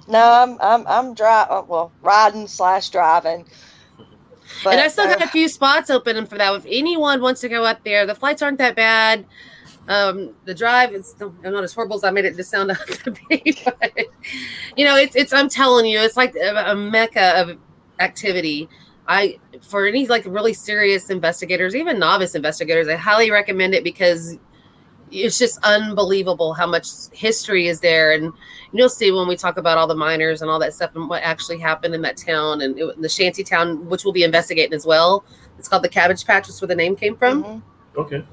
No, 0.09 0.33
I'm 0.33 0.59
I'm 0.61 0.87
I'm 0.87 1.15
driving. 1.15 1.67
Well, 1.69 1.93
riding 2.03 2.47
slash 2.49 2.91
driving. 2.91 3.47
But 4.63 4.75
and 4.75 4.81
I 4.81 4.89
still 4.89 5.07
got 5.07 5.23
uh, 5.23 5.25
a 5.25 5.29
few 5.29 5.49
spots 5.49 5.91
open 5.91 6.25
for 6.27 6.37
that. 6.39 6.55
If 6.55 6.67
anyone 6.69 7.21
wants 7.21 7.41
to 7.43 7.49
go 7.49 7.65
up 7.65 7.83
there, 7.85 8.07
the 8.07 8.15
flights 8.15 8.43
aren't 8.43 8.59
that 8.59 8.77
bad. 8.77 9.27
Um, 9.89 10.35
the 10.45 10.55
drive 10.55 10.93
is 10.93 11.15
not 11.19 11.65
as 11.65 11.73
horrible 11.73 11.97
as 11.97 12.05
I 12.05 12.11
made 12.11 12.25
it 12.25 12.37
to 12.37 12.45
sound 12.45 12.71
out 12.71 12.87
to 13.05 13.11
be, 13.11 13.57
but 13.65 13.93
you 14.77 14.85
know, 14.85 14.97
it's 14.97 15.17
it's. 15.17 15.33
I'm 15.33 15.49
telling 15.49 15.87
you, 15.87 16.01
it's 16.01 16.17
like 16.17 16.35
a, 16.37 16.73
a 16.73 16.77
mecca 16.77 17.41
of 17.41 17.59
activity. 17.99 18.69
I 19.09 19.39
for 19.63 19.87
any 19.87 20.07
like 20.07 20.25
really 20.27 20.53
serious 20.53 21.11
investigators, 21.11 21.75
even 21.75 21.99
novice 21.99 22.35
investigators, 22.35 22.89
I 22.89 22.97
highly 22.97 23.31
recommend 23.31 23.75
it 23.75 23.83
because 23.83 24.39
it's 25.11 25.39
just 25.39 25.59
unbelievable 25.63 26.55
how 26.55 26.67
much 26.67 26.87
history 27.13 27.67
is 27.67 27.81
there 27.81 28.13
and 28.13 28.33
you'll 28.73 28.89
see 28.89 29.11
when 29.11 29.27
we 29.27 29.37
talk 29.37 29.57
about 29.57 29.77
all 29.77 29.87
the 29.87 29.95
miners 29.95 30.43
and 30.43 30.51
all 30.51 30.59
that 30.59 30.73
stuff 30.73 30.95
and 30.95 31.09
what 31.09 31.23
actually 31.23 31.59
happened 31.59 31.95
in 31.95 32.03
that 32.03 32.17
town 32.17 32.61
and 32.61 32.79
it, 32.79 33.01
the 33.01 33.09
shanty 33.09 33.43
town 33.43 33.85
which 33.89 34.05
we'll 34.05 34.13
be 34.13 34.25
investigating 34.25 34.73
as 34.73 34.87
well 34.87 35.25
it's 35.59 35.69
called 35.69 35.83
the 35.83 35.89
cabbage 35.89 36.25
patch 36.25 36.47
that's 36.47 36.61
where 36.61 36.69
the 36.69 36.75
name 36.75 36.95
came 36.95 37.17
from 37.17 37.43
mhm. 37.43 37.63
Okay. 37.97 38.25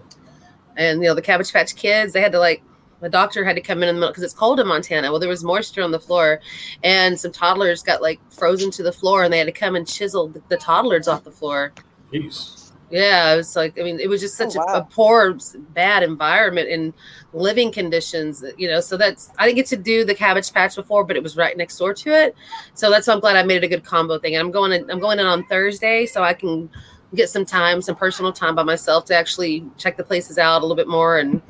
and 0.76 1.02
you 1.02 1.08
know 1.08 1.16
the 1.16 1.22
cabbage 1.22 1.52
patch 1.52 1.76
kids 1.76 2.14
they 2.14 2.22
had 2.22 2.32
to 2.32 2.40
like 2.40 2.62
the 3.00 3.10
doctor 3.10 3.46
had 3.46 3.56
to 3.56 3.62
come 3.62 3.84
in 3.84 3.90
in 3.90 3.96
the 3.96 4.00
middle 4.00 4.12
because 4.12 4.24
it's 4.24 4.34
cold 4.34 4.60
in 4.60 4.68
montana 4.68 5.10
well 5.10 5.20
there 5.20 5.30
was 5.30 5.44
moisture 5.44 5.82
on 5.82 5.92
the 5.92 6.00
floor 6.00 6.40
and 6.84 7.20
some 7.20 7.32
toddlers 7.32 7.82
got 7.82 8.02
like 8.02 8.20
frozen 8.32 8.70
to 8.72 8.84
the 8.84 8.92
floor 8.92 9.24
and 9.24 9.34
they 9.34 9.38
had 9.40 9.48
to 9.48 9.52
come 9.52 9.76
and 9.76 9.88
chisel 9.88 10.28
the, 10.28 10.42
the 10.50 10.58
toddlers 10.58 11.08
off 11.08 11.24
the 11.24 11.32
floor 11.32 11.74
Jeez. 12.14 12.67
Yeah, 12.90 13.34
it 13.34 13.38
was 13.38 13.56
like 13.56 13.78
I 13.78 13.84
mean, 13.84 14.00
it 14.00 14.08
was 14.08 14.22
just 14.22 14.40
Oh, 14.40 14.46
such 14.48 14.56
a, 14.56 14.60
wow. 14.60 14.76
a 14.76 14.82
poor, 14.84 15.38
bad 15.74 16.04
environment 16.04 16.70
and 16.70 16.94
living 17.34 17.72
conditions. 17.72 18.44
You 18.58 18.70
know, 18.70 18.80
so 18.80 18.96
that's 18.96 19.30
I 19.38 19.46
didn't 19.46 19.58
get 19.58 19.66
to 19.68 19.78
do 19.78 20.06
the 20.06 20.16
Cabbage 20.16 20.54
Patch 20.54 20.76
before, 20.76 21.04
but 21.04 21.18
it 21.18 21.24
was 21.24 21.36
right 21.36 21.56
next 21.58 21.78
door 21.78 21.94
to 21.94 22.10
it. 22.12 22.36
So 22.76 22.90
that's 22.90 23.08
why 23.08 23.14
I'm 23.14 23.20
glad 23.20 23.36
I 23.36 23.44
made 23.44 23.58
it 23.58 23.64
a 23.66 23.68
good 23.68 23.84
combo 23.84 24.18
thing. 24.18 24.36
And 24.36 24.42
I'm 24.42 24.52
going 24.52 24.72
in, 24.72 24.90
I'm 24.90 25.02
going 25.02 25.20
in 25.20 25.26
on 25.26 25.44
Thursday, 25.48 26.06
so 26.06 26.24
I 26.24 26.34
can 26.34 26.70
get 27.16 27.30
some 27.30 27.46
time, 27.46 27.82
some 27.82 27.96
personal 27.96 28.32
time 28.32 28.56
by 28.56 28.64
myself 28.64 29.04
to 29.06 29.16
actually 29.16 29.66
check 29.78 29.98
the 29.98 30.04
places 30.04 30.38
out 30.38 30.60
a 30.60 30.62
little 30.62 30.76
bit 30.76 30.88
more. 30.88 31.20
And 31.20 31.42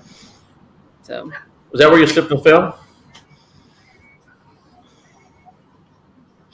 so 1.03 1.31
Was 1.71 1.79
that 1.81 1.89
where 1.89 1.99
you 1.99 2.07
slipped 2.07 2.31
and 2.31 2.43
fell? 2.43 2.79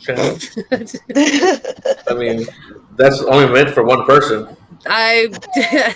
I 0.10 2.14
mean, 2.18 2.46
that's 2.98 3.22
only 3.22 3.48
meant 3.48 3.70
for 3.70 3.84
one 3.84 4.04
person. 4.06 4.58
I 4.88 5.30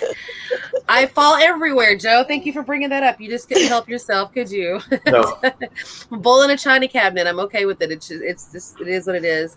I 0.88 1.06
fall 1.06 1.36
everywhere, 1.36 1.96
Joe. 1.96 2.24
Thank 2.26 2.46
you 2.46 2.52
for 2.52 2.62
bringing 2.62 2.88
that 2.90 3.02
up. 3.02 3.20
You 3.20 3.28
just 3.28 3.48
couldn't 3.48 3.68
help 3.68 3.88
yourself, 3.88 4.32
could 4.32 4.50
you? 4.50 4.80
No. 5.06 5.38
Bull 6.10 6.42
in 6.42 6.50
a 6.50 6.56
china 6.56 6.88
cabinet. 6.88 7.26
I'm 7.26 7.40
okay 7.40 7.66
with 7.66 7.82
it. 7.82 7.90
It's 7.90 8.08
just, 8.08 8.22
it's 8.22 8.52
just 8.52 8.80
it 8.80 8.88
is 8.88 9.06
what 9.06 9.16
it 9.16 9.24
is. 9.24 9.56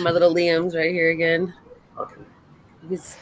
My 0.00 0.10
little 0.10 0.34
Liam's 0.34 0.76
right 0.76 0.90
here 0.90 1.10
again. 1.10 1.54
Okay. 1.98 2.20
He's, 2.88 3.16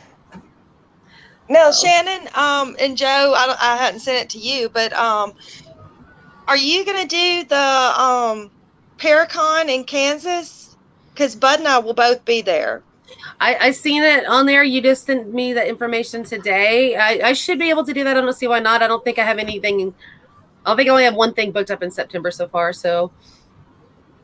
Now, 1.49 1.71
Shannon, 1.71 2.29
um, 2.35 2.77
and 2.81 2.97
Joe, 2.97 3.35
I, 3.37 3.57
I 3.61 3.77
hadn't 3.77 4.01
sent 4.01 4.23
it 4.23 4.31
to 4.31 4.38
you, 4.38 4.69
but 4.69 4.92
um, 4.95 5.35
are 6.49 6.57
you 6.57 6.85
going 6.85 7.01
to 7.01 7.09
do 7.09 7.45
the 7.45 7.57
um, 7.57 8.51
Paracon 8.99 9.69
in 9.69 9.85
Kansas? 9.85 10.77
Because 11.12 11.35
Bud 11.35 11.61
and 11.61 11.69
I 11.69 11.79
will 11.79 11.95
both 11.95 12.25
be 12.25 12.42
there. 12.42 12.83
I 13.41 13.57
I 13.57 13.71
seen 13.73 14.03
it 14.03 14.27
on 14.27 14.47
there. 14.47 14.63
You 14.63 14.81
just 14.81 15.05
sent 15.07 15.33
me 15.33 15.53
the 15.53 15.67
information 15.67 16.25
today. 16.25 16.97
I, 16.97 17.29
I 17.29 17.33
should 17.33 17.59
be 17.59 17.71
able 17.71 17.85
to 17.85 17.93
do 17.93 18.05
that. 18.05 18.17
I 18.17 18.21
don't 18.21 18.33
see 18.33 18.47
why 18.49 18.61
not. 18.61 18.83
I 18.83 18.87
don't 18.89 19.03
think 19.05 19.19
I 19.19 19.25
have 19.25 19.39
anything. 19.39 19.95
I 20.65 20.75
think 20.75 20.89
I 20.89 20.93
only 20.93 21.05
have 21.05 21.15
one 21.15 21.33
thing 21.35 21.53
booked 21.53 21.71
up 21.71 21.83
in 21.83 21.91
September 21.91 22.31
so 22.31 22.49
far. 22.49 22.73
So 22.73 23.13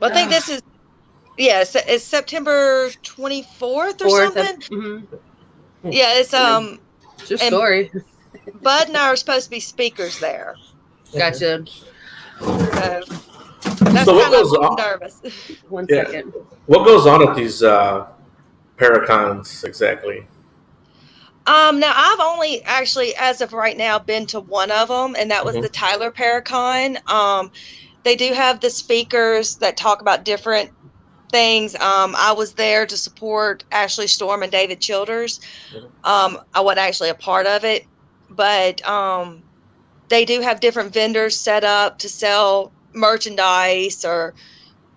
Well, 0.00 0.10
I 0.10 0.14
think 0.14 0.30
this 0.30 0.48
is, 0.48 0.62
yeah, 1.38 1.60
it's, 1.62 1.74
it's 1.76 2.04
September 2.04 2.88
24th 3.04 3.60
or 3.60 4.08
fourth. 4.08 4.34
something. 4.34 4.56
mhm. 4.78 5.06
yeah, 5.84 6.14
it's 6.18 6.34
um, 6.34 6.80
It's 7.20 7.30
your 7.30 7.38
story. 7.38 7.92
Bud 8.62 8.88
and 8.88 8.96
I 8.96 9.08
are 9.08 9.16
supposed 9.16 9.44
to 9.44 9.50
be 9.50 9.60
speakers 9.60 10.18
there. 10.18 10.56
Gotcha. 11.16 11.64
So 12.40 12.46
that's 13.84 14.04
So 14.04 14.14
what 14.14 14.24
kind 14.24 14.34
of 14.34 14.42
goes 14.42 14.52
on- 14.54 14.76
nervous. 14.76 15.20
One 15.68 15.86
Yeah. 15.88 16.04
second. 16.06 16.32
What 16.66 16.84
goes 16.84 17.06
on 17.06 17.28
at 17.28 17.36
these 17.36 17.62
uh, 17.62 18.06
Paracons 18.78 19.64
exactly? 19.64 20.26
Um, 21.46 21.80
now 21.80 21.92
I've 21.94 22.20
only 22.20 22.62
actually, 22.64 23.14
as 23.16 23.40
of 23.40 23.52
right 23.52 23.76
now, 23.76 23.98
been 23.98 24.26
to 24.26 24.40
one 24.40 24.70
of 24.70 24.88
them, 24.88 25.16
and 25.18 25.30
that 25.30 25.44
was 25.44 25.56
Mhm. 25.56 25.62
the 25.62 25.68
Tyler 25.68 26.10
Paracon. 26.10 26.98
Um, 27.10 27.50
they 28.04 28.16
do 28.16 28.32
have 28.32 28.60
the 28.60 28.70
speakers 28.70 29.56
that 29.56 29.76
talk 29.76 30.00
about 30.00 30.24
different 30.24 30.70
things. 31.30 31.74
Um, 31.76 32.14
I 32.16 32.32
was 32.32 32.52
there 32.54 32.86
to 32.86 32.96
support 32.96 33.64
Ashley 33.72 34.06
Storm 34.06 34.42
and 34.42 34.52
David 34.52 34.80
Childers. 34.80 35.40
Mhm. 35.74 35.90
Um, 36.04 36.40
I 36.54 36.60
wasn't 36.60 36.80
actually 36.86 37.08
a 37.08 37.14
part 37.14 37.46
of 37.46 37.64
it, 37.64 37.86
but 38.30 38.86
um, 38.88 39.42
they 40.08 40.24
do 40.24 40.40
have 40.40 40.60
different 40.60 40.92
vendors 40.92 41.38
set 41.38 41.64
up 41.64 41.98
to 41.98 42.08
sell 42.08 42.72
merchandise 42.92 44.04
or, 44.04 44.34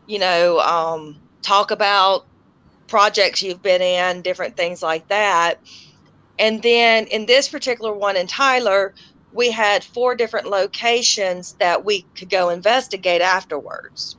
you 0.07 0.19
know, 0.19 0.59
um, 0.59 1.15
talk 1.41 1.71
about 1.71 2.25
projects 2.87 3.41
you've 3.41 3.61
been 3.61 3.81
in, 3.81 4.21
different 4.21 4.55
things 4.57 4.81
like 4.81 5.07
that. 5.07 5.59
And 6.37 6.61
then 6.61 7.05
in 7.07 7.25
this 7.25 7.47
particular 7.47 7.93
one 7.93 8.17
in 8.17 8.27
Tyler, 8.27 8.93
we 9.33 9.51
had 9.51 9.83
four 9.83 10.15
different 10.15 10.47
locations 10.47 11.53
that 11.53 11.83
we 11.83 12.05
could 12.15 12.29
go 12.29 12.49
investigate 12.49 13.21
afterwards. 13.21 14.17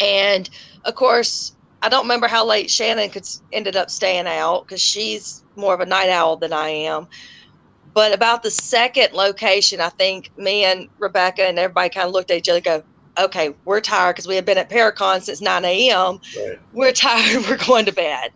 And 0.00 0.48
of 0.84 0.94
course, 0.94 1.54
I 1.82 1.88
don't 1.88 2.04
remember 2.04 2.26
how 2.26 2.44
late 2.44 2.70
Shannon 2.70 3.10
could, 3.10 3.26
ended 3.52 3.76
up 3.76 3.90
staying 3.90 4.26
out 4.26 4.66
because 4.66 4.80
she's 4.80 5.44
more 5.54 5.74
of 5.74 5.80
a 5.80 5.86
night 5.86 6.08
owl 6.08 6.36
than 6.36 6.52
I 6.52 6.68
am. 6.68 7.06
But 7.94 8.12
about 8.12 8.42
the 8.42 8.50
second 8.50 9.12
location, 9.12 9.80
I 9.80 9.88
think 9.88 10.36
me 10.36 10.64
and 10.64 10.88
Rebecca 10.98 11.44
and 11.44 11.58
everybody 11.58 11.88
kind 11.88 12.06
of 12.06 12.12
looked 12.12 12.30
at 12.30 12.38
each 12.38 12.48
other 12.48 12.60
go, 12.60 12.82
okay, 13.20 13.54
we're 13.64 13.80
tired 13.80 14.14
because 14.14 14.28
we 14.28 14.36
had 14.36 14.44
been 14.46 14.58
at 14.58 14.70
Paracon 14.70 15.22
since 15.22 15.40
9 15.42 15.64
a.m 15.64 16.18
Right. 16.36 16.58
we're 16.72 16.92
tired 16.94 17.44
we're 17.48 17.56
going 17.56 17.86
to 17.86 17.92
bed. 17.92 18.30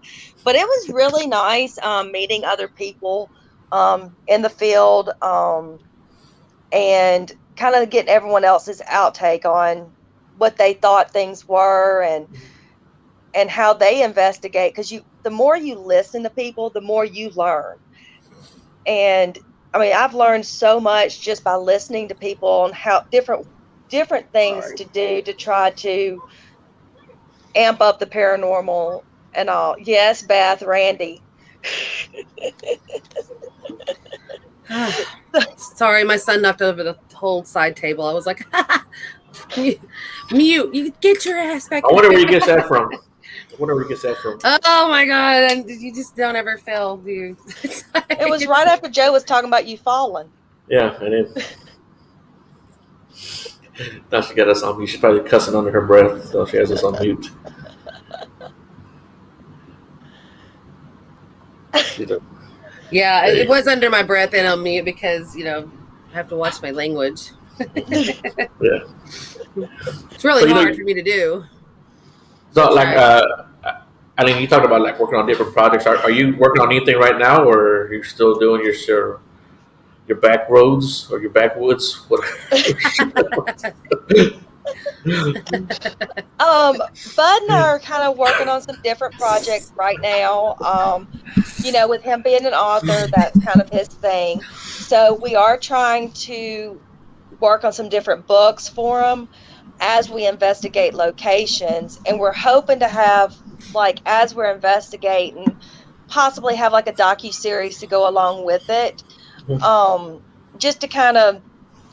But 0.45 0.57
it 0.57 0.67
was 0.67 0.95
really 0.95 1.27
nice 1.27 1.79
um, 1.83 2.13
meeting 2.13 2.45
other 2.45 2.69
people 2.69 3.31
um, 3.71 4.17
in 4.27 4.43
the 4.43 4.51
field 4.51 5.11
um, 5.23 5.79
and 6.73 7.33
kind 7.57 7.75
of 7.77 7.91
getting 7.91 8.11
everyone 8.11 8.45
else's 8.45 8.83
outtake 8.91 9.45
on 9.45 9.93
what 10.37 10.57
they 10.57 10.75
thought 10.75 11.13
things 11.13 11.47
were 11.47 12.03
and 12.03 12.27
and 13.35 13.51
how 13.51 13.73
they 13.73 14.03
investigate 14.03 14.73
because 14.75 14.91
you 14.91 15.03
the 15.25 15.31
more 15.31 15.57
you 15.57 15.79
listen 15.79 16.23
to 16.23 16.31
people 16.31 16.71
the 16.71 16.81
more 16.81 17.05
you 17.05 17.31
learn. 17.37 17.77
And 18.87 19.39
i 19.75 19.79
mean 19.79 19.93
i've 19.95 20.15
learned 20.15 20.45
so 20.47 20.81
much 20.81 21.23
just 21.23 21.45
by 21.45 21.55
listening 21.55 22.09
to 22.09 22.15
people 22.15 22.49
on 22.49 22.73
how 22.73 23.03
different 23.11 23.47
different 23.93 24.29
things 24.33 24.65
Sorry. 24.65 24.77
to 24.77 24.85
do 24.87 25.23
to 25.23 25.33
try 25.35 25.71
to 25.71 26.21
amp 27.55 27.81
up 27.81 28.01
the 28.01 28.07
paranormal 28.07 29.05
and 29.35 29.49
all. 29.49 29.77
Yes, 29.79 30.23
Beth, 30.23 30.63
Randy. 30.63 31.23
Sorry, 35.57 36.03
my 36.03 36.17
son 36.17 36.43
knocked 36.43 36.63
over 36.63 36.83
the 36.83 36.99
whole 37.15 37.45
side 37.45 37.77
table. 37.77 38.05
I 38.07 38.15
was 38.15 38.27
like, 38.27 38.45
mute, 39.57 39.81
mute. 40.33 40.75
You 40.75 40.93
get 41.01 41.25
your 41.27 41.39
ass 41.39 41.69
back. 41.69 41.85
I 41.85 41.93
wonder 41.93 42.09
where 42.09 42.19
there." 42.19 42.33
you 42.33 42.41
get 42.41 42.49
that 42.49 42.67
from. 42.67 42.93
I 42.93 42.99
wonder 43.59 43.75
where 43.75 43.85
you 43.85 43.91
get 43.91 44.01
that 44.03 44.17
from. 44.17 44.39
Oh 44.45 44.89
my 44.89 45.05
god! 45.05 45.53
And 45.53 45.69
you 45.69 45.95
just 45.95 46.17
don't 46.17 46.37
ever 46.37 46.57
fail, 46.57 46.97
dude. 46.97 47.37
It 48.11 48.31
was 48.31 48.47
right 48.47 48.69
after 48.69 48.89
Joe 48.89 49.13
was 49.13 49.25
talking 49.25 49.49
about 49.49 49.67
you 49.67 49.77
falling. 49.77 50.31
Yeah, 50.69 50.97
and 51.03 51.13
then 51.13 51.35
now 54.11 54.21
she 54.21 54.35
got 54.35 54.49
us 54.49 54.63
on 54.63 54.79
mute. 54.79 54.89
She's 54.89 55.01
probably 55.01 55.29
cussing 55.29 55.55
under 55.55 55.71
her 55.71 55.87
breath, 55.87 56.27
so 56.31 56.45
she 56.47 56.57
has 56.57 56.71
us 56.71 56.83
on 56.85 57.01
mute. 57.01 57.31
Yeah, 62.91 63.27
it, 63.27 63.49
was 63.49 63.67
under 63.67 63.89
my 63.89 64.03
breath 64.03 64.35
and 64.35 64.47
on 64.47 64.63
mute 64.63 64.85
because 64.85 65.35
you 65.35 65.45
know 65.45 65.71
I 66.11 66.15
have 66.15 66.29
to 66.29 66.37
watch 66.37 66.63
my 66.63 66.71
language. 66.71 67.31
Yeah. 68.61 69.67
It's 70.11 70.25
really 70.25 70.43
So, 70.43 70.47
you 70.49 70.55
know- 70.55 70.63
hard 70.63 70.77
for 70.77 70.83
me 70.83 70.95
to 70.95 71.03
do. 71.03 71.45
So, 72.53 72.73
like, 72.73 72.97
uh, 72.97 73.23
I 74.17 74.25
mean, 74.25 74.41
you 74.41 74.47
talked 74.47 74.65
about 74.65 74.83
like 74.83 74.99
working 74.99 75.19
on 75.19 75.27
different 75.27 75.53
projects. 75.53 75.87
Are, 75.87 75.97
are 75.99 76.11
you 76.11 76.37
working 76.37 76.63
on 76.63 76.71
anything 76.71 76.97
right 76.99 77.19
now, 77.19 77.45
or 77.45 77.87
are 77.87 77.95
you 77.95 78.03
still 78.03 78.39
doing 78.39 78.63
your 78.63 78.75
your, 80.13 80.21
back 80.21 80.49
roads 80.49 81.09
or 81.11 81.21
your 81.21 81.31
backwoods? 81.31 82.05
What? 82.09 82.25
Um, 85.05 86.77
Bud 87.17 87.43
and 87.43 87.53
I 87.53 87.61
are 87.63 87.79
kind 87.79 88.03
of 88.03 88.17
working 88.17 88.49
on 88.49 88.63
some 88.63 88.77
different 88.83 89.15
projects 89.15 89.73
right 89.77 90.01
now. 90.01 90.57
Um, 90.57 91.09
you 91.63 91.73
know, 91.73 91.89
with 91.89 92.03
him 92.03 92.23
being 92.23 92.47
an 92.47 92.55
author, 92.55 93.09
that's 93.15 93.39
kind 93.45 93.61
of 93.61 93.69
his 93.71 93.89
thing. 93.89 94.41
So 94.43 95.19
we 95.23 95.35
are 95.35 95.57
trying 95.57 96.13
to 96.13 96.81
work 97.41 97.65
on 97.65 97.73
some 97.73 97.89
different 97.89 98.27
books 98.27 98.69
for 98.69 99.03
him 99.03 99.29
as 99.81 100.09
we 100.11 100.27
investigate 100.27 100.95
locations, 100.95 102.01
and 102.07 102.19
we're 102.19 102.33
hoping 102.33 102.79
to 102.81 102.89
have 102.89 103.37
like 103.75 103.99
as 104.07 104.35
we're 104.35 104.53
investigating, 104.53 105.57
possibly 106.09 106.55
have 106.57 106.73
like 106.73 106.89
a 106.89 106.93
docu 106.93 107.33
series 107.33 107.79
to 107.79 107.87
go 107.87 108.09
along 108.09 108.45
with 108.45 108.69
it. 108.69 109.03
Mhm. 109.49 109.63
Um, 109.63 110.23
just 110.59 110.81
to 110.83 110.89
kind 110.89 111.17
of 111.17 111.43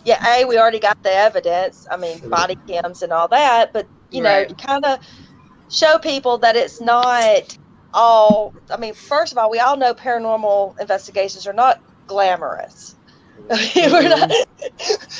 yeah, 0.06 0.24
a 0.26 0.46
we 0.46 0.58
already 0.58 0.80
got 0.80 0.98
the 1.04 1.14
evidence. 1.14 1.86
I 1.92 1.98
mean, 1.98 2.20
body 2.30 2.58
cams 2.68 3.02
and 3.02 3.12
all 3.12 3.28
that, 3.30 3.74
but 3.74 3.88
you 4.12 4.22
know, 4.22 4.30
Right. 4.40 4.50
to 4.50 4.56
kind 4.56 4.86
of 4.86 5.00
show 5.70 5.98
people 6.00 6.38
that 6.40 6.56
it's 6.56 6.82
not 6.82 7.58
all. 7.94 8.54
I 8.72 8.78
mean, 8.78 8.94
first 8.94 9.32
of 9.32 9.38
all, 9.38 9.50
we 9.50 9.60
all 9.60 9.78
know 9.78 9.94
paranormal 9.94 10.80
investigations 10.80 11.48
are 11.48 11.54
not 11.54 11.82
glamorous. 12.08 12.96
We're 13.76 14.10
not, 14.10 14.30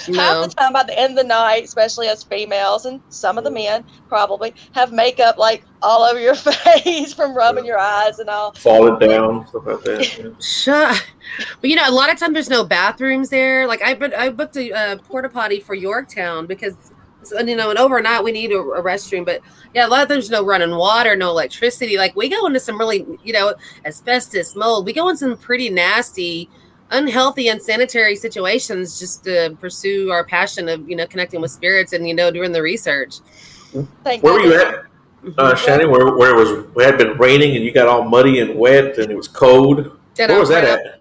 No. 0.08 0.14
half 0.20 0.50
the 0.50 0.54
time 0.56 0.74
by 0.74 0.84
the 0.84 0.98
end 0.98 1.18
of 1.18 1.24
the 1.24 1.28
night, 1.28 1.64
especially 1.64 2.08
as 2.08 2.24
females 2.24 2.86
and 2.86 3.02
some 3.10 3.38
of 3.38 3.44
the 3.44 3.52
men 3.52 3.84
probably 4.08 4.54
have 4.74 4.92
makeup 4.92 5.38
like 5.38 5.64
all 5.82 6.04
over 6.04 6.20
your 6.20 6.36
face 6.36 7.14
from 7.14 7.34
rubbing 7.36 7.66
your 7.66 7.80
eyes 7.80 8.20
and 8.20 8.30
all. 8.30 8.52
Falling 8.54 9.00
down, 9.00 9.48
stuff 9.48 9.66
like 9.66 9.82
that. 9.82 10.18
yeah. 10.20 10.30
Shut. 10.40 11.08
But 11.62 11.70
you 11.70 11.76
know, 11.76 11.90
a 11.90 11.92
lot 11.92 12.12
of 12.12 12.20
times 12.20 12.34
there's 12.34 12.50
no 12.50 12.64
bathrooms 12.64 13.30
there. 13.30 13.68
Like 13.68 13.82
I, 13.82 13.94
booked- 13.96 14.16
I 14.16 14.30
booked 14.30 14.58
a 14.58 14.72
uh, 14.72 14.98
porta 14.98 15.30
potty 15.30 15.60
for 15.60 15.74
Yorktown 15.74 16.46
because 16.46 16.76
So, 17.24 17.40
you 17.42 17.56
know, 17.56 17.70
and 17.72 17.80
overnight 17.80 18.24
we 18.24 18.32
need 18.32 18.52
a, 18.52 18.60
a 18.60 18.82
restroom, 18.84 19.26
but 19.26 19.42
yeah, 19.74 19.86
a 19.86 19.90
lot 19.90 20.04
of 20.04 20.08
there's 20.08 20.30
no 20.30 20.44
running 20.46 20.76
water, 20.76 21.16
no 21.16 21.30
electricity. 21.32 21.98
Like 21.98 22.16
we 22.16 22.30
go 22.30 22.46
into 22.46 22.60
some 22.60 22.78
really, 22.80 23.06
you 23.24 23.34
know, 23.34 23.56
asbestos, 23.86 24.56
mold. 24.56 24.86
We 24.86 24.94
go 24.94 25.10
in 25.10 25.18
some 25.18 25.36
pretty 25.38 25.70
nasty, 25.70 26.50
unhealthy, 26.92 27.48
unsanitary 27.50 28.16
situations 28.16 29.00
just 29.00 29.24
to 29.26 29.56
pursue 29.60 30.12
our 30.12 30.24
passion 30.24 30.68
of 30.70 30.88
you 30.90 30.96
know 30.96 31.06
connecting 31.08 31.42
with 31.42 31.52
spirits 31.52 31.94
and 31.94 32.08
you 32.08 32.14
know 32.14 32.32
doing 32.32 32.52
the 32.52 32.62
research. 32.62 33.16
Thank 34.04 34.24
Where 34.24 34.34
were 34.34 34.40
you 34.42 34.54
at, 34.60 34.86
uh, 35.38 35.56
Shannon? 35.56 35.92
Where, 35.92 36.16
where 36.16 36.32
it 36.32 36.36
was? 36.36 36.66
It 36.76 36.86
had 36.86 36.98
been 36.98 37.18
raining 37.18 37.56
and 37.56 37.64
you 37.64 37.72
got 37.72 37.88
all 37.88 38.04
muddy 38.04 38.40
and 38.40 38.56
wet 38.58 38.98
and 38.98 39.12
it 39.12 39.16
was 39.16 39.28
cold. 39.28 39.98
Then 40.16 40.30
Where 40.30 40.40
was 40.40 40.50
that 40.50 40.64
went 40.64 40.80
up- 40.80 40.94
at? 40.94 41.00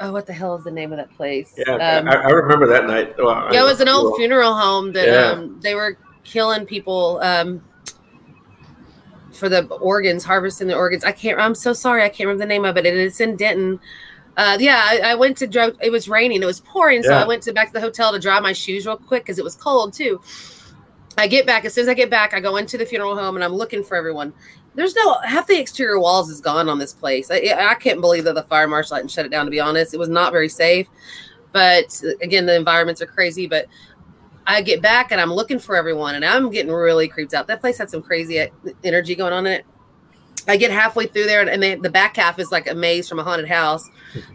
Oh, 0.00 0.12
what 0.12 0.26
the 0.26 0.32
hell 0.32 0.54
is 0.54 0.62
the 0.62 0.70
name 0.70 0.92
of 0.92 0.98
that 0.98 1.12
place? 1.16 1.52
Yeah, 1.58 1.72
Um, 1.74 2.08
I, 2.08 2.14
I 2.14 2.28
remember 2.30 2.68
that 2.68 2.86
night. 2.86 3.16
Well, 3.18 3.52
yeah, 3.52 3.62
it 3.62 3.64
was 3.64 3.80
an 3.80 3.88
old 3.88 4.04
well, 4.04 4.14
funeral 4.16 4.54
home 4.54 4.92
that 4.92 5.08
Yeah. 5.08 5.30
um, 5.32 5.58
they 5.60 5.74
were 5.74 5.98
killing 6.22 6.64
people 6.66 7.18
um, 7.20 7.60
for 9.38 9.48
the 9.48 9.66
organs, 9.66 10.24
harvesting 10.24 10.68
the 10.68 10.76
organs. 10.76 11.04
I 11.04 11.12
can't. 11.12 11.38
I'm 11.38 11.54
so 11.54 11.72
sorry. 11.72 12.02
I 12.02 12.08
can't 12.08 12.26
remember 12.26 12.44
the 12.44 12.48
name 12.48 12.64
of 12.64 12.76
it. 12.76 12.86
And 12.86 12.96
it's 12.98 13.20
in 13.20 13.36
Denton. 13.36 13.80
Uh, 14.36 14.56
yeah, 14.60 14.82
I, 14.84 15.12
I 15.12 15.14
went 15.14 15.36
to 15.38 15.46
drive. 15.46 15.76
It 15.80 15.90
was 15.90 16.08
raining. 16.08 16.42
It 16.42 16.46
was 16.46 16.60
pouring, 16.60 17.02
so 17.02 17.12
I 17.12 17.26
went 17.26 17.42
to 17.44 17.52
back 17.52 17.68
to 17.68 17.72
the 17.72 17.80
hotel 17.80 18.12
to 18.12 18.20
dry 18.20 18.38
my 18.38 18.52
shoes 18.52 18.86
real 18.86 18.96
quick 18.96 19.24
because 19.24 19.38
it 19.38 19.44
was 19.44 19.56
cold 19.56 19.92
too. 19.92 20.20
I 21.16 21.26
get 21.26 21.44
back 21.44 21.64
as 21.64 21.74
soon 21.74 21.82
as 21.82 21.88
I 21.88 21.94
get 21.94 22.08
back. 22.08 22.32
I 22.32 22.40
go 22.40 22.56
into 22.56 22.78
the 22.78 22.86
funeral 22.86 23.16
home 23.16 23.34
and 23.34 23.44
I'm 23.44 23.52
looking 23.52 23.82
for 23.82 23.96
everyone. 23.96 24.32
There's 24.76 24.94
no 24.94 25.14
half 25.24 25.48
the 25.48 25.58
exterior 25.58 25.98
walls 25.98 26.30
is 26.30 26.40
gone 26.40 26.68
on 26.68 26.78
this 26.78 26.92
place. 26.92 27.32
I, 27.32 27.52
I 27.58 27.74
can't 27.74 28.00
believe 28.00 28.22
that 28.24 28.36
the 28.36 28.44
fire 28.44 28.68
marshal 28.68 28.94
hadn't 28.94 29.10
shut 29.10 29.26
it 29.26 29.30
down. 29.30 29.44
To 29.44 29.50
be 29.50 29.58
honest, 29.58 29.92
it 29.92 29.98
was 29.98 30.08
not 30.08 30.30
very 30.30 30.48
safe. 30.48 30.86
But 31.50 32.00
again, 32.22 32.46
the 32.46 32.54
environments 32.54 33.02
are 33.02 33.06
crazy. 33.06 33.48
But 33.48 33.66
I 34.48 34.62
get 34.62 34.80
back 34.80 35.12
and 35.12 35.20
I'm 35.20 35.32
looking 35.32 35.58
for 35.58 35.76
everyone, 35.76 36.14
and 36.14 36.24
I'm 36.24 36.50
getting 36.50 36.72
really 36.72 37.06
creeped 37.06 37.34
out. 37.34 37.46
That 37.48 37.60
place 37.60 37.76
had 37.76 37.90
some 37.90 38.00
crazy 38.00 38.48
energy 38.82 39.14
going 39.14 39.34
on 39.34 39.46
in 39.46 39.52
it. 39.52 39.66
I 40.48 40.56
get 40.56 40.70
halfway 40.70 41.06
through 41.06 41.26
there, 41.26 41.46
and 41.46 41.62
they, 41.62 41.74
the 41.74 41.90
back 41.90 42.16
half 42.16 42.38
is 42.38 42.50
like 42.50 42.66
a 42.66 42.74
maze 42.74 43.06
from 43.06 43.18
a 43.18 43.22
haunted 43.22 43.46
house. 43.46 43.86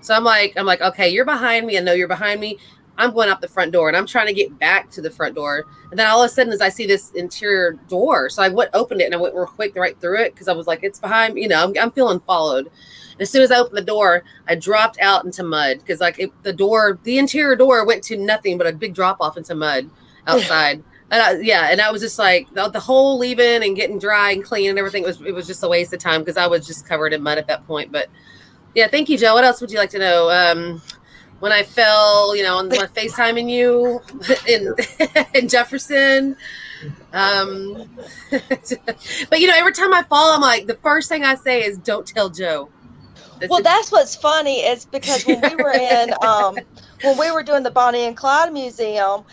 So 0.02 0.14
I'm 0.14 0.24
like, 0.24 0.54
I'm 0.56 0.68
like, 0.68 0.82
okay, 0.82 1.10
you're 1.10 1.26
behind 1.26 1.66
me. 1.66 1.80
I 1.80 1.82
know 1.82 1.94
you're 1.94 2.08
behind 2.08 2.40
me. 2.40 2.60
I'm 2.96 3.12
going 3.12 3.28
out 3.28 3.42
the 3.42 3.48
front 3.48 3.72
door, 3.72 3.88
and 3.88 3.98
I'm 3.98 4.06
trying 4.06 4.28
to 4.28 4.34
get 4.34 4.60
back 4.60 4.92
to 4.92 5.02
the 5.02 5.10
front 5.10 5.34
door. 5.34 5.66
And 5.90 6.00
then 6.00 6.06
all 6.06 6.22
of 6.22 6.30
a 6.30 6.30
sudden, 6.32 6.54
as 6.54 6.62
I 6.62 6.70
see 6.70 6.86
this 6.86 7.10
interior 7.16 7.72
door, 7.90 8.30
so 8.30 8.44
I 8.44 8.50
went 8.50 8.70
opened 8.76 9.02
it, 9.02 9.06
and 9.06 9.16
I 9.16 9.18
went 9.18 9.34
real 9.34 9.48
quick 9.48 9.76
right 9.76 10.00
through 10.00 10.20
it 10.20 10.36
because 10.36 10.48
I 10.48 10.54
was 10.54 10.68
like, 10.68 10.84
it's 10.84 11.00
behind. 11.00 11.34
me. 11.34 11.42
You 11.42 11.48
know, 11.48 11.64
I'm, 11.64 11.74
I'm 11.82 11.92
feeling 11.92 12.20
followed. 12.20 12.68
And 13.14 13.22
as 13.22 13.32
soon 13.32 13.42
as 13.42 13.50
I 13.50 13.58
opened 13.58 13.78
the 13.78 13.82
door, 13.82 14.24
I 14.48 14.54
dropped 14.54 15.00
out 15.00 15.26
into 15.26 15.42
mud 15.42 15.80
because 15.80 16.00
like 16.02 16.20
it, 16.20 16.32
the 16.44 16.54
door, 16.54 17.00
the 17.02 17.18
interior 17.18 17.56
door 17.56 17.84
went 17.84 18.04
to 18.04 18.18
nothing 18.18 18.60
but 18.60 18.68
a 18.68 18.74
big 18.74 18.94
drop 18.94 19.18
off 19.20 19.38
into 19.38 19.56
mud 19.56 19.90
outside. 20.28 20.84
And 21.12 21.22
I, 21.22 21.40
yeah, 21.42 21.70
and 21.72 21.80
I 21.80 21.92
was 21.92 22.02
just 22.02 22.18
like 22.18 22.52
the, 22.54 22.70
the 22.70 22.80
whole 22.80 23.18
leaving 23.20 23.64
and 23.64 23.76
getting 23.76 24.00
dry 24.00 24.32
and 24.32 24.44
clean 24.44 24.70
and 24.70 24.80
everything 24.80 25.04
was 25.04 25.22
it 25.22 25.34
was 25.34 25.46
just 25.46 25.64
a 25.64 25.68
waste 25.68 25.94
of 25.94 26.00
time 26.00 26.22
because 26.22 26.38
I 26.38 26.48
was 26.48 26.66
just 26.66 26.88
covered 26.88 27.14
in 27.14 27.22
mud 27.22 27.38
at 27.38 27.48
that 27.48 27.68
point. 27.68 27.92
But 27.92 28.08
yeah, 28.74 28.88
thank 28.88 29.10
you, 29.10 29.18
Joe. 29.18 29.36
What 29.36 29.44
else 29.44 29.62
would 29.62 29.70
you 29.72 29.78
like 29.78 29.92
to 29.92 30.00
know? 30.00 30.30
Um, 30.32 30.82
when 31.40 31.52
I 31.52 31.64
fell, 31.64 32.36
you 32.36 32.42
know, 32.42 32.58
on 32.58 32.70
my 32.70 32.88
FaceTime 32.88 33.34
FaceTiming 33.36 33.50
you 33.50 34.02
in 34.48 34.74
in 35.44 35.50
Jefferson. 35.50 36.38
Um, 37.12 37.90
but 38.32 39.40
you 39.40 39.48
know, 39.48 39.54
every 39.56 39.74
time 39.74 39.94
I 39.94 40.04
fall, 40.04 40.34
I'm 40.34 40.42
like 40.42 40.68
the 40.68 40.76
first 40.82 41.10
thing 41.10 41.24
I 41.24 41.36
say 41.36 41.64
is, 41.64 41.78
"Don't 41.78 42.08
tell 42.08 42.30
Joe." 42.30 42.70
That's 43.40 43.50
Well, 43.50 43.60
it. 43.60 43.64
that's 43.64 43.92
what's 43.92 44.16
funny 44.16 44.62
is 44.62 44.86
because 44.86 45.26
when 45.26 45.42
we 45.42 45.56
were 45.62 45.74
in, 45.74 46.14
um, 46.22 46.58
when 47.04 47.18
we 47.18 47.30
were 47.32 47.44
doing 47.44 47.64
the 47.64 47.72
Bonnie 47.72 48.06
and 48.06 48.16
Clyde 48.16 48.54
Museum, 48.54 49.24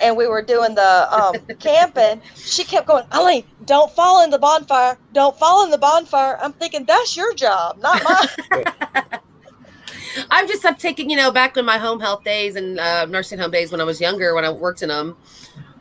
and 0.00 0.16
we 0.16 0.26
were 0.26 0.42
doing 0.42 0.74
the 0.74 1.14
um, 1.14 1.34
camping, 1.58 2.20
she 2.34 2.64
kept 2.64 2.86
going, 2.86 3.04
Ilene, 3.06 3.44
don't 3.66 3.90
fall 3.92 4.24
in 4.24 4.30
the 4.30 4.38
bonfire. 4.38 4.98
Don't 5.12 5.38
fall 5.38 5.64
in 5.64 5.70
the 5.70 5.78
bonfire. 5.78 6.38
I'm 6.40 6.52
thinking 6.52 6.84
that's 6.84 7.16
your 7.16 7.34
job, 7.34 7.78
not 7.78 8.02
mine. 8.02 8.64
I'm 10.30 10.48
just 10.48 10.64
I've 10.64 10.78
taken 10.78 11.08
you 11.08 11.16
know 11.16 11.30
back 11.30 11.56
in 11.56 11.64
my 11.64 11.78
home 11.78 12.00
health 12.00 12.24
days 12.24 12.56
and 12.56 12.80
uh, 12.80 13.06
nursing 13.06 13.38
home 13.38 13.50
days 13.50 13.70
when 13.70 13.80
I 13.80 13.84
was 13.84 14.00
younger 14.00 14.34
when 14.34 14.44
I 14.44 14.50
worked 14.50 14.82
in 14.82 14.88
them. 14.88 15.16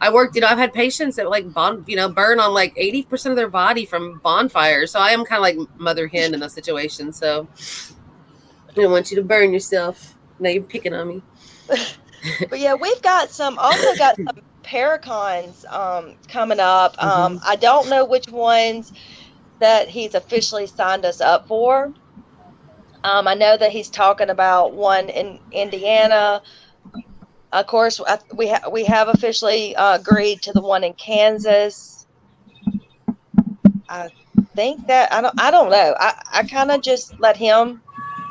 I 0.01 0.13
worked, 0.13 0.35
you 0.35 0.41
know, 0.41 0.47
I've 0.47 0.57
had 0.57 0.73
patients 0.73 1.17
that 1.17 1.29
like 1.29 1.51
bon, 1.51 1.83
you 1.87 1.95
know, 1.95 2.09
burn 2.09 2.39
on 2.39 2.53
like 2.53 2.73
eighty 2.77 3.03
percent 3.03 3.31
of 3.31 3.37
their 3.37 3.49
body 3.49 3.85
from 3.85 4.19
bonfires. 4.19 4.91
So 4.91 4.99
I 4.99 5.09
am 5.09 5.25
kind 5.25 5.39
of 5.39 5.41
like 5.41 5.79
mother 5.79 6.07
hen 6.07 6.33
in 6.33 6.39
those 6.39 6.53
situation. 6.53 7.11
So 7.11 7.47
I 8.69 8.73
don't 8.73 8.91
want 8.91 9.11
you 9.11 9.17
to 9.17 9.23
burn 9.23 9.51
yourself. 9.51 10.15
Now 10.39 10.49
you're 10.49 10.63
picking 10.63 10.93
on 10.93 11.07
me. 11.07 11.23
but 12.49 12.59
yeah, 12.59 12.73
we've 12.73 13.01
got 13.01 13.29
some 13.29 13.57
also 13.57 13.95
got 13.95 14.15
some 14.15 14.41
Paracons 14.63 15.65
um, 15.71 16.15
coming 16.27 16.59
up. 16.59 17.01
Um, 17.03 17.39
I 17.45 17.55
don't 17.55 17.89
know 17.89 18.05
which 18.05 18.29
ones 18.29 18.93
that 19.59 19.87
he's 19.87 20.15
officially 20.15 20.67
signed 20.67 21.05
us 21.05 21.21
up 21.21 21.47
for. 21.47 21.93
Um, 23.03 23.27
I 23.27 23.33
know 23.33 23.57
that 23.57 23.71
he's 23.71 23.89
talking 23.89 24.29
about 24.29 24.73
one 24.73 25.09
in 25.09 25.39
Indiana. 25.51 26.41
Of 27.51 27.67
course, 27.67 27.99
I, 28.05 28.19
we 28.35 28.49
ha- 28.49 28.69
we 28.69 28.83
have 28.85 29.07
officially 29.07 29.75
uh, 29.75 29.95
agreed 29.95 30.41
to 30.43 30.53
the 30.53 30.61
one 30.61 30.83
in 30.83 30.93
Kansas. 30.93 32.05
I 33.87 34.09
think 34.55 34.85
that 34.87 35.11
I 35.11 35.21
don't 35.21 35.41
I 35.41 35.49
don't 35.49 35.71
know. 35.71 35.95
I, 35.99 36.21
I 36.31 36.43
kind 36.43 36.71
of 36.71 36.81
just 36.81 37.19
let 37.19 37.37
him 37.37 37.81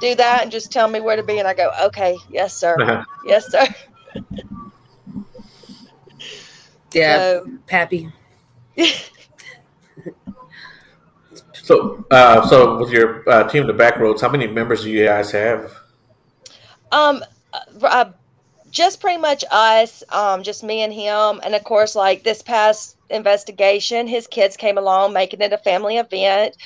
do 0.00 0.14
that 0.14 0.42
and 0.42 0.50
just 0.50 0.72
tell 0.72 0.88
me 0.88 1.00
where 1.00 1.16
to 1.16 1.22
be, 1.22 1.38
and 1.38 1.48
I 1.48 1.54
go, 1.54 1.70
okay, 1.84 2.16
yes, 2.30 2.54
sir, 2.54 3.04
yes, 3.26 3.50
sir. 3.50 3.66
Yeah, 6.94 7.18
So, 7.18 7.46
Pappy. 7.66 8.10
So, 11.68 12.02
uh, 12.10 12.48
so 12.48 12.78
with 12.78 12.90
your 12.90 13.28
uh, 13.28 13.46
team, 13.46 13.66
the 13.66 13.74
Backroads, 13.74 14.22
how 14.22 14.30
many 14.30 14.46
members 14.46 14.84
do 14.84 14.90
you 14.90 15.04
guys 15.04 15.30
have? 15.32 15.70
Um, 16.90 17.22
uh, 17.52 17.58
uh, 17.82 18.12
just 18.70 19.00
pretty 19.00 19.20
much 19.20 19.44
us, 19.50 20.02
um, 20.10 20.42
just 20.42 20.62
me 20.62 20.82
and 20.82 20.92
him, 20.92 21.40
and 21.44 21.54
of 21.54 21.64
course, 21.64 21.94
like 21.94 22.22
this 22.24 22.42
past 22.42 22.96
investigation, 23.10 24.06
his 24.06 24.26
kids 24.26 24.56
came 24.56 24.78
along, 24.78 25.12
making 25.12 25.40
it 25.40 25.52
a 25.52 25.58
family 25.58 25.96
event. 25.98 26.56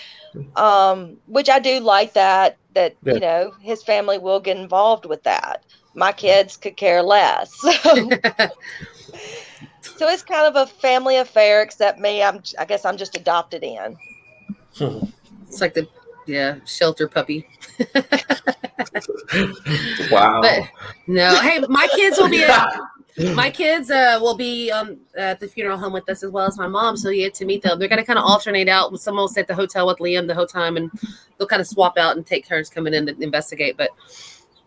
Um, 0.57 1.17
which 1.27 1.49
I 1.49 1.59
do 1.59 1.81
like 1.81 2.13
that. 2.15 2.57
That 2.75 2.95
Yeah. 3.05 3.15
you 3.15 3.21
know, 3.21 3.53
his 3.63 3.83
family 3.83 4.19
will 4.19 4.41
get 4.41 4.57
involved 4.57 5.07
with 5.07 5.23
that. 5.25 5.63
My 5.95 6.13
kids 6.13 6.57
could 6.57 6.77
care 6.77 7.03
less. 7.03 7.53
So, 7.83 8.09
so 9.97 10.09
it's 10.09 10.23
kind 10.23 10.47
of 10.47 10.57
a 10.57 10.67
family 10.67 11.17
affair. 11.17 11.63
Except 11.63 11.99
me, 11.99 12.23
I'm. 12.23 12.43
I 12.59 12.65
guess 12.65 12.85
I'm 12.85 12.97
just 12.97 13.17
adopted 13.17 13.63
in. 13.63 13.97
It's 15.49 15.61
like 15.61 15.75
the 15.75 15.87
yeah 16.27 16.57
shelter 16.65 17.09
puppy. 17.09 17.47
wow. 20.11 20.41
But 20.41 20.69
no, 21.07 21.35
hey, 21.41 21.61
my 21.69 21.89
kids 21.95 22.19
will 22.19 22.29
be 22.29 22.45
at, 22.45 22.69
my 23.35 23.51
kids 23.51 23.91
uh, 23.91 24.19
will 24.21 24.37
be 24.37 24.71
um, 24.71 24.99
at 25.17 25.41
the 25.41 25.49
funeral 25.49 25.79
home 25.79 25.93
with 25.93 26.09
us 26.09 26.23
as 26.23 26.31
well 26.31 26.47
as 26.47 26.59
my 26.59 26.67
mom, 26.67 26.97
so 26.97 27.11
you 27.11 27.25
get 27.25 27.35
to 27.35 27.45
meet 27.45 27.63
them. 27.63 27.79
They're 27.79 27.89
gonna 27.89 28.05
kind 28.05 28.19
of 28.19 28.25
alternate 28.25 28.69
out. 28.69 28.99
Someone 28.99 29.23
will 29.23 29.29
stay 29.29 29.43
at 29.43 29.49
the 29.49 29.55
hotel 29.55 29.87
with 29.87 29.99
Liam 29.99 30.27
the 30.27 30.35
whole 30.35 30.47
time, 30.47 30.77
and 30.77 30.91
they'll 31.37 31.49
kind 31.49 31.61
of 31.61 31.67
swap 31.67 31.99
out 31.99 32.17
and 32.17 32.27
take 32.27 32.47
turns 32.47 32.69
coming 32.69 32.95
in 32.95 33.07
to 33.07 33.23
investigate. 33.23 33.77
But 33.77 33.91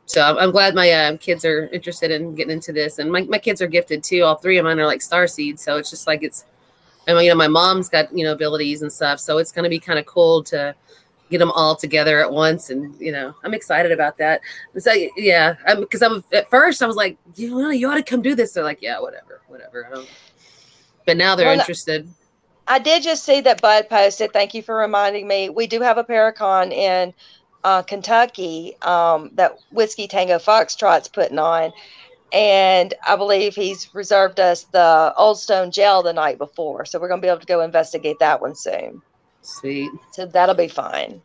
so 0.05 0.21
I'm, 0.21 0.37
I'm 0.37 0.51
glad 0.51 0.75
my 0.75 0.91
uh, 0.91 1.17
kids 1.17 1.43
are 1.45 1.67
interested 1.69 2.11
in 2.11 2.35
getting 2.35 2.53
into 2.53 2.71
this, 2.71 2.99
and 2.99 3.11
my, 3.11 3.23
my 3.23 3.39
kids 3.39 3.61
are 3.61 3.67
gifted 3.67 4.03
too. 4.03 4.21
All 4.21 4.35
three 4.35 4.57
of 4.57 4.65
mine 4.65 4.79
are 4.79 4.85
like 4.85 5.01
star 5.01 5.27
seeds, 5.27 5.63
so 5.63 5.77
it's 5.77 5.89
just 5.89 6.07
like 6.07 6.23
it's. 6.23 6.45
And 7.07 7.19
you 7.21 7.29
know, 7.29 7.35
my 7.35 7.47
mom's 7.47 7.87
got 7.89 8.15
you 8.15 8.23
know 8.23 8.33
abilities 8.33 8.81
and 8.81 8.91
stuff, 8.91 9.19
so 9.19 9.37
it's 9.37 9.51
gonna 9.51 9.69
be 9.69 9.79
kind 9.79 9.97
of 9.97 10.05
cool 10.05 10.43
to 10.45 10.75
get 11.29 11.39
them 11.39 11.51
all 11.51 11.75
together 11.75 12.19
at 12.19 12.31
once 12.31 12.69
and 12.69 12.99
you 12.99 13.11
know 13.11 13.33
i'm 13.43 13.53
excited 13.53 13.91
about 13.91 14.17
that 14.17 14.41
so 14.77 14.91
yeah 15.17 15.55
because 15.79 16.01
i'm 16.01 16.23
at 16.33 16.49
first 16.49 16.83
i 16.83 16.87
was 16.87 16.95
like 16.95 17.17
you 17.35 17.49
know 17.49 17.69
you 17.69 17.89
ought 17.89 17.95
to 17.95 18.03
come 18.03 18.21
do 18.21 18.35
this 18.35 18.53
they're 18.53 18.63
like 18.63 18.81
yeah 18.81 18.99
whatever 18.99 19.41
whatever 19.47 19.89
but 21.05 21.17
now 21.17 21.35
they're 21.35 21.47
Well, 21.47 21.59
interested 21.59 22.07
I 22.67 22.79
did 22.79 23.03
just 23.03 23.23
see 23.23 23.41
that 23.41 23.61
Bud 23.61 23.89
posted. 23.89 24.33
Thank 24.33 24.53
you 24.53 24.61
for 24.61 24.75
reminding 24.75 25.27
me. 25.27 25.49
We 25.49 25.67
do 25.67 25.81
have 25.81 25.97
a 25.97 26.03
Paracon 26.03 26.71
in 26.71 27.13
uh, 27.63 27.81
Kentucky 27.83 28.75
um, 28.81 29.31
that 29.33 29.57
Whiskey 29.71 30.07
Tango 30.07 30.37
Foxtrot's 30.37 31.07
putting 31.07 31.39
on. 31.39 31.71
And 32.33 32.93
I 33.07 33.15
believe 33.15 33.55
he's 33.55 33.93
reserved 33.93 34.39
us 34.39 34.63
the 34.63 35.13
Old 35.15 35.39
Stone 35.39 35.71
Jail 35.71 36.01
the 36.01 36.11
night 36.11 36.37
before. 36.37 36.85
So 36.85 36.99
we're 36.99 37.07
going 37.07 37.21
to 37.21 37.25
be 37.25 37.29
able 37.29 37.39
to 37.39 37.45
go 37.45 37.61
investigate 37.61 38.17
that 38.19 38.41
one 38.41 38.55
soon. 38.55 39.01
Sweet 39.45 39.91
So 40.11 40.25
that'll 40.25 40.55
be 40.55 40.67
fine. 40.67 41.21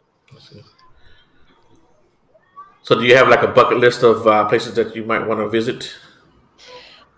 So, 2.83 2.99
do 2.99 3.05
you 3.05 3.15
have 3.17 3.29
like 3.29 3.43
a 3.43 3.49
bucket 3.49 3.79
list 3.79 4.03
of 4.03 4.27
uh, 4.27 4.47
places 4.49 4.75
that 4.75 4.97
you 4.97 5.05
might 5.05 5.27
want 5.27 5.41
to 5.41 5.49
visit? 5.49 5.93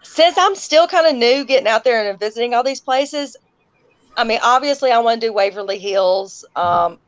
Since 0.02 0.36
I'm 0.36 0.54
still 0.54 0.86
kind 0.86 1.06
of 1.06 1.14
new 1.14 1.44
getting 1.44 1.68
out 1.68 1.84
there 1.84 2.08
and 2.08 2.18
visiting 2.18 2.52
all 2.52 2.62
these 2.62 2.80
places, 2.80 3.36
I 4.16 4.24
mean, 4.24 4.40
obviously, 4.42 4.90
I 4.90 4.98
want 4.98 5.20
to 5.20 5.28
do 5.28 5.32
Waverly 5.32 5.78
Hills. 5.78 6.44
Um, 6.56 6.98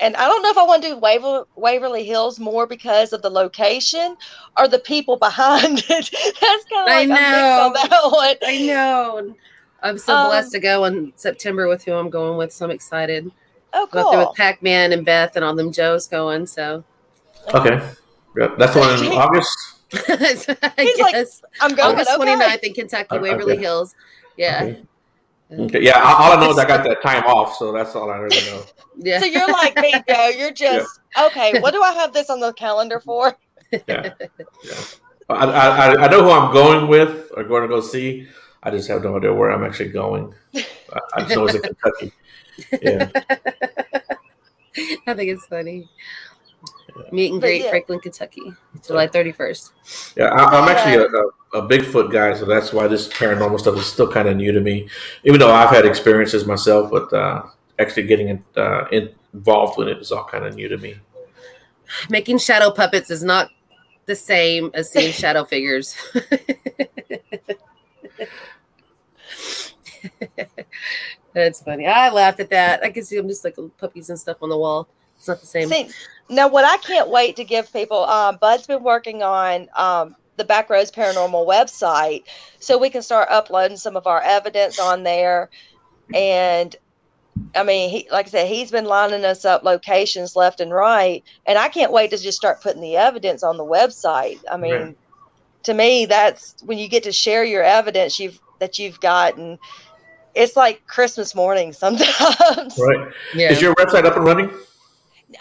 and 0.00 0.16
I 0.16 0.26
don't 0.26 0.42
know 0.42 0.50
if 0.50 0.58
I 0.58 0.64
want 0.64 0.82
to 0.82 0.88
do 0.90 0.96
Waver- 0.96 1.46
Waverly 1.56 2.04
Hills 2.04 2.38
more 2.38 2.66
because 2.66 3.12
of 3.12 3.22
the 3.22 3.30
location 3.30 4.16
or 4.56 4.68
the 4.68 4.78
people 4.78 5.16
behind 5.28 5.78
it. 5.88 6.10
That's 6.40 6.64
kind 6.64 6.82
of 6.82 6.86
like 6.86 6.88
I 6.88 7.02
I'm 7.02 7.08
know. 7.08 7.66
on 7.66 7.72
that 7.74 8.00
one. 8.10 8.36
I 8.42 8.66
know. 8.66 9.36
I'm 9.82 9.98
so 9.98 10.14
Um, 10.14 10.28
blessed 10.28 10.52
to 10.52 10.60
go 10.60 10.84
in 10.84 11.12
September 11.16 11.68
with 11.68 11.84
who 11.84 11.92
I'm 11.92 12.10
going 12.10 12.36
with. 12.36 12.52
So 12.52 12.64
I'm 12.64 12.70
excited. 12.70 13.30
Oh, 13.72 13.86
Go 13.86 14.10
there 14.10 14.20
cool. 14.20 14.28
with 14.30 14.36
Pac 14.36 14.62
Man 14.62 14.92
and 14.92 15.04
Beth 15.04 15.36
and 15.36 15.44
all 15.44 15.54
them 15.54 15.70
Joes 15.72 16.06
going. 16.08 16.46
So 16.46 16.84
Okay. 17.54 17.80
Yeah, 18.36 18.54
that's 18.58 18.74
the 18.74 18.80
one 18.80 19.04
in 19.04 19.12
August. 19.18 19.56
I 19.92 20.72
He's 20.78 20.98
like, 21.00 21.12
guess 21.14 21.42
I'm 21.60 21.74
going. 21.74 21.94
August 21.94 22.10
okay. 22.18 22.34
29th 22.34 22.58
in 22.60 22.74
Kentucky, 22.74 23.16
Okay. 23.16 23.22
Waverly 23.22 23.56
Hills. 23.56 23.94
Yeah. 24.36 24.62
Okay. 24.62 24.82
Okay. 25.50 25.80
Yeah, 25.82 25.98
all 26.02 26.16
all 26.16 26.32
I 26.36 26.40
know 26.44 26.50
is 26.50 26.58
I 26.58 26.66
got 26.66 26.84
that 26.84 27.00
time 27.00 27.24
off, 27.24 27.56
so 27.56 27.72
that's 27.72 27.94
all 27.96 28.10
I 28.10 28.18
really 28.18 28.44
know. 28.50 28.62
Yeah. 29.00 29.20
So 29.20 29.26
you're 29.26 29.46
like 29.46 29.76
me, 29.76 29.94
Joe. 30.08 30.28
You're 30.36 30.50
just 30.52 31.00
okay. 31.18 31.60
What 31.60 31.72
do 31.72 31.80
I 31.80 31.92
have 31.92 32.12
this 32.12 32.28
on 32.30 32.40
the 32.40 32.52
calendar 32.52 32.98
for? 33.00 33.34
Yeah, 33.70 34.12
yeah. 34.64 34.74
I, 35.28 35.34
I, 35.34 36.04
I 36.04 36.08
know 36.10 36.24
who 36.24 36.30
I'm 36.30 36.52
going 36.52 36.88
with 36.88 37.30
or 37.36 37.44
going 37.44 37.62
to 37.62 37.68
go 37.68 37.80
see. 37.80 38.26
I 38.68 38.76
just 38.76 38.88
have 38.88 39.02
no 39.02 39.16
idea 39.16 39.32
where 39.32 39.50
I'm 39.50 39.64
actually 39.64 39.88
going. 39.90 40.34
I, 40.54 41.00
I 41.14 41.20
just 41.22 41.36
know 41.36 41.46
it's 41.46 41.54
in 41.54 41.62
Kentucky. 41.62 42.12
Yeah, 42.82 43.10
I 45.06 45.14
think 45.14 45.30
it's 45.30 45.46
funny. 45.46 45.88
Meet 47.12 47.32
and 47.32 47.40
greet 47.40 47.62
yeah. 47.62 47.70
Franklin, 47.70 48.00
Kentucky, 48.00 48.52
July 48.84 49.06
31st. 49.06 50.14
yeah. 50.16 50.26
I, 50.26 50.58
I'm 50.58 50.68
actually 50.68 50.96
a, 50.96 51.06
a, 51.06 51.62
a 51.62 51.68
Bigfoot 51.68 52.12
guy, 52.12 52.34
so 52.34 52.44
that's 52.44 52.72
why 52.72 52.88
this 52.88 53.08
paranormal 53.08 53.60
stuff 53.60 53.76
is 53.76 53.86
still 53.86 54.10
kind 54.10 54.28
of 54.28 54.36
new 54.36 54.52
to 54.52 54.60
me. 54.60 54.88
Even 55.24 55.38
though 55.38 55.52
I've 55.52 55.70
had 55.70 55.86
experiences 55.86 56.44
myself, 56.46 56.90
but 56.90 57.12
uh, 57.12 57.44
actually 57.78 58.04
getting 58.04 58.44
uh, 58.56 58.84
involved 58.90 59.78
with 59.78 59.88
it 59.88 59.98
is 59.98 60.12
all 60.12 60.24
kind 60.24 60.44
of 60.44 60.54
new 60.54 60.68
to 60.68 60.78
me. 60.78 60.96
Making 62.10 62.38
shadow 62.38 62.70
puppets 62.70 63.10
is 63.10 63.22
not 63.22 63.50
the 64.06 64.16
same 64.16 64.70
as 64.74 64.90
seeing 64.90 65.12
shadow 65.22 65.44
figures. 65.44 65.94
That's 71.34 71.62
funny. 71.62 71.86
I 71.86 72.10
laughed 72.10 72.40
at 72.40 72.50
that. 72.50 72.82
I 72.82 72.90
can 72.90 73.04
see 73.04 73.16
them 73.16 73.28
just 73.28 73.44
like 73.44 73.56
puppies 73.78 74.10
and 74.10 74.18
stuff 74.18 74.38
on 74.42 74.48
the 74.48 74.56
wall. 74.56 74.88
It's 75.16 75.28
not 75.28 75.40
the 75.40 75.46
same. 75.46 75.68
See, 75.68 75.88
now 76.30 76.48
what 76.48 76.64
I 76.64 76.76
can't 76.78 77.10
wait 77.10 77.36
to 77.36 77.44
give 77.44 77.72
people, 77.72 78.04
um, 78.04 78.38
Bud's 78.40 78.66
been 78.66 78.82
working 78.82 79.22
on 79.22 79.68
um, 79.76 80.14
the 80.36 80.44
Backroads 80.44 80.92
Paranormal 80.92 81.46
website, 81.46 82.24
so 82.60 82.78
we 82.78 82.90
can 82.90 83.02
start 83.02 83.28
uploading 83.30 83.76
some 83.76 83.96
of 83.96 84.06
our 84.06 84.22
evidence 84.22 84.78
on 84.78 85.02
there. 85.02 85.50
And 86.14 86.74
I 87.54 87.62
mean, 87.64 87.90
he, 87.90 88.08
like 88.10 88.26
I 88.26 88.30
said, 88.30 88.48
he's 88.48 88.70
been 88.70 88.84
lining 88.84 89.24
us 89.24 89.44
up 89.44 89.64
locations 89.64 90.36
left 90.36 90.60
and 90.60 90.72
right, 90.72 91.24
and 91.46 91.58
I 91.58 91.68
can't 91.68 91.92
wait 91.92 92.10
to 92.10 92.18
just 92.18 92.38
start 92.38 92.62
putting 92.62 92.82
the 92.82 92.96
evidence 92.96 93.42
on 93.42 93.56
the 93.56 93.64
website. 93.64 94.38
I 94.50 94.56
mean, 94.56 94.72
Right. 94.72 94.96
to 95.64 95.74
me, 95.74 96.06
that's 96.06 96.54
when 96.62 96.78
you 96.78 96.88
get 96.88 97.02
to 97.04 97.12
share 97.12 97.44
your 97.44 97.62
evidence 97.62 98.20
you've 98.20 98.40
that 98.58 98.78
you've 98.78 99.00
gotten. 99.00 99.58
It's 100.34 100.56
like 100.56 100.86
Christmas 100.86 101.34
morning 101.34 101.72
sometimes. 101.72 102.78
Right? 102.78 103.12
Yeah. 103.34 103.50
Is 103.50 103.60
your 103.60 103.74
website 103.74 104.04
up 104.04 104.16
and 104.16 104.24
running? 104.24 104.50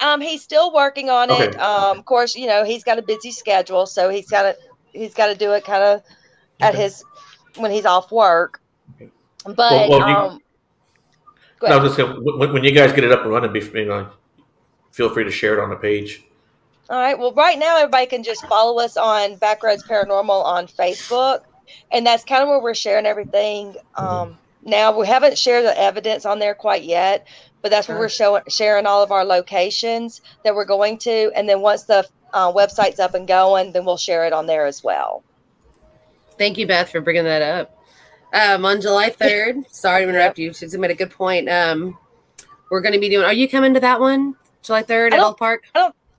Um, 0.01 0.20
he's 0.22 0.41
still 0.43 0.74
working 0.74 1.09
on 1.09 1.30
it. 1.30 1.49
Okay. 1.49 1.57
Um, 1.57 1.99
of 1.99 2.05
course, 2.05 2.36
you 2.36 2.47
know 2.47 2.63
he's 2.65 2.84
got 2.84 2.97
a 2.99 3.01
busy 3.01 3.32
schedule, 3.32 3.86
so 3.86 4.09
he's 4.09 4.28
got 4.30 4.41
to 4.43 4.57
he's 4.91 5.13
got 5.13 5.28
to 5.28 5.36
do 5.36 5.51
it 5.53 5.63
kind 5.63 5.84
of 5.84 6.01
at 6.59 6.74
Okay. 6.74 6.84
his 6.84 7.03
when 7.57 7.72
he's 7.72 7.86
off 7.86 8.11
work. 8.11 8.61
Okay. 8.95 9.09
But 9.45 9.55
Well- 9.57 9.89
well, 9.89 10.01
um, 10.03 10.41
go 11.59 11.68
No, 11.68 11.74
I 11.74 11.78
ahead. 11.78 11.84
was 11.84 11.95
just 11.95 11.95
saying, 12.09 12.38
when, 12.39 12.53
when 12.53 12.63
you 12.63 12.72
guys 12.72 12.91
get 12.93 13.03
it 13.03 13.11
up 13.11 13.22
and 13.22 13.32
running, 13.32 13.51
be, 13.53 13.59
you 13.61 13.86
know, 13.86 14.09
feel 14.91 15.09
free 15.09 15.24
to 15.24 15.32
share 15.32 15.53
it 15.57 15.63
on 15.63 15.70
the 15.70 15.76
page. 15.76 16.24
all 16.89 16.99
right. 16.99 17.18
Well, 17.18 17.34
right 17.34 17.57
now 17.59 17.78
everybody 17.78 18.07
can 18.07 18.24
just 18.24 18.45
follow 18.47 18.80
us 18.84 18.97
on 18.97 19.36
Backroads 19.38 19.84
Paranormal 19.88 20.43
on 20.43 20.68
Facebook, 20.68 21.41
and 21.91 22.05
that's 22.05 22.24
kind 22.24 22.41
of 22.43 22.49
where 22.49 22.59
we're 22.61 22.74
sharing 22.74 23.05
everything. 23.05 23.76
Um, 23.95 24.38
now 24.63 24.97
we 24.97 25.07
haven't 25.07 25.38
shared 25.38 25.65
the 25.65 25.80
evidence 25.80 26.26
on 26.26 26.39
there 26.39 26.53
quite 26.55 26.84
yet, 26.84 27.28
but 27.61 27.72
that's 27.72 27.88
where 27.88 27.97
we're 27.97 28.09
showing 28.09 28.43
sharing 28.49 28.86
all 28.86 29.01
of 29.03 29.11
our 29.11 29.24
locations 29.24 30.22
that 30.43 30.53
we're 30.55 30.65
going 30.65 30.97
to, 30.99 31.32
and 31.36 31.47
then 31.47 31.61
once 31.61 31.84
the 31.84 32.07
uh, 32.34 32.51
website's 32.51 32.99
up 32.99 33.13
and 33.13 33.28
going, 33.28 33.72
then 33.72 33.86
we'll 33.86 33.97
share 33.97 34.26
it 34.26 34.34
on 34.34 34.45
there 34.47 34.65
as 34.65 34.84
well. 34.84 35.24
Thank 36.38 36.57
you, 36.57 36.68
Beth, 36.68 36.89
for 36.89 37.01
bringing 37.01 37.24
that 37.24 37.41
up. 37.41 37.74
Um, 38.34 38.65
on 38.65 38.82
July 38.82 39.09
3rd, 39.20 39.70
sorry 39.74 40.03
to 40.03 40.09
interrupt 40.09 40.38
you. 40.38 40.53
She's 40.53 40.78
made 40.78 40.91
a 40.91 40.95
good 40.95 41.11
point. 41.11 41.49
Um, 41.49 41.97
we're 42.70 42.82
going 42.82 42.93
to 42.93 42.99
be 42.99 43.09
doing, 43.09 43.26
are 43.26 43.34
you 43.34 43.47
coming 43.47 43.74
to 43.74 43.80
that 43.80 43.99
one? 43.99 44.36
July 44.61 44.84
3rd 44.84 45.13
I 45.13 45.15
at 45.15 45.20
don't- 45.20 45.38
Park? 45.38 45.63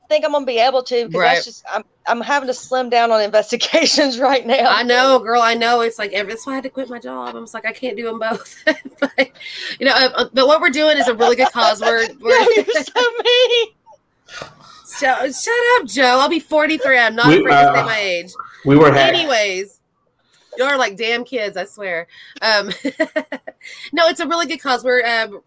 Think 0.09 0.24
I'm 0.24 0.32
gonna 0.32 0.46
be 0.46 0.59
able 0.59 0.82
to 0.84 1.06
because 1.06 1.14
Right. 1.20 1.34
that's 1.34 1.44
just 1.44 1.64
I'm 1.70 1.84
I'm 2.06 2.20
having 2.20 2.46
to 2.46 2.54
slim 2.54 2.88
down 2.90 3.11
on 3.12 3.20
investigations 3.28 4.18
right 4.18 4.46
now. 4.46 4.66
I 4.68 4.82
know, 4.82 5.18
girl. 5.18 5.42
I 5.42 5.54
know. 5.54 5.80
It's 5.82 5.98
like 5.98 6.12
every, 6.12 6.32
that's 6.32 6.46
why 6.46 6.52
I 6.52 6.54
had 6.56 6.64
to 6.64 6.70
quit 6.70 6.88
my 6.88 6.98
job. 6.98 7.34
I'm 7.36 7.42
just 7.42 7.54
like 7.54 7.66
I 7.66 7.72
can't 7.72 7.96
do 7.96 8.04
them 8.04 8.18
both. 8.18 8.56
but 9.00 9.30
you 9.78 9.86
know, 9.86 9.92
uh, 9.94 10.28
but 10.32 10.46
what 10.46 10.61
we're 10.61 10.70
doing 10.70 10.96
is 10.98 11.09
a 11.09 11.14
really 11.14 11.36
good 11.36 11.52
cause. 11.52 11.80
We're, 11.80 12.06
No, 12.09 12.14
we're 12.20 12.52
you're 12.54 12.64
so 12.64 13.00
mean. 13.24 13.66
shut, 14.98 15.34
shut 15.34 15.54
up, 15.80 15.86
Joe. 15.86 16.18
I'll 16.20 16.28
be 16.28 16.40
43. 16.40 16.98
I'm 16.98 17.14
not 17.14 17.28
We- 17.28 17.40
afraid 17.40 17.52
to 17.54 17.74
say 17.74 17.80
uh, 17.80 17.84
my 17.84 17.98
age. 17.98 18.32
We 18.64 18.76
were 18.76 18.92
hacked. 18.92 19.14
Anyways, 19.14 19.80
you're 20.56 20.76
like 20.76 20.96
damn 20.96 21.24
kids. 21.24 21.56
I 21.56 21.64
swear. 21.64 22.06
Um, 22.42 22.70
no, 23.92 24.09
it's 24.09 24.20
a 24.20 24.26
really 24.26 24.46
good 24.46 24.61
cause. 24.61 24.82
We're 24.82 25.04
um, 25.06 25.40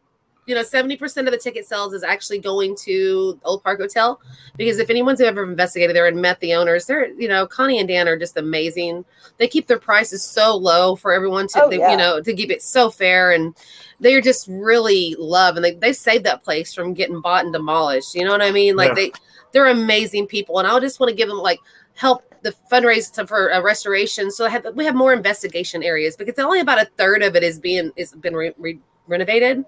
you 0.47 0.55
know, 0.55 0.61
70% 0.61 1.01
of 1.19 1.31
the 1.31 1.37
ticket 1.37 1.67
sales 1.67 1.93
is 1.93 2.03
actually 2.03 2.39
going 2.39 2.75
to 2.81 3.39
Old 3.45 3.63
Park 3.63 3.79
Hotel 3.79 4.19
because 4.57 4.79
if 4.79 4.89
anyone's 4.89 5.21
ever 5.21 5.43
investigated 5.43 5.95
there 5.95 6.07
and 6.07 6.19
met 6.19 6.39
the 6.39 6.55
owners, 6.55 6.85
they're, 6.85 7.09
you 7.13 7.27
know, 7.27 7.45
Connie 7.45 7.77
and 7.79 7.87
Dan 7.87 8.07
are 8.07 8.17
just 8.17 8.37
amazing. 8.37 9.05
They 9.37 9.47
keep 9.47 9.67
their 9.67 9.79
prices 9.79 10.23
so 10.23 10.55
low 10.55 10.95
for 10.95 11.13
everyone 11.13 11.47
to, 11.49 11.63
Oh, 11.63 11.69
they, 11.69 11.77
yeah. 11.77 11.91
you 11.91 11.97
know, 11.97 12.21
to 12.21 12.33
keep 12.33 12.49
it 12.49 12.63
so 12.63 12.89
fair. 12.89 13.31
And 13.31 13.55
they're 13.99 14.19
just 14.19 14.47
really 14.49 15.15
love 15.19 15.55
and 15.57 15.63
they, 15.63 15.75
they 15.75 15.93
saved 15.93 16.25
that 16.25 16.43
place 16.43 16.73
from 16.73 16.95
getting 16.95 17.21
bought 17.21 17.43
and 17.45 17.53
demolished. 17.53 18.15
You 18.15 18.25
know 18.25 18.31
what 18.31 18.41
I 18.41 18.51
mean? 18.51 18.75
Like 18.75 18.89
Yeah. 18.89 18.95
they, 18.95 19.11
they're 19.53 19.67
amazing 19.67 20.25
people. 20.25 20.57
And 20.57 20.67
I 20.67 20.79
just 20.79 20.99
want 20.99 21.11
to 21.11 21.15
give 21.15 21.29
them 21.29 21.37
like 21.37 21.59
help 21.93 22.23
the 22.41 22.55
fundraise 22.71 23.13
to, 23.13 23.27
for 23.27 23.49
a 23.49 23.61
restoration. 23.61 24.31
So 24.31 24.45
I 24.47 24.49
have, 24.49 24.65
we 24.73 24.85
have 24.85 24.95
more 24.95 25.13
investigation 25.13 25.83
areas 25.83 26.17
because 26.17 26.39
only 26.39 26.61
about 26.61 26.81
a 26.81 26.85
third 26.97 27.21
of 27.21 27.35
it 27.35 27.43
is 27.43 27.59
being, 27.59 27.91
is 27.95 28.13
been 28.13 28.33
re, 28.35 28.51
re, 28.57 28.79
renovated 29.05 29.63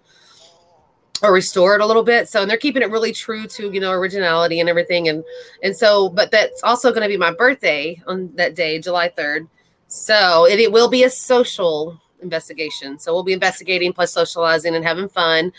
or 1.24 1.32
restored 1.32 1.80
a 1.82 1.86
little 1.86 2.04
bit. 2.04 2.28
So 2.28 2.42
and 2.42 2.52
they're 2.52 2.58
keeping 2.58 2.84
it 2.84 2.92
really 2.92 3.14
true 3.14 3.48
to 3.48 3.72
you 3.72 3.80
know 3.80 3.92
originality 3.92 4.60
and 4.60 4.70
everything. 4.70 5.08
And 5.08 5.24
and 5.64 5.76
so, 5.76 6.10
but 6.10 6.30
that's 6.30 6.62
also 6.64 6.92
going 6.92 7.02
to 7.02 7.08
be 7.08 7.18
my 7.18 7.32
birthday 7.32 8.00
on 8.06 8.32
that 8.36 8.56
day, 8.56 8.78
July 8.80 9.10
third. 9.10 9.48
So 9.88 10.46
it, 10.46 10.60
it 10.60 10.72
will 10.72 10.90
be 10.90 11.04
a 11.04 11.10
social 11.10 12.00
investigation. 12.22 13.00
So 13.00 13.14
we'll 13.14 13.24
be 13.24 13.34
investigating 13.34 13.94
plus 13.94 14.12
socializing 14.12 14.76
and 14.76 14.86
having 14.86 15.08
fun. 15.08 15.54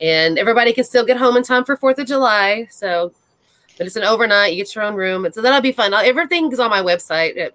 And 0.00 0.38
everybody 0.38 0.72
can 0.72 0.84
still 0.84 1.04
get 1.04 1.16
home 1.16 1.36
in 1.36 1.42
time 1.42 1.64
for 1.64 1.76
Fourth 1.76 1.98
of 1.98 2.06
July. 2.06 2.68
So, 2.70 3.12
but 3.76 3.86
it's 3.86 3.96
an 3.96 4.04
overnight. 4.04 4.52
You 4.52 4.62
get 4.62 4.74
your 4.74 4.84
own 4.84 4.94
room. 4.94 5.24
And 5.24 5.34
so 5.34 5.42
that'll 5.42 5.60
be 5.60 5.72
fun. 5.72 5.92
Everything 5.94 6.52
is 6.52 6.60
on 6.60 6.70
my 6.70 6.80
website 6.80 7.36
at 7.36 7.54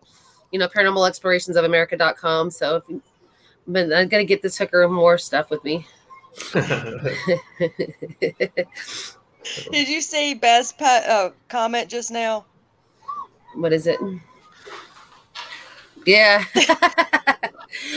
you 0.51 0.59
know 0.59 0.67
paranormalexplorationsofamerica.com. 0.67 2.51
So 2.51 2.75
if 2.77 2.83
but 3.65 3.93
I'm 3.93 4.09
gonna 4.09 4.25
get 4.25 4.41
this 4.41 4.57
hooker 4.57 4.85
more 4.89 5.17
stuff 5.17 5.49
with 5.49 5.63
me. 5.63 5.87
Did 9.71 9.89
you 9.89 10.01
see 10.01 10.33
Beth's 10.33 10.71
pa- 10.71 11.03
uh, 11.07 11.29
comment 11.49 11.89
just 11.89 12.11
now? 12.11 12.45
what 13.55 13.73
is 13.73 13.87
it? 13.87 13.99
Yeah. 16.05 16.43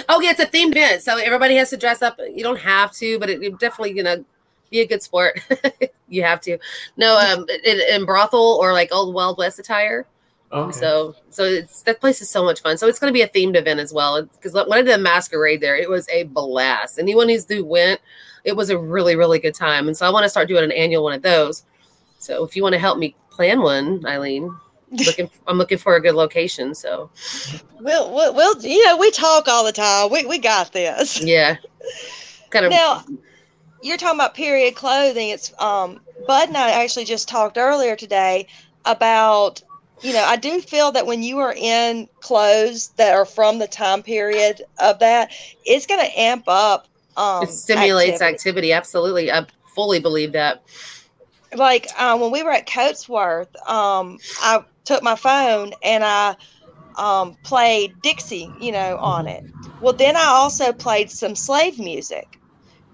oh, 0.08 0.20
yeah, 0.20 0.30
it's 0.30 0.40
a 0.40 0.46
themed 0.46 0.72
event, 0.72 1.02
so 1.02 1.16
everybody 1.16 1.56
has 1.56 1.70
to 1.70 1.76
dress 1.76 2.02
up. 2.02 2.18
You 2.18 2.42
don't 2.42 2.58
have 2.58 2.92
to, 2.92 3.18
but 3.18 3.30
it, 3.30 3.42
it 3.42 3.58
definitely, 3.58 3.96
you 3.96 4.02
know, 4.02 4.24
be 4.70 4.80
a 4.80 4.86
good 4.86 5.02
sport. 5.02 5.40
you 6.08 6.22
have 6.22 6.40
to. 6.42 6.58
No, 6.96 7.18
um, 7.18 7.46
in, 7.64 7.80
in 7.90 8.04
brothel 8.04 8.58
or 8.60 8.72
like 8.72 8.92
old 8.92 9.14
Wild 9.14 9.38
West 9.38 9.58
attire. 9.58 10.06
Okay. 10.52 10.78
So, 10.78 11.16
so 11.30 11.42
it's 11.42 11.82
that 11.82 12.00
place 12.00 12.20
is 12.20 12.30
so 12.30 12.44
much 12.44 12.60
fun. 12.60 12.78
So 12.78 12.86
it's 12.86 13.00
going 13.00 13.12
to 13.12 13.14
be 13.14 13.22
a 13.22 13.28
themed 13.28 13.56
event 13.56 13.80
as 13.80 13.92
well. 13.92 14.22
Because 14.22 14.54
when 14.54 14.72
I 14.72 14.82
did 14.82 14.94
the 14.94 14.98
masquerade 14.98 15.60
there, 15.60 15.76
it 15.76 15.90
was 15.90 16.08
a 16.08 16.22
blast. 16.24 16.98
Anyone 16.98 17.28
who's 17.28 17.46
who 17.46 17.64
went, 17.64 18.00
it 18.46 18.56
was 18.56 18.70
a 18.70 18.78
really, 18.78 19.16
really 19.16 19.38
good 19.38 19.54
time. 19.54 19.88
And 19.88 19.96
so 19.96 20.06
I 20.06 20.10
want 20.10 20.24
to 20.24 20.30
start 20.30 20.48
doing 20.48 20.64
an 20.64 20.72
annual 20.72 21.02
one 21.02 21.12
of 21.12 21.22
those. 21.22 21.64
So 22.18 22.44
if 22.44 22.56
you 22.56 22.62
want 22.62 22.72
to 22.74 22.78
help 22.78 22.96
me 22.96 23.14
plan 23.28 23.60
one, 23.60 24.00
Ilene, 24.00 24.56
looking, 24.92 25.28
I'm 25.46 25.58
looking 25.58 25.78
for 25.78 25.96
a 25.96 26.00
good 26.00 26.14
location. 26.14 26.74
So 26.74 27.10
We'll, 27.80 28.12
we'll, 28.14 28.34
we'll, 28.34 28.60
you 28.62 28.84
know, 28.86 28.96
we 28.96 29.10
talk 29.10 29.48
all 29.48 29.64
the 29.64 29.72
time. 29.72 30.10
We, 30.10 30.24
we 30.24 30.38
got 30.38 30.72
this. 30.72 31.20
yeah, 31.24 31.56
kind 32.50 32.64
of. 32.64 32.70
Now, 32.70 33.04
you're 33.82 33.96
talking 33.96 34.18
about 34.18 34.34
period 34.34 34.76
clothing. 34.76 35.30
It's 35.30 35.52
um, 35.60 36.00
Bud 36.26 36.48
and 36.48 36.56
I 36.56 36.70
actually 36.82 37.04
just 37.04 37.28
talked 37.28 37.58
earlier 37.58 37.96
today 37.96 38.46
about, 38.84 39.62
you 40.02 40.12
know, 40.12 40.24
I 40.24 40.36
do 40.36 40.60
feel 40.60 40.92
that 40.92 41.06
when 41.06 41.22
you 41.22 41.38
are 41.38 41.54
in 41.54 42.08
clothes 42.20 42.88
that 42.96 43.12
are 43.12 43.26
from 43.26 43.58
the 43.58 43.66
time 43.66 44.02
period 44.02 44.62
of 44.78 45.00
that, 45.00 45.32
it's 45.64 45.86
going 45.86 46.00
to 46.00 46.18
amp 46.18 46.44
up. 46.46 46.88
Um, 47.16 47.44
it 47.44 47.50
stimulates 47.50 48.20
activity. 48.20 48.24
activity. 48.34 48.72
Absolutely, 48.72 49.30
I 49.32 49.46
fully 49.74 50.00
believe 50.00 50.32
that. 50.32 50.62
like 51.56 51.88
um, 52.00 52.20
when 52.20 52.30
we 52.32 52.42
were 52.42 52.52
at 52.52 52.68
Coatsworth, 52.68 53.54
um, 53.68 54.18
I 54.40 54.64
took 54.84 55.02
my 55.02 55.16
phone 55.16 55.72
and 55.82 56.04
I 56.04 56.36
um, 56.98 57.36
played 57.44 58.00
Dixie, 58.02 58.54
you 58.58 58.72
know, 58.72 58.98
on 58.98 59.28
it. 59.28 59.42
Well, 59.80 59.94
then 59.94 60.16
I 60.16 60.24
also 60.26 60.72
played 60.72 61.10
some 61.10 61.34
slave 61.36 61.78
music 61.78 62.26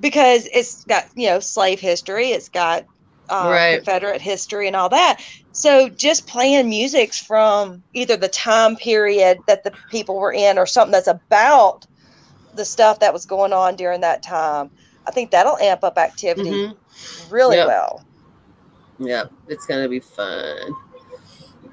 because 0.01 0.49
it's 0.53 0.85
got 0.85 1.05
you 1.15 1.29
know 1.29 1.41
slave 1.41 1.81
history, 1.81 2.29
it's 2.29 2.49
got 2.49 2.85
uh, 3.29 3.49
Right. 3.49 3.71
Confederate 3.71 4.21
history 4.21 4.67
and 4.67 4.77
all 4.77 4.89
that. 4.91 5.21
So 5.53 5.89
just 5.89 6.27
playing 6.27 6.69
music 6.69 7.15
from 7.15 7.83
either 7.95 8.17
the 8.17 8.29
time 8.29 8.77
period 8.77 9.43
that 9.47 9.65
the 9.65 9.75
people 9.91 10.19
were 10.19 10.33
in 10.33 10.59
or 10.59 10.67
something 10.67 10.93
that's 10.93 11.09
about 11.09 11.87
the 12.55 12.65
stuff 12.65 13.01
that 13.01 13.13
was 13.13 13.27
going 13.27 13.53
on 13.53 13.77
during 13.77 14.01
that 14.03 14.23
time. 14.23 14.71
I 15.07 15.11
think 15.11 15.31
that'll 15.31 15.59
amp 15.59 15.83
up 15.85 15.99
activity 15.99 16.51
Mhm. 16.51 16.77
really 17.31 17.57
Yep. 17.57 17.67
well. 17.67 18.05
Yep, 18.99 19.33
it's 19.49 19.67
gonna 19.67 19.89
be 19.89 20.01
fun. 20.01 20.75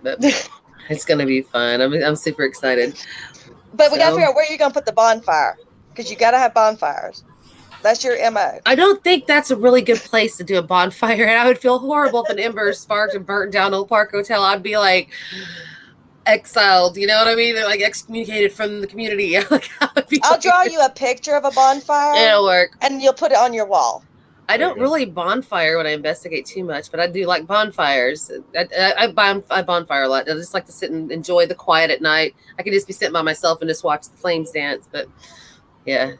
But 0.02 0.20
it's 0.90 1.06
gonna 1.06 1.26
be 1.26 1.42
fun. 1.42 1.82
I'm 1.82 1.94
I'm 1.94 2.16
super 2.16 2.44
excited. 2.44 2.96
But 3.74 3.92
we 3.92 3.98
got 4.00 4.10
to 4.10 4.12
figure 4.16 4.28
out 4.28 4.36
where 4.36 4.46
you're 4.50 4.58
to 4.58 4.72
put 4.72 4.86
the 4.86 4.92
bonfire 4.92 5.58
because 5.90 6.10
you 6.10 6.18
got 6.18 6.32
to 6.32 6.40
have 6.40 6.54
bonfires. 6.54 7.24
That's 7.84 8.04
your 8.04 8.18
MO. 8.32 8.60
I 8.66 8.76
don't 8.76 9.02
think 9.04 9.26
that's 9.26 9.52
a 9.52 9.56
really 9.56 9.82
good 9.82 10.00
place 10.00 10.36
to 10.38 10.44
do 10.44 10.58
a 10.58 10.62
bonfire, 10.62 11.24
and 11.26 11.38
I 11.40 11.46
would 11.46 11.60
feel 11.60 11.80
horrible 11.80 12.24
if 12.26 12.30
an 12.30 12.40
ember 12.40 12.74
sparked 12.74 13.14
and 13.14 13.26
burnt 13.26 13.54
down 13.54 13.74
Old 13.74 13.88
Park 13.88 14.12
Hotel. 14.12 14.44
I'd 14.44 14.64
be 14.64 14.78
like 14.78 15.10
exiled. 16.26 16.98
You 16.98 17.08
know 17.08 17.18
what 17.18 17.28
I 17.28 17.36
mean? 17.36 17.56
They're 17.56 17.66
like 17.66 17.82
excommunicated 17.82 18.52
from 18.54 18.82
the 18.82 18.88
community. 18.88 19.38
like, 19.52 19.70
I 19.82 19.90
would 19.96 20.08
be 20.08 20.20
I'll 20.24 20.32
like- 20.32 20.42
draw 20.42 20.64
you 20.64 20.80
a 20.82 20.90
picture 20.90 21.36
of 21.36 21.46
a 21.46 21.52
bonfire 21.52 22.16
It'll 22.16 22.46
work. 22.46 22.78
and 22.82 23.02
you'll 23.02 23.14
put 23.14 23.32
it 23.32 23.38
on 23.38 23.54
your 23.54 23.66
wall. 23.66 24.04
I 24.50 24.58
don't 24.58 24.80
really 24.80 25.06
bonfire 25.06 25.78
when 25.78 25.86
I 25.86 25.92
investigate 25.92 26.44
too 26.44 26.64
much, 26.64 26.90
but 26.90 27.00
I 27.00 27.06
do 27.06 27.28
like 27.28 27.46
bonfires. 27.46 28.32
I, 28.58 28.68
I, 28.98 29.14
I, 29.52 29.62
bonfire 29.62 30.02
a 30.02 30.08
lot. 30.08 30.28
I 30.28 30.34
just 30.34 30.56
like 30.56 30.66
to 30.66 30.72
sit 30.72 30.90
and 30.90 31.12
enjoy 31.12 31.46
the 31.46 31.54
quiet 31.54 31.92
at 31.92 32.02
night. 32.02 32.36
I 32.58 32.64
can 32.64 32.74
just 32.74 32.88
be 32.88 32.94
sitting 32.94 33.14
by 33.14 33.22
myself 33.22 33.62
and 33.62 33.70
just 33.70 33.84
watch 33.84 34.10
the 34.10 34.18
flames 34.18 34.50
dance. 34.50 34.88
But 34.92 35.08
yeah, 35.86 36.14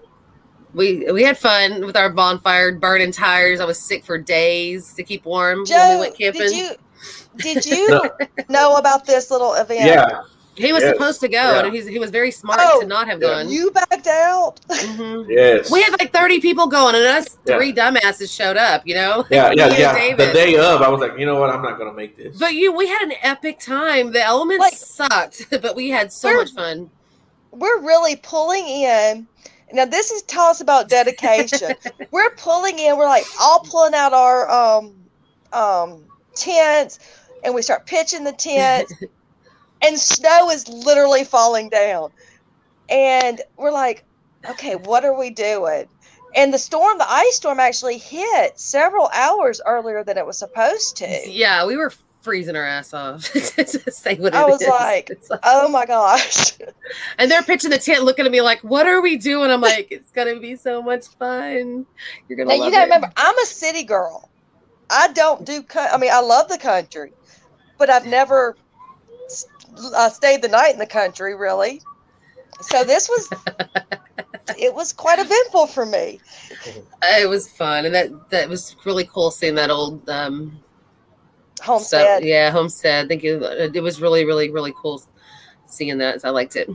we 0.76 1.12
we 1.12 1.24
had 1.24 1.40
fun 1.40 1.84
with 1.84 1.98
our 1.98 2.12
bonfire, 2.12 2.72
burning 2.72 3.12
tires. 3.12 3.60
I 3.60 3.66
was 3.66 3.80
sick 3.80 4.06
for 4.06 4.20
days 4.20 4.94
to 4.94 5.04
keep 5.04 5.26
warm 5.26 5.64
when 5.68 5.96
we 5.96 6.00
went 6.02 6.16
camping. 6.16 6.42
did 6.42 6.56
you 6.56 6.76
did 7.38 7.66
you 7.66 8.02
know 8.50 8.76
about 8.78 9.06
this 9.06 9.30
little 9.32 9.54
event? 9.54 9.82
Yeah, 9.86 10.22
he 10.56 10.74
was 10.74 10.84
Yes. 10.84 10.94
supposed 10.94 11.20
to 11.22 11.28
go, 11.30 11.38
Yeah. 11.38 11.64
and 11.66 11.74
he's, 11.74 11.88
he 11.88 12.00
was 12.00 12.10
very 12.10 12.32
smart 12.32 12.60
Oh, 12.62 12.82
to 12.82 12.88
not 12.88 13.08
have 13.08 13.22
yeah. 13.22 13.28
gone. 13.30 13.50
You 13.50 13.72
backed 13.72 14.08
out. 14.08 14.60
Mhm. 14.68 15.26
yes. 15.30 15.72
We 15.72 15.82
had 15.82 15.92
like 16.00 16.12
30 16.12 16.42
people 16.42 16.68
going, 16.68 16.96
and 16.96 17.06
us 17.06 17.38
Yeah. 17.46 17.56
three 17.58 17.72
dumbasses 17.74 18.30
showed 18.36 18.58
up, 18.58 18.82
you 18.86 18.96
know? 18.96 19.26
yeah, 19.30 19.52
yeah, 19.52 19.68
yeah. 19.78 19.94
David. 19.94 20.30
The 20.30 20.34
day 20.34 20.56
of, 20.58 20.82
I 20.82 20.90
was 20.90 21.00
like, 21.00 21.18
you 21.18 21.26
know 21.26 21.40
what? 21.40 21.50
I'm 21.50 21.62
not 21.62 21.78
gonna 21.78 21.94
make 21.94 22.18
this. 22.18 22.38
But 22.38 22.54
you, 22.56 22.74
we 22.74 22.88
had 22.88 23.04
an 23.04 23.14
epic 23.22 23.60
time. 23.60 24.12
The 24.12 24.22
elements 24.24 24.62
Like- 24.62 24.74
sucked, 24.74 25.46
but 25.62 25.76
we 25.76 25.90
had 25.90 26.12
so 26.12 26.34
much 26.36 26.52
fun. 26.52 26.90
We're 27.52 27.80
really 27.80 28.16
pulling 28.18 28.68
in. 28.68 29.28
Now 29.72 29.86
this 29.86 30.10
is 30.12 30.24
tell 30.24 30.46
us 30.48 30.62
about 30.62 30.90
dedication. 30.90 31.76
we're 32.12 32.32
pulling 32.32 32.80
in. 32.80 32.98
We're 32.98 33.06
like 33.06 33.26
all 33.40 33.60
pulling 33.62 33.94
out 33.94 34.14
our 34.14 34.50
um 34.50 34.96
um 35.54 36.04
tents, 36.40 37.00
and 37.44 37.54
we 37.54 37.62
start 37.62 37.86
pitching 37.86 38.24
the 38.24 38.32
tents, 38.32 38.94
and 39.82 40.00
snow 40.00 40.50
is 40.50 40.68
literally 40.68 41.24
falling 41.24 41.70
down, 41.70 42.12
and 42.90 43.42
we're 43.58 43.72
like, 43.72 44.04
okay, 44.50 44.76
what 44.76 45.04
are 45.06 45.18
we 45.18 45.30
doing? 45.30 45.86
And 46.36 46.54
the 46.54 46.60
storm, 46.60 46.98
the 47.00 47.12
ice 47.12 47.36
storm, 47.36 47.60
actually 47.60 47.98
hit 47.98 48.60
several 48.60 49.10
hours 49.14 49.60
earlier 49.66 50.04
than 50.04 50.18
it 50.18 50.26
was 50.26 50.38
supposed 50.38 50.96
to. 50.98 51.30
Yeah, 51.30 51.66
we 51.66 51.76
were 51.76 51.92
freezing 52.22 52.56
our 52.56 52.64
ass 52.64 52.94
off. 52.94 53.24
to 53.34 53.92
say 53.92 54.16
what 54.16 54.36
I 54.36 54.46
was 54.46 54.62
is. 54.62 54.68
like, 54.68 55.10
like- 55.30 55.40
Oh 55.44 55.68
my 55.70 55.86
gosh! 55.88 56.52
and 57.18 57.32
they're 57.32 57.42
pitching 57.42 57.72
the 57.72 57.80
tent, 57.80 58.04
looking 58.04 58.26
at 58.28 58.32
me 58.32 58.42
like, 58.42 58.62
"What 58.62 58.86
are 58.86 59.02
we 59.02 59.18
doing?" 59.18 59.50
I'm 59.50 59.62
like, 59.62 59.88
"It's 59.90 60.12
gonna 60.12 60.40
be 60.40 60.56
so 60.56 60.82
much 60.84 61.08
fun. 61.18 61.86
You're 62.28 62.38
gonna 62.38 62.50
Now 62.50 62.58
love 62.58 62.66
you 62.68 62.72
gotta 62.72 62.84
it." 62.84 62.94
remember, 62.94 63.12
I'm 63.18 63.40
a 63.40 63.46
city 63.46 63.84
girl. 63.84 64.30
I 64.90 65.12
don't 65.14 65.46
do. 65.46 65.64
I 65.76 65.98
mean, 65.98 66.12
I 66.12 66.22
love 66.22 66.48
the 66.50 66.58
country, 66.58 67.14
but 67.78 67.90
I've 67.90 68.06
never 68.06 68.56
uh, 69.96 70.10
stayed 70.10 70.42
the 70.42 70.48
night 70.48 70.74
in 70.74 70.80
the 70.80 70.88
country, 70.88 71.36
really. 71.36 71.82
So 72.62 72.84
this 72.84 73.08
was, 73.08 73.30
it 74.58 74.74
was 74.74 74.92
quite 74.92 75.20
eventful 75.20 75.68
for 75.68 75.86
me. 75.86 76.20
It 77.04 77.30
was 77.30 77.50
fun, 77.50 77.86
and 77.86 77.96
that 77.96 78.30
that 78.32 78.50
was 78.50 78.76
really 78.86 79.06
cool 79.06 79.32
seeing 79.32 79.56
that 79.56 79.70
old 79.70 80.08
um, 80.10 80.60
Homestead. 81.62 82.02
stuff. 82.02 82.24
Yeah, 82.24 82.52
homestead. 82.52 83.06
I 83.06 83.08
think 83.08 83.24
it, 83.24 83.76
it 83.76 83.84
was 83.84 84.02
really, 84.02 84.26
really, 84.26 84.50
really 84.50 84.74
cool 84.76 85.02
seeing 85.68 85.98
that. 86.00 86.22
So 86.22 86.30
I 86.30 86.32
liked 86.32 86.56
it. 86.56 86.70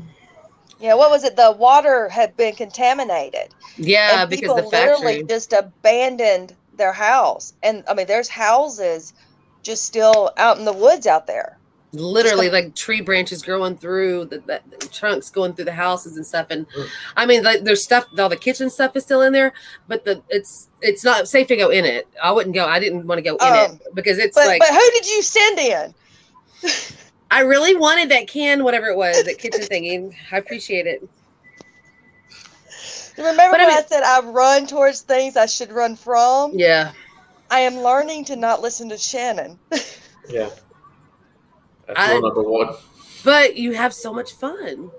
Yeah, 0.80 0.94
what 0.94 1.10
was 1.10 1.24
it? 1.24 1.36
The 1.36 1.52
water 1.52 2.08
had 2.08 2.36
been 2.36 2.54
contaminated. 2.54 3.54
Yeah, 3.76 4.22
and 4.22 4.30
because 4.30 4.54
the 4.56 4.68
literally 4.68 5.20
factory. 5.20 5.24
just 5.24 5.52
abandoned 5.52 6.54
their 6.76 6.92
house. 6.92 7.54
And 7.62 7.84
I 7.88 7.94
mean, 7.94 8.06
there's 8.06 8.28
houses 8.28 9.12
just 9.62 9.84
still 9.84 10.30
out 10.36 10.58
in 10.58 10.64
the 10.64 10.72
woods 10.72 11.06
out 11.06 11.26
there. 11.26 11.58
literally 11.92 12.50
like 12.50 12.74
tree 12.74 13.00
branches 13.00 13.40
growing 13.42 13.76
through 13.76 14.24
the, 14.26 14.38
the, 14.40 14.60
the 14.80 14.88
trunks 14.88 15.30
going 15.30 15.54
through 15.54 15.64
the 15.64 15.72
houses 15.72 16.16
and 16.16 16.26
stuff 16.26 16.46
and 16.50 16.66
Mm. 16.70 16.88
i 17.16 17.24
mean 17.24 17.44
like 17.44 17.62
there's 17.62 17.84
stuff 17.84 18.04
all 18.18 18.28
the 18.28 18.36
kitchen 18.36 18.68
stuff 18.68 18.96
is 18.96 19.04
still 19.04 19.22
in 19.22 19.32
there 19.32 19.52
but 19.86 20.04
the 20.04 20.20
it's 20.28 20.68
it's 20.82 21.04
not 21.04 21.28
safe 21.28 21.46
to 21.46 21.56
go 21.56 21.70
in 21.70 21.84
it 21.84 22.08
i 22.20 22.32
wouldn't 22.32 22.52
go 22.54 22.66
i 22.66 22.80
didn't 22.80 23.06
want 23.06 23.18
to 23.18 23.22
go 23.22 23.36
in 23.36 23.46
Um, 23.46 23.78
it 23.80 23.94
because 23.94 24.18
it's 24.18 24.34
But 24.36 24.46
like 24.48 24.58
but 24.58 24.70
who 24.70 24.90
did 24.90 25.06
you 25.08 25.22
send 25.22 25.58
in? 25.60 25.94
i 27.30 27.40
really 27.40 27.76
wanted 27.76 28.08
that 28.10 28.26
can 28.26 28.64
whatever 28.64 28.88
it 28.88 28.96
was 28.96 29.22
that 29.24 29.38
kitchen 29.38 29.60
thingy 29.62 30.12
i 30.32 30.36
appreciate 30.38 30.86
it 30.88 31.08
Remember 33.16 33.34
But 33.36 33.60
I 33.60 33.66
when 33.66 33.70
I 33.70 33.74
mean- 33.76 33.86
said 33.88 34.02
I 34.02 34.20
run 34.20 34.66
towards 34.66 35.00
things 35.02 35.36
I 35.36 35.46
should 35.46 35.70
run 35.72 35.96
from? 35.96 36.52
yeah 36.54 36.92
I 37.50 37.60
am 37.60 37.76
learning 37.78 38.24
to 38.26 38.36
not 38.36 38.62
listen 38.62 38.88
to 38.88 38.98
Shannon. 38.98 39.58
yeah, 40.28 40.48
that's 41.86 41.98
I- 42.00 42.12
rule 42.14 42.22
number 42.22 42.42
one. 42.42 42.74
but 43.24 43.56
you 43.56 43.72
have 43.72 43.92
so 43.94 44.12
much 44.12 44.32
fun 44.32 44.90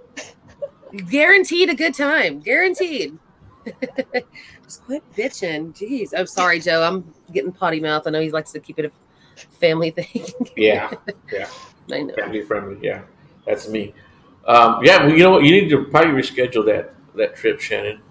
guaranteed 1.09 1.69
a 1.69 1.75
good 1.75 1.93
time 1.93 2.39
guaranteed 2.39 3.17
just 4.63 4.83
quit 4.85 5.03
bitching 5.13 5.73
jeez 5.75 6.13
i'm 6.17 6.27
sorry 6.27 6.59
joe 6.59 6.81
i'm 6.83 7.13
getting 7.33 7.51
potty 7.51 7.81
mouth 7.81 8.03
i 8.07 8.09
know 8.09 8.21
he 8.21 8.31
likes 8.31 8.51
to 8.53 8.59
keep 8.61 8.79
it 8.79 8.85
a 8.85 8.91
family 9.57 9.91
thing 9.91 10.25
yeah. 10.55 10.89
Yeah, 11.33 11.49
i 11.91 12.01
know 12.03 12.13
family 12.15 12.41
friendly. 12.43 12.77
Yeah, 12.81 13.01
that's 13.45 13.67
me. 13.67 13.93
Um, 14.47 14.79
yeah, 14.83 15.03
well, 15.05 15.11
you 15.11 15.23
know 15.23 15.31
what? 15.31 15.43
You 15.43 15.51
need 15.59 15.69
to 15.69 15.83
probably 15.85 16.11
reschedule 16.21 16.65
that 16.67 16.93
that 17.17 17.35
trip, 17.35 17.59
Shannon. 17.59 18.01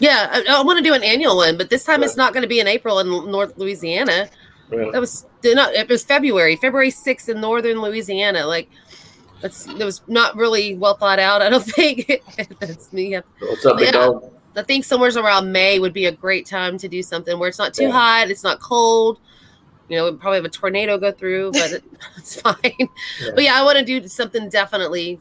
Yeah, 0.00 0.28
I, 0.30 0.58
I 0.58 0.62
want 0.62 0.78
to 0.78 0.84
do 0.84 0.92
an 0.94 1.02
annual 1.02 1.36
one, 1.36 1.56
but 1.56 1.70
this 1.70 1.84
time 1.84 2.02
it's 2.02 2.16
not 2.16 2.32
going 2.32 2.42
to 2.42 2.48
be 2.48 2.60
in 2.60 2.66
April 2.68 2.98
in 2.98 3.08
North 3.08 3.56
Louisiana. 3.56 4.28
That 4.70 5.00
was 5.00 5.26
not. 5.44 5.74
It 5.74 5.88
was 5.88 6.04
February, 6.04 6.56
February 6.56 6.90
sixth 6.90 7.28
in 7.28 7.40
Northern 7.40 7.80
Louisiana. 7.80 8.46
Like 8.46 8.68
that's 9.40 9.64
that 9.64 9.84
was 9.84 10.02
not 10.08 10.36
really 10.36 10.74
well 10.74 10.94
thought 10.96 11.18
out. 11.18 11.40
I 11.40 11.48
don't 11.48 11.64
think 11.78 12.20
that's 12.58 12.92
me. 12.92 13.16
what's 13.38 13.64
up, 13.64 13.78
big 13.78 13.86
Yeah. 13.86 13.92
dog? 13.92 14.32
I 14.56 14.62
think 14.62 14.84
somewhere 14.84 15.10
around 15.16 15.52
May 15.52 15.78
would 15.78 15.92
be 15.92 16.06
a 16.06 16.12
great 16.12 16.46
time 16.46 16.78
to 16.78 16.88
do 16.88 17.02
something 17.02 17.38
where 17.38 17.48
it's 17.48 17.58
not 17.58 17.74
too 17.74 17.84
Yeah. 17.84 17.90
hot, 17.92 18.30
it's 18.30 18.42
not 18.42 18.58
cold. 18.60 19.18
You 19.88 19.98
know, 19.98 20.10
we 20.10 20.16
probably 20.16 20.38
have 20.38 20.44
a 20.46 20.48
tornado 20.50 20.98
go 20.98 21.12
through, 21.12 21.52
but 21.52 21.72
it, 21.72 21.84
it's 22.16 22.40
fine. 22.40 22.88
But 23.34 23.44
yeah, 23.44 23.54
I 23.54 23.62
want 23.62 23.78
to 23.78 23.84
do 23.84 24.06
something 24.08 24.48
definitely. 24.48 25.20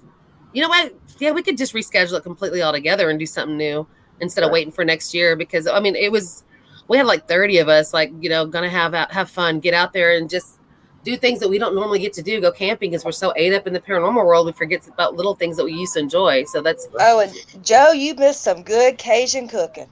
You 0.55 0.61
know 0.61 0.69
what? 0.69 0.93
Yeah, 1.19 1.31
we 1.31 1.43
could 1.43 1.57
just 1.57 1.73
reschedule 1.73 2.17
it 2.17 2.23
completely 2.23 2.63
altogether 2.63 3.09
and 3.09 3.19
do 3.19 3.25
something 3.25 3.57
new 3.57 3.85
instead 4.21 4.45
of 4.45 4.51
waiting 4.51 4.71
for 4.71 4.85
next 4.85 5.13
year. 5.13 5.35
Because 5.35 5.67
I 5.67 5.81
mean, 5.81 5.97
it 5.97 6.09
was 6.13 6.45
we 6.87 6.95
had 6.97 7.05
like 7.05 7.27
thirty 7.27 7.57
of 7.57 7.67
us, 7.67 7.93
like 7.93 8.13
you 8.21 8.29
know, 8.29 8.45
gonna 8.45 8.69
have 8.69 8.93
out, 8.93 9.11
have 9.11 9.29
fun, 9.29 9.59
get 9.59 9.73
out 9.73 9.91
there 9.91 10.15
and 10.15 10.29
just 10.29 10.59
do 11.03 11.17
things 11.17 11.41
that 11.41 11.49
we 11.49 11.59
don't 11.59 11.75
normally 11.75 11.99
get 11.99 12.13
to 12.13 12.23
do. 12.23 12.39
Go 12.39 12.53
camping 12.53 12.91
because 12.91 13.03
we're 13.03 13.11
so 13.11 13.33
ate 13.35 13.53
up 13.53 13.67
in 13.67 13.73
the 13.73 13.81
paranormal 13.81 14.25
world, 14.25 14.45
we 14.45 14.53
forget 14.53 14.87
about 14.87 15.15
little 15.15 15.35
things 15.35 15.57
that 15.57 15.65
we 15.65 15.73
used 15.73 15.93
to 15.95 15.99
enjoy. 15.99 16.45
So 16.45 16.61
that's 16.61 16.87
Oh, 17.01 17.19
and 17.19 17.33
Joe, 17.65 17.91
you 17.91 18.15
missed 18.15 18.41
some 18.41 18.63
good 18.63 18.97
Cajun 18.97 19.49
cooking. 19.49 19.89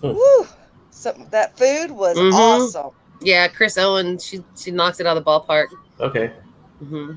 Hmm. 0.00 0.12
Woo! 0.14 0.46
Some, 0.90 1.26
that 1.30 1.58
food 1.58 1.90
was 1.90 2.16
Mhm. 2.16 2.32
awesome. 2.32 2.90
yeah, 3.20 3.48
Chris 3.48 3.76
Owen, 3.76 4.18
she 4.18 4.42
she 4.56 4.70
knocks 4.70 4.98
it 4.98 5.06
out 5.06 5.18
of 5.18 5.22
the 5.24 5.30
ballpark. 5.30 5.66
Okay. 6.00 6.32
hmm 6.78 7.12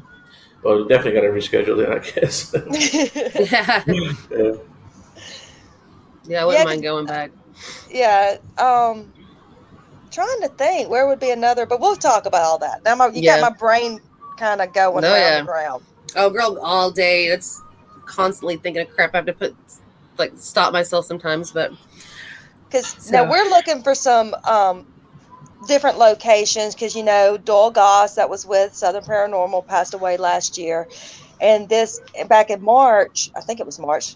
Well, 0.63 0.77
we 0.83 0.87
definitely 0.87 1.19
got 1.19 1.27
to 1.27 1.33
reschedule 1.33 1.83
it, 1.83 1.89
I 1.89 1.99
guess. 2.19 2.53
Yeah, 3.51 3.83
yeah. 4.31 4.53
yeah, 6.25 6.41
I 6.41 6.45
wouldn't 6.45 6.59
Yeah, 6.59 6.63
mind 6.65 6.81
going 6.83 7.05
back. 7.05 7.31
yeah. 7.91 8.37
Um, 8.57 9.11
trying 10.11 10.41
to 10.41 10.47
think 10.57 10.89
where 10.89 11.07
would 11.07 11.19
be 11.19 11.31
another, 11.31 11.65
but 11.65 11.79
we'll 11.81 11.95
talk 11.95 12.25
about 12.25 12.43
all 12.43 12.57
that. 12.59 12.83
Now 12.85 12.95
my, 12.95 13.07
you 13.07 13.21
Yeah. 13.23 13.39
got 13.41 13.51
my 13.51 13.57
brain 13.57 13.99
kind 14.37 14.61
of 14.61 14.73
going 14.73 15.03
Oh, 15.03 15.09
round 15.09 15.19
yeah. 15.19 15.37
and 15.39 15.47
round. 15.47 15.83
Oh, 16.15 16.29
girl, 16.29 16.59
all 16.61 16.91
day. 16.91 17.25
It's 17.27 17.61
constantly 18.05 18.57
thinking 18.57 18.83
of 18.83 18.89
crap. 18.93 19.13
I 19.13 19.17
have 19.17 19.25
to 19.25 19.33
put 19.33 19.55
like 20.17 20.31
stop 20.37 20.71
myself 20.73 21.05
sometimes, 21.05 21.51
but 21.51 21.71
Because 22.69 22.87
So- 22.87 23.11
now 23.11 23.29
we're 23.29 23.49
looking 23.49 23.81
for 23.83 23.95
some 23.95 24.33
um, 24.45 24.85
different 25.67 25.97
locations 25.97 26.75
because 26.75 26.95
you 26.95 27.03
know 27.03 27.37
Doyle 27.37 27.71
Goss 27.71 28.15
that 28.15 28.29
was 28.29 28.45
with 28.45 28.75
Southern 28.75 29.03
Paranormal 29.03 29.67
passed 29.67 29.93
away 29.93 30.17
last 30.17 30.57
year, 30.57 30.87
and 31.41 31.69
this 31.69 31.99
back 32.27 32.49
in 32.49 32.61
March, 32.61 33.31
I 33.35 33.41
think 33.41 33.59
it 33.59 33.65
was 33.65 33.79
March. 33.79 34.15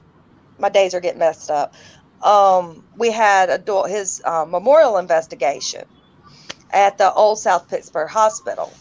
My 0.59 0.69
days 0.69 0.93
are 0.93 0.99
getting 0.99 1.19
messed 1.19 1.51
up. 1.51 1.73
Um, 2.23 2.83
we 2.97 3.11
had 3.11 3.49
a 3.49 3.57
Doyle, 3.57 3.85
his 3.85 4.21
uh, 4.25 4.45
memorial 4.45 4.97
investigation 4.97 5.85
at 6.71 6.97
the 6.97 7.13
Old 7.13 7.39
South 7.39 7.69
Pittsburgh 7.69 8.09
Hospital, 8.09 8.71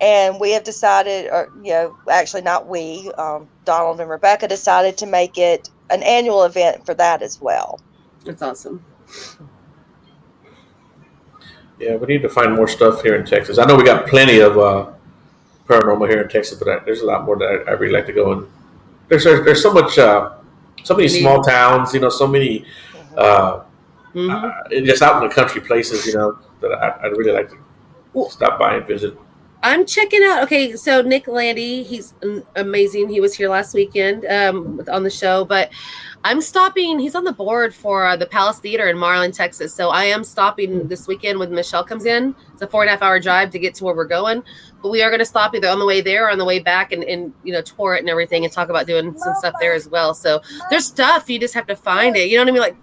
and 0.00 0.38
we 0.38 0.52
have 0.52 0.64
decided, 0.64 1.30
or 1.30 1.50
you 1.62 1.72
know, 1.72 1.96
actually 2.10 2.42
not 2.42 2.68
we, 2.68 3.10
um, 3.18 3.48
Donald 3.64 4.00
and 4.00 4.10
Rebecca 4.10 4.48
decided 4.48 4.98
to 4.98 5.06
make 5.06 5.38
it 5.38 5.70
an 5.90 6.02
annual 6.02 6.44
event 6.44 6.84
for 6.84 6.94
that 6.94 7.22
as 7.22 7.40
well. 7.40 7.80
That's 8.24 8.42
awesome. 8.42 8.84
Yeah, 11.78 11.96
we 11.96 12.06
need 12.06 12.22
to 12.22 12.28
find 12.28 12.54
more 12.54 12.66
stuff 12.68 13.02
here 13.02 13.14
in 13.14 13.24
Texas. 13.24 13.58
I 13.58 13.64
know 13.64 13.76
we 13.76 13.84
got 13.84 14.06
plenty 14.06 14.40
of 14.40 14.58
uh, 14.58 14.90
paranormal 15.68 16.08
here 16.08 16.20
in 16.22 16.28
Texas, 16.28 16.58
but 16.58 16.68
I, 16.68 16.78
there's 16.84 17.02
a 17.02 17.06
lot 17.06 17.24
more 17.24 17.36
that 17.38 17.64
I, 17.66 17.70
I 17.70 17.74
really 17.74 17.92
like 17.92 18.06
to 18.06 18.12
go 18.12 18.32
and 18.32 18.46
there's 19.08 19.24
there's, 19.24 19.44
there's 19.44 19.62
so 19.62 19.72
much, 19.72 19.96
uh, 19.98 20.32
so 20.82 20.94
many 20.94 21.08
small 21.08 21.42
towns, 21.42 21.94
you 21.94 22.00
know, 22.00 22.08
so 22.08 22.26
many 22.26 22.64
uh, 23.16 23.62
Mhm. 24.14 24.30
uh, 24.32 24.80
just 24.86 25.02
out 25.02 25.22
in 25.22 25.28
the 25.28 25.34
country 25.34 25.60
places, 25.60 26.06
you 26.06 26.14
know, 26.14 26.38
that 26.60 26.72
I, 26.72 27.06
I'd 27.06 27.16
really 27.16 27.30
like 27.32 27.50
to 27.50 28.30
stop 28.30 28.58
by 28.58 28.74
and 28.76 28.86
visit. 28.86 29.16
I'm 29.62 29.86
checking 29.86 30.22
out. 30.22 30.44
Okay, 30.44 30.76
so 30.76 31.02
Nick 31.02 31.26
Landy, 31.26 31.82
he's 31.82 32.14
amazing. 32.54 33.08
He 33.08 33.20
was 33.20 33.34
here 33.34 33.48
last 33.48 33.74
weekend 33.74 34.24
um, 34.26 34.80
on 34.88 35.02
the 35.02 35.10
show, 35.10 35.44
but 35.44 35.70
I'm 36.22 36.40
stopping. 36.40 36.98
He's 37.00 37.16
on 37.16 37.24
the 37.24 37.32
board 37.32 37.74
for 37.74 38.06
uh, 38.06 38.16
the 38.16 38.26
Palace 38.26 38.60
Theater 38.60 38.88
in 38.88 38.96
Marlin, 38.96 39.32
Texas. 39.32 39.74
So 39.74 39.90
I 39.90 40.04
am 40.04 40.22
stopping 40.22 40.86
this 40.86 41.08
weekend 41.08 41.40
when 41.40 41.52
Michelle 41.52 41.82
comes 41.82 42.04
in. 42.04 42.36
It's 42.52 42.62
a 42.62 42.68
four 42.68 42.82
and 42.82 42.88
a 42.88 42.92
half 42.92 43.02
hour 43.02 43.18
drive 43.18 43.50
to 43.50 43.58
get 43.58 43.74
to 43.76 43.84
where 43.84 43.96
we're 43.96 44.04
going, 44.04 44.44
but 44.80 44.90
we 44.90 45.02
are 45.02 45.10
going 45.10 45.20
to 45.20 45.26
stop 45.26 45.54
either 45.56 45.68
on 45.68 45.80
the 45.80 45.86
way 45.86 46.00
there 46.02 46.26
or 46.26 46.30
on 46.30 46.38
the 46.38 46.44
way 46.44 46.60
back 46.60 46.92
and, 46.92 47.02
and 47.04 47.32
you 47.42 47.52
know 47.52 47.62
tour 47.62 47.94
it 47.94 48.00
and 48.00 48.08
everything 48.08 48.44
and 48.44 48.52
talk 48.52 48.68
about 48.68 48.86
doing 48.86 49.16
some 49.18 49.34
stuff 49.36 49.54
there 49.60 49.74
as 49.74 49.88
well. 49.88 50.14
So 50.14 50.40
there's 50.70 50.86
stuff 50.86 51.28
you 51.28 51.40
just 51.40 51.54
have 51.54 51.66
to 51.66 51.76
find 51.76 52.16
it. 52.16 52.28
You 52.28 52.36
know 52.36 52.44
what 52.44 52.48
I 52.48 52.52
mean? 52.52 52.62
Like, 52.62 52.76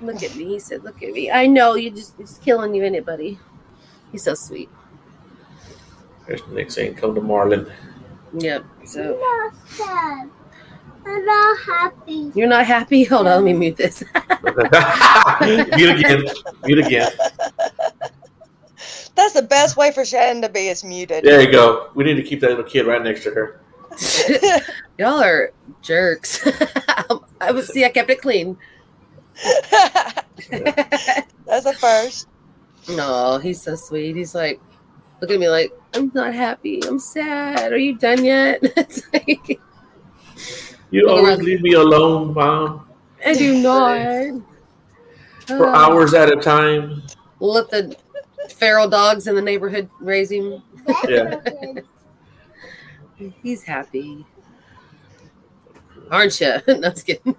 look 0.00 0.22
at 0.24 0.34
me. 0.34 0.46
He 0.46 0.58
said, 0.58 0.82
"Look 0.82 1.00
at 1.02 1.12
me." 1.12 1.30
I 1.30 1.46
know 1.46 1.74
you 1.74 1.90
just 1.90 2.18
it's 2.18 2.38
killing 2.38 2.74
you, 2.74 2.82
in 2.82 2.96
it, 2.96 3.06
buddy? 3.06 3.38
He's 4.10 4.24
so 4.24 4.34
sweet. 4.34 4.68
There's 6.26 6.46
Nick 6.48 6.70
saying, 6.70 6.94
"Come 6.94 7.14
to 7.14 7.20
Marlin." 7.20 7.70
Yep. 8.38 8.64
So. 8.84 9.18
not 9.20 9.54
sad. 9.68 10.30
I'm 11.06 11.24
not 11.24 11.58
happy. 11.60 12.32
You're 12.34 12.48
not 12.48 12.66
happy? 12.66 13.04
Hold 13.12 13.28
on, 13.28 13.36
let 13.36 13.44
me 13.44 13.52
mute 13.52 13.76
this. 13.76 14.02
mute 14.42 15.98
again. 15.98 16.24
Mute 16.64 16.78
again. 16.78 17.12
That's 19.14 19.32
the 19.32 19.46
best 19.48 19.76
way 19.76 19.92
for 19.92 20.04
Shannon 20.04 20.42
to 20.42 20.48
be 20.48 20.68
is 20.68 20.84
muted. 20.84 21.24
There 21.24 21.40
you 21.40 21.50
go. 21.50 21.90
We 21.94 22.04
need 22.04 22.14
to 22.14 22.22
keep 22.22 22.40
that 22.40 22.50
little 22.50 22.64
kid 22.64 22.86
right 22.86 23.02
next 23.02 23.22
to 23.24 23.30
her. 23.30 23.60
Y'all 24.98 25.22
are 25.22 25.52
jerks. 25.80 26.46
I 27.40 27.50
was 27.52 27.68
see, 27.68 27.84
I 27.84 27.88
kept 27.88 28.10
it 28.10 28.20
clean. 28.20 28.58
That's 30.50 31.66
a 31.66 31.72
first. 31.74 32.28
no, 32.90 33.38
he's 33.38 33.62
so 33.62 33.76
sweet. 33.76 34.16
He's 34.16 34.34
like, 34.34 34.60
look 35.20 35.30
at 35.30 35.38
me 35.40 35.48
like, 35.48 35.72
I'm 35.94 36.10
not 36.14 36.34
happy. 36.34 36.80
I'm 36.86 36.98
sad. 36.98 37.72
Are 37.72 37.78
you 37.78 37.96
done 37.96 38.24
yet? 38.24 38.60
It's 38.76 39.02
like, 39.12 39.60
You 40.90 41.08
always 41.08 41.38
leave 41.38 41.62
me 41.62 41.72
alone, 41.74 42.34
mom, 42.34 42.86
I 43.24 43.34
do 43.34 43.60
not. 43.62 44.42
for 45.46 45.66
Uh, 45.68 45.74
hours 45.76 46.14
at 46.14 46.30
a 46.30 46.36
time. 46.36 47.02
Let 47.40 47.70
the 47.70 47.96
feral 48.50 48.88
dogs 48.88 49.26
in 49.26 49.34
the 49.34 49.42
neighborhood 49.42 49.88
raise 50.00 50.30
him. 50.30 50.62
Yeah. 51.08 51.40
He's 53.42 53.62
happy. 53.64 54.24
Aren't 56.12 56.40
you? 56.40 56.52
no, 56.68 56.74
I'm 56.74 56.82
just 56.82 57.06
kidding. 57.06 57.34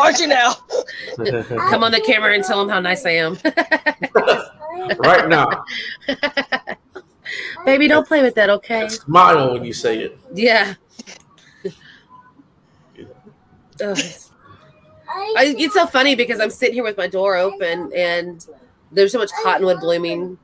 Aren't 0.00 0.20
you 0.20 0.28
now? 0.28 0.52
Come 1.70 1.82
on 1.82 1.90
the 1.90 2.00
camera 2.06 2.34
and 2.34 2.44
tell 2.44 2.60
him 2.62 2.68
how 2.68 2.78
nice 2.78 3.04
I 3.04 3.10
am. 3.12 3.36
right 5.00 5.28
now, 5.28 5.64
Baby, 7.64 7.88
don't 7.88 8.06
play 8.06 8.22
with 8.22 8.34
that, 8.36 8.50
okay? 8.50 8.88
smile 8.88 9.52
when 9.52 9.64
you 9.64 9.72
say 9.72 9.98
it. 10.00 10.18
Yeah. 10.34 10.74
I, 13.80 15.54
it's 15.56 15.74
so 15.74 15.86
funny 15.86 16.14
because 16.14 16.40
I'm 16.40 16.50
sitting 16.50 16.74
here 16.74 16.84
with 16.84 16.96
my 16.96 17.06
door 17.06 17.36
open 17.36 17.90
and 17.94 18.44
there's 18.92 19.12
so 19.12 19.18
much 19.18 19.30
cottonwood 19.42 19.80
blooming. 19.80 20.38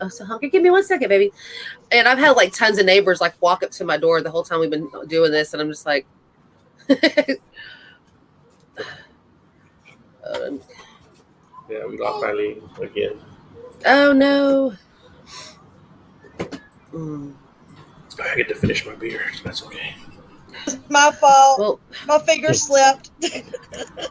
Oh, 0.00 0.08
so 0.08 0.24
hungry. 0.24 0.50
Give 0.50 0.62
me 0.62 0.70
one 0.70 0.84
second, 0.84 1.08
baby. 1.08 1.32
And 1.90 2.06
I've 2.06 2.18
had 2.18 2.32
like 2.32 2.52
tons 2.52 2.78
of 2.78 2.86
neighbors 2.86 3.20
like 3.20 3.40
walk 3.40 3.62
up 3.62 3.70
to 3.72 3.84
my 3.84 3.96
door 3.96 4.20
the 4.22 4.30
whole 4.30 4.42
time 4.42 4.60
we've 4.60 4.70
been 4.70 4.88
doing 5.08 5.30
this, 5.32 5.52
and 5.52 5.62
I'm 5.62 5.68
just 5.68 5.86
like, 5.86 6.06
Um, 10.24 10.60
Yeah, 11.68 11.86
we 11.86 11.98
lost 11.98 12.24
Ilene 12.24 12.78
again. 12.80 13.18
oh 13.86 14.12
no. 14.12 14.74
Mm. 16.92 17.32
I 18.22 18.34
get 18.36 18.48
to 18.48 18.54
finish 18.54 18.84
my 18.86 18.94
beer. 18.94 19.22
So 19.34 19.42
that's 19.44 19.62
okay. 19.64 19.94
My 20.90 21.10
fault. 21.12 21.58
Well, 21.58 21.80
My 22.06 22.18
finger 22.18 22.52
slipped. 22.52 23.10
okay. 23.24 23.42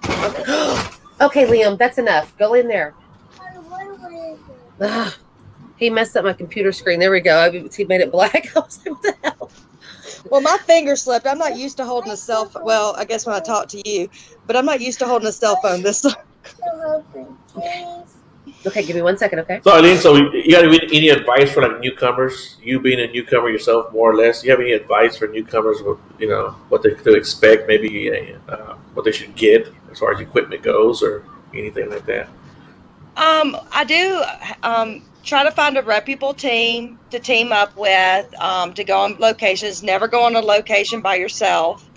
okay, 1.22 1.46
Liam, 1.46 1.78
that's 1.78 1.98
enough. 1.98 2.36
Go 2.38 2.54
in 2.54 2.68
there. 2.68 2.96
Ugh. 4.82 5.14
He 5.78 5.90
messed 5.90 6.16
up 6.18 6.26
my 6.26 6.34
computer 6.34 6.72
screen. 6.72 7.00
There 7.00 7.12
we 7.12 7.20
go. 7.22 7.38
I- 7.40 7.68
He 7.76 7.86
made 7.86 8.02
it 8.02 8.12
black. 8.12 8.52
I 8.56 8.60
was 8.60 8.80
like, 8.86 8.92
what 8.92 9.02
the 9.04 9.16
hell? 9.24 9.52
Well, 10.30 10.42
my 10.42 10.58
finger 10.66 10.96
slipped. 10.96 11.28
I'm 11.28 11.38
not 11.38 11.58
used 11.58 11.78
to 11.78 11.86
holding 11.86 12.12
a 12.12 12.18
cell 12.18 12.46
phone. 12.46 12.64
Well, 12.66 12.96
I 12.98 13.06
guess 13.06 13.26
when 13.26 13.36
I 13.36 13.40
talk 13.40 13.68
to 13.70 13.90
you, 13.90 14.10
but 14.48 14.56
I'm 14.56 14.66
not 14.66 14.82
used 14.82 15.00
to 15.00 15.06
holding 15.06 15.28
a 15.28 15.32
cell 15.32 15.58
phone 15.62 15.82
this 15.82 16.06
Okay, 18.66 18.84
give 18.84 18.96
me 18.96 19.02
one 19.02 19.18
second, 19.18 19.40
okay? 19.40 19.62
So 19.64 19.72
Ilene, 19.72 19.98
so 19.98 20.16
you 20.16 20.52
got 20.52 20.66
any 20.66 20.80
any 20.92 21.10
advice 21.10 21.54
for 21.54 21.62
like 21.62 21.80
newcomers? 21.80 22.58
You 22.62 22.82
being 22.82 23.00
a 23.00 23.08
newcomer 23.08 23.50
yourself, 23.50 23.94
more 23.94 24.12
or 24.12 24.16
less, 24.16 24.44
you 24.44 24.52
have 24.52 24.60
any 24.60 24.74
advice 24.74 25.16
for 25.16 25.28
newcomers? 25.28 25.82
What 25.82 25.98
you 26.20 26.28
know, 26.28 26.50
what 26.68 26.84
they 26.84 26.94
to 26.94 27.14
expect, 27.14 27.68
maybe 27.68 28.12
uh, 28.50 28.76
what 28.94 29.06
they 29.06 29.14
should 29.14 29.34
get 29.36 29.72
as 29.92 30.00
far 30.00 30.14
as 30.14 30.20
equipment 30.20 30.62
goes, 30.62 31.02
or 31.02 31.24
anything 31.54 31.90
like 31.90 32.06
that. 32.06 32.28
Um, 33.16 33.56
I 33.72 33.86
do 33.86 34.24
um, 34.64 35.04
try 35.24 35.44
to 35.44 35.52
find 35.52 35.78
a 35.78 35.82
reputable 35.82 36.34
team 36.34 37.00
to 37.12 37.20
team 37.20 37.54
up 37.54 37.76
with 37.78 38.28
um, 38.42 38.74
to 38.74 38.84
go 38.84 39.00
on 39.00 39.16
locations. 39.20 39.84
Never 39.84 40.10
go 40.10 40.24
on 40.24 40.36
a 40.36 40.42
location 40.42 41.00
by 41.00 41.16
yourself. 41.16 41.90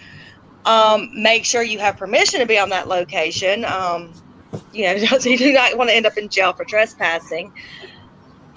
Um, 0.64 1.10
make 1.12 1.44
sure 1.44 1.62
you 1.62 1.80
have 1.80 1.96
permission 1.96 2.38
to 2.38 2.46
be 2.46 2.56
on 2.56 2.68
that 2.68 2.86
location. 2.86 3.64
Um, 3.64 4.12
you 4.72 4.84
know, 4.84 5.18
so 5.18 5.28
you 5.28 5.38
do 5.38 5.52
not 5.52 5.76
want 5.76 5.90
to 5.90 5.96
end 5.96 6.06
up 6.06 6.16
in 6.16 6.28
jail 6.28 6.52
for 6.52 6.64
trespassing. 6.64 7.52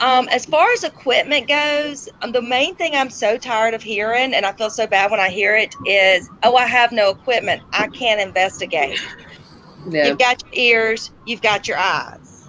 Um, 0.01 0.27
as 0.29 0.45
far 0.45 0.69
as 0.73 0.83
equipment 0.83 1.47
goes, 1.47 2.09
um, 2.21 2.33
the 2.33 2.41
main 2.41 2.75
thing 2.75 2.95
I'm 2.95 3.09
so 3.09 3.37
tired 3.37 3.73
of 3.73 3.81
hearing, 3.81 4.33
and 4.33 4.45
I 4.45 4.51
feel 4.51 4.69
so 4.69 4.85
bad 4.85 5.09
when 5.09 5.21
I 5.21 5.29
hear 5.29 5.55
it, 5.55 5.73
is, 5.85 6.29
"Oh, 6.43 6.55
I 6.55 6.65
have 6.65 6.91
no 6.91 7.09
equipment. 7.09 7.61
I 7.71 7.87
can't 7.87 8.19
investigate." 8.19 8.99
Yeah. 9.89 10.07
You've 10.07 10.17
got 10.17 10.43
your 10.43 10.51
ears, 10.53 11.11
you've 11.25 11.41
got 11.41 11.67
your 11.67 11.77
eyes. 11.77 12.43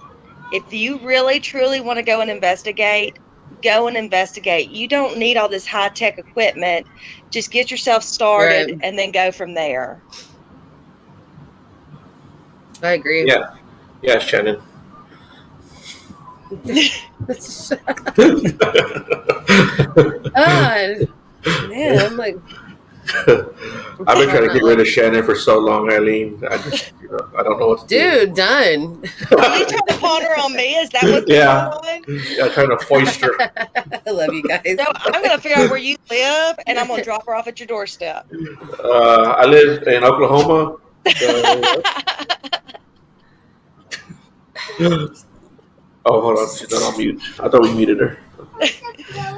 If 0.51 0.73
you 0.73 0.97
really 0.99 1.39
truly 1.39 1.79
want 1.79 1.97
to 1.97 2.03
go 2.03 2.19
and 2.19 2.29
investigate, 2.31 3.17
go 3.63 3.87
and 3.87 3.95
investigate. 3.95 4.69
You 4.71 4.87
don't 4.87 5.17
need 5.17 5.37
all 5.37 5.47
this 5.47 5.65
high 5.67 5.89
tech 5.89 6.17
equipment. 6.17 6.87
Just 7.29 7.51
get 7.51 7.69
yourself 7.71 8.03
started 8.03 8.71
Right. 8.71 8.79
and 8.83 8.97
then 8.97 9.11
go 9.11 9.31
from 9.31 9.53
there. 9.53 10.01
I 12.83 12.91
agree. 12.91 13.27
Yeah. 13.27 13.55
Yeah, 14.01 14.19
Shannon. 14.19 14.61
ah, 20.35 20.77
man, 21.67 21.99
I'm 22.05 22.17
like, 22.17 22.37
I've 23.27 24.17
been 24.17 24.29
trying 24.29 24.47
to 24.47 24.53
get 24.53 24.63
rid 24.63 24.79
of 24.79 24.87
Shannon 24.87 25.23
for 25.23 25.35
so 25.35 25.57
long, 25.59 25.87
Ilene. 25.89 26.43
I 26.49 26.57
just, 26.57 26.91
you 27.01 27.09
know, 27.09 27.29
I 27.37 27.43
don't 27.43 27.59
know 27.59 27.67
what 27.69 27.81
to 27.81 27.87
do. 27.87 28.25
dude, 28.25 28.35
done. 28.35 29.03
Are 29.37 29.57
you 29.57 29.65
trying 29.65 29.87
to 29.87 29.97
pawn 29.99 30.21
her 30.21 30.39
on 30.39 30.53
me? 30.53 30.75
Is 30.75 30.89
that 30.89 31.03
what's 31.03 31.29
Yeah. 31.29 31.69
going 31.71 31.97
on? 31.97 32.01
do. 32.03 32.13
Yeah, 32.35 32.47
trying 32.49 32.69
to 32.69 32.77
foist 32.85 33.21
her. 33.21 33.31
I 34.07 34.11
love 34.11 34.33
you 34.33 34.43
guys. 34.43 34.61
So 34.77 34.85
I'm 35.05 35.23
gonna 35.23 35.37
figure 35.39 35.57
out 35.57 35.69
where 35.69 35.79
you 35.79 35.95
live 36.09 36.57
and 36.67 36.77
I'm 36.77 36.87
gonna 36.87 37.03
drop 37.03 37.25
her 37.27 37.35
off 37.35 37.47
at 37.47 37.59
your 37.59 37.67
doorstep. 37.67 38.27
Uh, 38.83 39.35
I 39.37 39.45
live 39.45 39.83
in 39.87 40.03
Oklahoma. 40.03 40.77
So, 44.79 45.13
oh, 46.05 46.21
hold 46.21 46.39
on, 46.39 46.55
she's 46.55 46.71
not 46.71 46.83
on 46.83 46.97
mute. 46.97 47.21
I 47.39 47.49
thought 47.49 47.61
we 47.61 47.73
muted 47.73 47.99
her. 47.99 48.17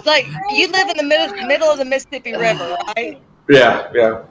like 0.06 0.28
you 0.52 0.68
live 0.72 0.90
in 0.90 0.98
the 0.98 1.04
middle 1.04 1.36
middle 1.48 1.70
of 1.70 1.78
the 1.78 1.86
Mississippi 1.86 2.34
River, 2.34 2.78
right? 2.96 3.22
Yeah, 3.50 3.92
yeah. 3.94 4.24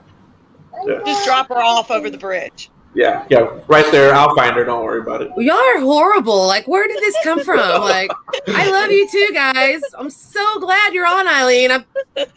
Just 1.05 1.25
drop 1.25 1.49
her 1.49 1.61
off 1.61 1.91
over 1.91 2.09
the 2.09 2.17
bridge. 2.17 2.69
Yeah, 2.95 3.25
yeah, 3.29 3.59
right 3.67 3.85
there. 3.91 4.15
I'll 4.15 4.35
find 4.35 4.55
her. 4.55 4.63
Don't 4.63 4.83
worry 4.83 5.01
about 5.01 5.21
it. 5.21 5.31
Y'all 5.37 5.55
are 5.55 5.79
horrible. 5.79 6.47
Like, 6.47 6.67
where 6.67 6.87
did 6.87 6.97
this 6.97 7.15
come 7.23 7.43
from? 7.43 7.81
Like, 7.81 8.09
I 8.47 8.71
love 8.71 8.89
you 8.89 9.07
too, 9.07 9.29
guys. 9.33 9.81
I'm 9.97 10.09
so 10.09 10.59
glad 10.59 10.93
you're 10.93 11.05
on, 11.05 11.27
Ilene. 11.27 11.69
I'm 11.69 11.85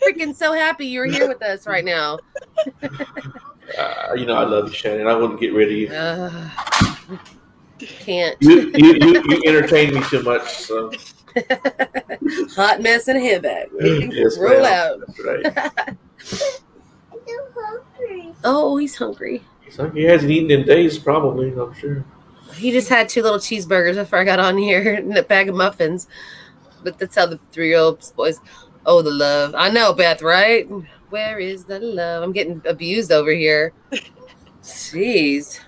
freaking 0.03 0.34
so 0.34 0.53
happy 0.53 0.86
you're 0.86 1.07
here 1.07 1.26
with 1.26 1.42
us 1.42 1.66
right 1.66 1.84
now. 1.84 2.18
Uh, 3.79 4.15
you 4.15 4.27
know, 4.27 4.35
I 4.35 4.45
love 4.45 4.69
you, 4.69 4.75
Shannon. 4.75 5.07
I 5.07 5.15
wouldn't 5.15 5.41
get 5.41 5.53
rid 5.55 5.69
of 5.69 5.75
you. 5.77 5.89
Uh, 5.89 6.51
can't. 7.79 8.37
You, 8.41 8.71
you, 8.75 8.93
you, 9.01 9.23
you 9.29 9.43
entertain 9.47 9.95
me 9.95 10.03
too 10.09 10.23
much. 10.23 10.49
So 10.49 10.93
Hot 12.55 12.81
mess 12.83 13.09
and 13.09 13.19
a 13.19 13.21
head 13.21 13.43
bag. 13.43 13.69
Yes, 13.81 14.39
Roll 14.39 14.63
ma'am. 14.63 14.65
out. 14.65 15.01
that's 15.07 15.21
right. 15.25 15.47
I'm 15.89 15.97
hungry. 17.57 18.35
Oh, 18.45 18.77
he's 18.77 18.97
hungry. 18.97 19.43
So 19.71 19.89
he 19.91 20.03
hasn't 20.05 20.31
eaten 20.31 20.51
in 20.51 20.67
days, 20.67 20.99
probably. 20.99 21.53
I'm 21.53 21.73
sure. 21.75 22.05
He 22.55 22.71
just 22.71 22.89
had 22.91 23.09
two 23.09 23.23
little 23.23 23.39
cheeseburgers 23.39 23.95
before 23.95 24.19
I 24.19 24.25
got 24.25 24.39
on 24.39 24.59
here 24.59 24.95
and 24.97 25.17
a 25.17 25.23
bag 25.23 25.49
of 25.49 25.55
muffins. 25.55 26.09
But 26.85 26.99
that's 26.99 27.17
how 27.17 27.27
the 27.27 27.39
three 27.51 27.69
year 27.69 27.79
old 27.79 28.05
boys. 28.17 28.41
Oh, 28.85 29.01
the 29.01 29.11
love. 29.11 29.55
I 29.57 29.71
know, 29.71 29.93
Beth, 29.93 30.23
right? 30.23 30.69
Where 31.13 31.39
is 31.39 31.67
the 31.67 31.79
love? 31.79 32.23
I'm 32.23 32.33
getting 32.33 32.63
abused 32.65 33.13
over 33.13 33.33
here. 33.33 33.75
Jeez. 34.63 35.61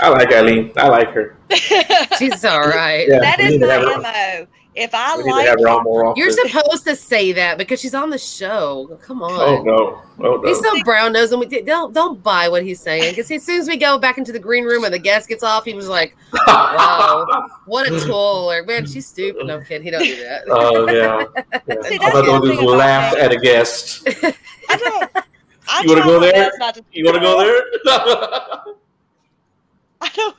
I 0.00 0.08
like 0.08 0.30
Ilene. 0.30 0.74
I 0.78 0.88
like 0.88 1.10
her. 1.10 1.36
She's 2.18 2.42
all 2.42 2.66
right. 2.66 3.06
Yeah, 3.06 3.20
that 3.20 3.36
we 3.36 3.44
is 3.44 3.52
need 3.52 3.58
to 3.58 3.66
my 3.66 3.74
have 3.74 4.40
MO. 4.40 4.46
If 4.74 4.94
I 4.94 5.18
We 5.18 5.24
like 5.24 5.48
her 5.48 5.82
more 5.82 6.06
often. 6.06 6.20
You're 6.22 6.30
supposed 6.30 6.84
to 6.84 6.96
say 6.96 7.32
that 7.32 7.58
because 7.58 7.78
she's 7.78 7.94
on 7.94 8.08
the 8.08 8.18
show. 8.18 8.98
Come 9.02 9.22
oh, 9.22 9.26
on. 9.26 9.40
Oh 9.40 9.62
no! 9.62 10.02
Oh 10.18 10.36
no! 10.36 10.48
He's 10.48 10.60
so 10.60 10.82
brown 10.82 11.12
nosed, 11.12 11.32
and 11.32 11.40
we 11.40 11.62
don't 11.62 11.92
don't 11.92 12.22
buy 12.22 12.48
what 12.48 12.62
he's 12.62 12.80
saying. 12.80 13.12
Because 13.12 13.30
as 13.30 13.44
soon 13.44 13.60
as 13.60 13.68
we 13.68 13.76
go 13.76 13.98
back 13.98 14.16
into 14.16 14.32
the 14.32 14.38
green 14.38 14.64
room 14.64 14.84
and 14.84 14.94
the 14.94 14.98
guest 14.98 15.28
gets 15.28 15.42
off, 15.42 15.66
he 15.66 15.74
was 15.74 15.88
like, 15.88 16.16
"Wow, 16.46 17.26
what 17.66 17.86
a 17.86 18.00
tool!" 18.00 18.50
Or 18.50 18.62
man, 18.64 18.86
she's 18.86 19.06
stupid. 19.06 19.46
No 19.46 19.58
I'm 19.58 19.64
kidding. 19.64 19.82
He 19.84 19.90
don't 19.90 20.04
do 20.04 20.16
that. 20.16 20.44
Oh 20.48 20.90
yeah. 20.90 21.24
yeah. 21.66 21.82
See, 21.82 21.98
All 21.98 22.04
that's 22.04 22.16
I 22.16 22.20
the 22.20 22.22
don't 22.22 22.42
do 22.42 22.52
is 22.52 22.62
laugh 22.62 23.14
at 23.14 23.30
a 23.30 23.36
guest. 23.36 24.08
I 24.08 24.76
don't. 24.76 25.10
I 25.68 25.82
You 25.82 25.88
wanna 25.90 26.02
go 26.02 26.18
there? 26.18 26.32
best 26.32 26.58
not 26.58 26.74
to 26.76 26.84
You 26.92 27.04
want 27.04 27.16
to 27.16 27.20
go 27.20 27.38
there? 27.38 28.74
I 30.02 30.08
don't. 30.16 30.34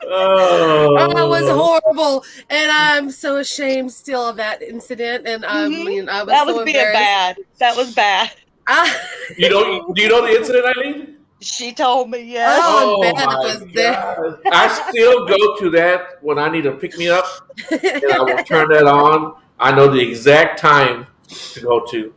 oh, 0.06 0.96
Oh, 0.98 1.14
that 1.14 1.28
was 1.28 1.48
horrible, 1.48 2.24
and 2.50 2.70
I'm 2.70 3.10
so 3.10 3.36
ashamed 3.36 3.92
still 3.92 4.28
of 4.28 4.36
that 4.36 4.60
incident. 4.62 5.26
And 5.26 5.44
I 5.44 5.68
Mhm. 5.68 5.84
mean, 5.84 6.08
I 6.08 6.22
was 6.24 6.32
That 6.32 6.46
so 6.46 6.54
was 6.54 6.64
being 6.64 6.76
embarrassed. 6.76 6.92
bad. 6.94 7.36
That 7.60 7.76
was 7.76 7.94
bad. 7.94 8.32
Ah, 8.66 8.92
You 9.36 9.48
don't? 9.48 9.94
Do 9.94 10.02
you 10.02 10.08
know 10.08 10.22
the 10.26 10.36
incident, 10.36 10.66
Ilene? 10.76 11.14
She 11.40 11.72
told 11.72 12.10
me 12.10 12.22
yes. 12.22 12.60
Oh, 12.64 13.02
and 13.02 13.16
Beth 13.16 13.26
was 13.26 13.64
there. 13.74 13.92
God. 13.92 14.38
I 14.50 14.66
still 14.68 15.26
go 15.26 15.56
to 15.58 15.70
that 15.70 16.22
when 16.22 16.38
I 16.38 16.48
need 16.48 16.64
to 16.64 16.72
pick 16.72 16.96
me 16.96 17.08
up, 17.08 17.26
and 17.70 18.12
I 18.12 18.20
will 18.22 18.42
turn 18.44 18.68
that 18.70 18.86
on. 18.86 19.34
I 19.60 19.70
know 19.74 19.86
the 19.88 20.00
exact 20.00 20.58
time 20.58 21.06
to 21.52 21.60
go 21.60 21.84
to, 21.90 22.12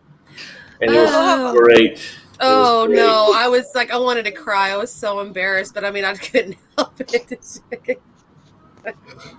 and 0.82 0.92
it 0.92 1.00
was 1.00 1.12
Oh. 1.14 1.54
great. 1.54 2.17
Oh 2.40 2.86
great. 2.88 2.96
no, 2.98 3.32
I 3.36 3.48
was 3.48 3.66
like, 3.76 3.92
I 3.92 3.98
wanted 3.98 4.24
to 4.26 4.32
cry. 4.32 4.72
I 4.72 4.78
was 4.78 4.92
so 4.94 5.20
embarrassed, 5.20 5.74
but 5.74 5.84
I 5.86 5.92
mean, 5.92 6.04
I 6.06 6.14
couldn't 6.16 6.58
help 6.78 6.94
it. 7.00 7.40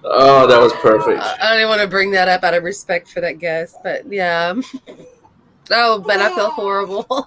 Oh, 0.04 0.46
that 0.46 0.60
was 0.60 0.72
perfect. 0.74 1.20
I 1.22 1.36
I 1.40 1.54
didn't 1.54 1.68
want 1.68 1.80
to 1.80 1.88
bring 1.88 2.10
that 2.12 2.28
up 2.28 2.44
out 2.44 2.54
of 2.54 2.62
respect 2.64 3.08
for 3.08 3.20
that 3.20 3.38
guest, 3.38 3.76
but 3.82 4.10
yeah. 4.12 4.54
Oh, 5.70 5.98
but 5.98 6.18
I 6.18 6.34
feel 6.34 6.48
horrible. 6.52 7.04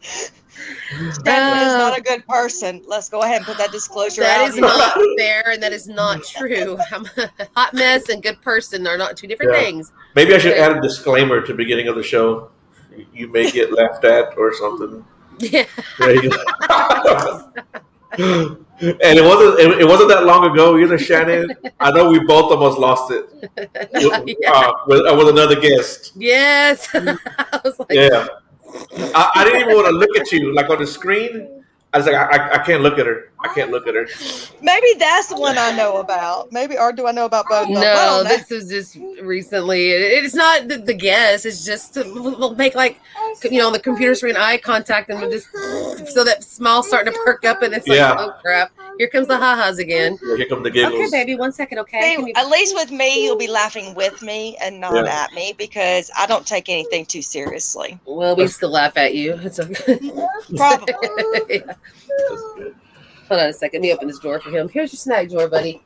Stephanie 0.00 1.08
is 1.08 1.24
uh, 1.26 1.78
not 1.78 1.98
a 1.98 2.02
good 2.02 2.26
person. 2.26 2.82
Let's 2.86 3.08
go 3.08 3.22
ahead 3.22 3.38
and 3.38 3.46
put 3.46 3.56
that 3.58 3.70
disclosure 3.72 4.20
That 4.22 4.40
out. 4.42 4.48
is 4.48 4.56
not 4.58 4.98
fair, 5.18 5.50
and 5.50 5.62
that 5.62 5.72
is 5.72 5.88
not 5.88 6.22
true. 6.24 6.76
I'm 6.90 7.06
a 7.16 7.30
hot 7.56 7.72
mess 7.74 8.08
and 8.08 8.22
good 8.22 8.40
person 8.42 8.86
are 8.86 8.98
not 8.98 9.16
two 9.16 9.26
different 9.26 9.52
Yeah. 9.52 9.60
things. 9.62 9.92
Maybe 10.14 10.34
I 10.34 10.38
should 10.38 10.54
add 10.56 10.76
a 10.76 10.80
disclaimer 10.80 11.40
to 11.40 11.52
the 11.52 11.56
beginning 11.56 11.88
of 11.88 11.94
the 11.96 12.02
show. 12.02 12.50
You 13.12 13.28
may 13.28 13.50
get 13.50 13.72
laughed 13.72 14.04
at 14.04 14.36
or 14.36 14.54
something. 14.54 15.04
Yeah. 15.38 15.66
There 15.98 16.22
you 16.22 16.30
go. 16.30 17.52
and 18.18 19.18
it 19.18 19.24
wasn't 19.24 19.58
it, 19.60 19.80
it 19.80 19.86
wasn't 19.86 20.10
that 20.10 20.24
long 20.24 20.50
ago 20.50 20.78
either, 20.78 20.98
Shannon. 20.98 21.50
I 21.80 21.90
know 21.90 22.10
we 22.10 22.18
both 22.20 22.52
almost 22.52 22.78
lost 22.78 23.10
it 23.12 23.26
with, 23.92 24.36
uh, 24.46 24.72
with, 24.86 25.06
uh, 25.06 25.14
with 25.16 25.28
another 25.28 25.58
guest. 25.58 26.12
Yes. 26.16 26.88
I 26.94 27.60
was 27.64 27.78
like, 27.78 27.88
Yeah, 27.90 28.26
I, 29.14 29.30
I 29.36 29.44
didn't 29.44 29.62
even 29.62 29.74
want 29.74 29.86
to 29.86 29.92
look 29.92 30.16
at 30.18 30.30
you 30.32 30.54
like 30.54 30.68
on 30.70 30.78
the 30.78 30.86
screen. 30.86 31.61
I 31.94 31.98
was 31.98 32.06
like, 32.06 32.14
I, 32.14 32.24
I, 32.24 32.54
I 32.54 32.58
can't 32.64 32.82
look 32.82 32.98
at 32.98 33.04
her. 33.06 33.30
I 33.40 33.48
can't 33.54 33.70
look 33.70 33.86
at 33.86 33.94
her. 33.94 34.06
Maybe 34.62 34.86
that's 34.98 35.28
the 35.28 35.36
one 35.36 35.58
I 35.58 35.76
know 35.76 35.98
about. 35.98 36.50
Maybe, 36.50 36.78
or 36.78 36.92
do 36.92 37.06
I 37.06 37.12
know 37.12 37.26
about 37.26 37.46
both? 37.48 37.64
of 37.68 37.74
no, 37.74 37.82
don't 37.82 38.28
this 38.28 38.50
is 38.50 38.70
just 38.70 38.96
recently. 39.22 39.90
It's 39.90 40.34
not 40.34 40.68
the, 40.68 40.78
the 40.78 40.94
guess. 40.94 41.44
It's 41.44 41.64
just 41.64 41.94
to 41.94 42.02
we'll 42.04 42.54
make 42.54 42.74
like 42.74 42.98
you 43.44 43.58
know 43.58 43.66
on 43.66 43.72
the 43.72 43.80
computer 43.80 44.14
screen 44.14 44.36
eye 44.36 44.56
contact 44.56 45.10
and 45.10 45.20
we'll 45.20 45.30
just 45.30 45.48
so 46.14 46.24
that 46.24 46.44
smile 46.44 46.82
starting 46.82 47.12
to 47.12 47.18
perk 47.24 47.44
up 47.44 47.62
and 47.62 47.74
it's 47.74 47.88
like 47.88 47.96
Yeah. 47.98 48.16
oh 48.18 48.32
crap 48.40 48.70
here 49.02 49.08
comes 49.10 49.26
the 49.26 49.36
ha-has 49.36 49.78
again 49.80 50.16
Yeah, 50.22 50.36
Here 50.36 50.46
come 50.46 50.62
the 50.62 50.70
giggles. 50.70 50.94
okay 50.94 51.10
baby 51.10 51.34
one 51.34 51.50
second 51.50 51.80
okay 51.80 52.00
See, 52.00 52.16
Can 52.16 52.26
you- 52.28 52.32
at 52.36 52.48
least 52.48 52.72
with 52.76 52.92
me, 52.92 53.24
you'll 53.24 53.36
be 53.36 53.48
laughing 53.48 53.94
with 53.96 54.22
me 54.22 54.56
and 54.62 54.80
not 54.80 54.94
Yeah. 54.94 55.24
at 55.24 55.32
me 55.32 55.54
because 55.58 56.08
I 56.16 56.26
don't 56.26 56.46
take 56.46 56.68
anything 56.68 57.04
too 57.04 57.20
seriously. 57.22 57.98
well 58.04 58.36
we 58.36 58.46
still 58.46 58.70
laugh 58.70 58.96
at 58.96 59.14
you 59.16 59.34
it's 59.42 59.58
okay 59.58 59.98
Probably. 60.56 60.94
Yeah. 61.50 61.72
hold 63.28 63.40
on 63.40 63.48
a 63.48 63.52
second 63.52 63.80
let 63.80 63.86
me 63.88 63.92
open 63.92 64.06
this 64.06 64.20
door 64.20 64.38
for 64.40 64.50
him 64.50 64.68
here's 64.68 64.92
your 64.92 64.98
snack 64.98 65.28
drawer 65.28 65.48
buddy 65.48 65.82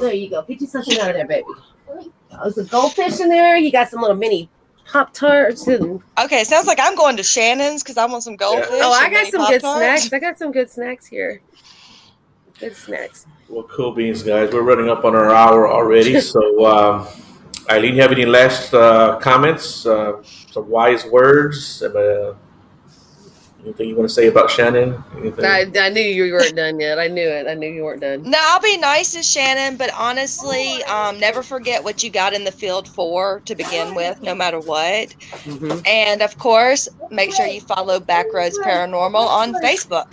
there 0.00 0.12
you 0.12 0.28
go 0.28 0.42
get 0.42 0.60
you 0.60 0.66
something 0.66 0.98
out 1.00 1.08
of 1.10 1.16
there 1.16 1.26
baby 1.26 1.44
oh, 1.48 2.12
there's 2.42 2.58
a 2.58 2.64
goldfish 2.64 3.18
in 3.20 3.28
there 3.30 3.56
you 3.56 3.70
got 3.72 3.88
some 3.88 4.00
little 4.02 4.16
mini 4.16 4.50
pop 4.90 5.12
tarts 5.12 5.66
and 5.66 6.00
Okay, 6.18 6.44
sounds 6.44 6.66
like 6.66 6.78
I'm 6.80 6.94
going 6.96 7.16
to 7.18 7.22
Shannon's 7.22 7.82
because 7.82 7.98
I 7.98 8.06
want 8.06 8.22
some 8.22 8.36
goldfish. 8.36 8.68
oh 8.72 8.92
i 8.92 9.10
got 9.10 9.26
some 9.26 9.46
good 9.46 9.60
Pop-Tarts. 9.62 10.02
snacks 10.04 10.12
i 10.14 10.18
got 10.18 10.38
some 10.38 10.50
good 10.50 10.70
snacks 10.70 11.06
here 11.06 11.40
good 12.58 12.74
snacks 12.74 13.26
Well, 13.48 13.64
cool 13.64 13.92
beans, 13.92 14.22
guys. 14.22 14.52
We're 14.52 14.62
running 14.62 14.88
up 14.88 15.04
on 15.04 15.14
our 15.14 15.30
hour 15.30 15.68
already. 15.68 16.20
so, 16.32 16.66
um, 16.66 17.06
Ilene, 17.68 17.94
you 17.94 18.02
have 18.02 18.12
any 18.12 18.26
last 18.26 18.74
uh, 18.74 19.18
comments? 19.20 19.86
Uh, 19.86 20.22
some 20.22 20.68
wise 20.68 21.04
words? 21.06 21.82
Uh, 21.82 22.34
anything 23.64 23.88
you 23.88 23.96
want 23.96 24.08
to 24.08 24.14
say 24.14 24.26
about 24.26 24.50
Shannon? 24.50 25.02
I, 25.42 25.70
I 25.78 25.88
knew 25.88 26.00
you 26.00 26.32
weren't 26.32 26.56
done 26.56 26.80
yet. 26.80 26.98
I 26.98 27.08
knew 27.08 27.28
it. 27.28 27.46
I 27.46 27.54
knew 27.54 27.68
you 27.68 27.84
weren't 27.84 28.00
done. 28.00 28.22
No, 28.22 28.38
I'll 28.40 28.60
be 28.60 28.76
nice 28.76 29.12
to 29.12 29.22
Shannon, 29.22 29.76
but 29.76 29.90
honestly, 29.98 30.82
um, 30.84 31.18
never 31.18 31.42
forget 31.42 31.82
what 31.82 32.02
you 32.02 32.10
got 32.10 32.32
in 32.34 32.44
the 32.44 32.52
field 32.52 32.88
for 32.88 33.40
to 33.40 33.54
begin 33.54 33.94
with, 33.94 34.22
no 34.22 34.34
matter 34.34 34.60
what. 34.60 35.08
Mhm. 35.44 35.86
And 35.86 36.22
of 36.22 36.38
course, 36.38 36.88
make 37.10 37.32
sure 37.32 37.46
you 37.46 37.60
follow 37.60 38.00
Backroads 38.00 38.56
Paranormal 38.58 39.14
on 39.14 39.52
Facebook. 39.54 40.12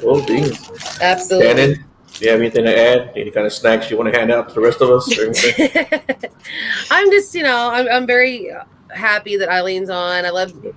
cool 0.00 0.24
beans. 0.26 0.98
Absolutely. 1.00 1.48
Shannon, 1.48 1.84
do 2.14 2.24
you 2.24 2.30
have 2.30 2.40
anything 2.40 2.64
to 2.64 2.78
add? 2.78 3.12
Any 3.16 3.30
kind 3.30 3.46
of 3.46 3.52
snacks 3.52 3.90
you 3.90 3.96
want 3.96 4.12
to 4.12 4.18
hand 4.18 4.30
out 4.30 4.48
to 4.48 4.54
the 4.54 4.60
rest 4.60 4.80
of 4.80 4.90
us? 4.90 5.08
Or? 5.18 5.32
I'm 6.90 7.10
just, 7.10 7.34
you 7.34 7.42
know, 7.42 7.70
I'm, 7.72 7.88
I'm 7.88 8.06
very 8.06 8.50
happy 8.94 9.36
that 9.36 9.48
Ilene's 9.48 9.90
on. 9.90 10.24
I 10.24 10.30
love, 10.30 10.52
I 10.64 10.70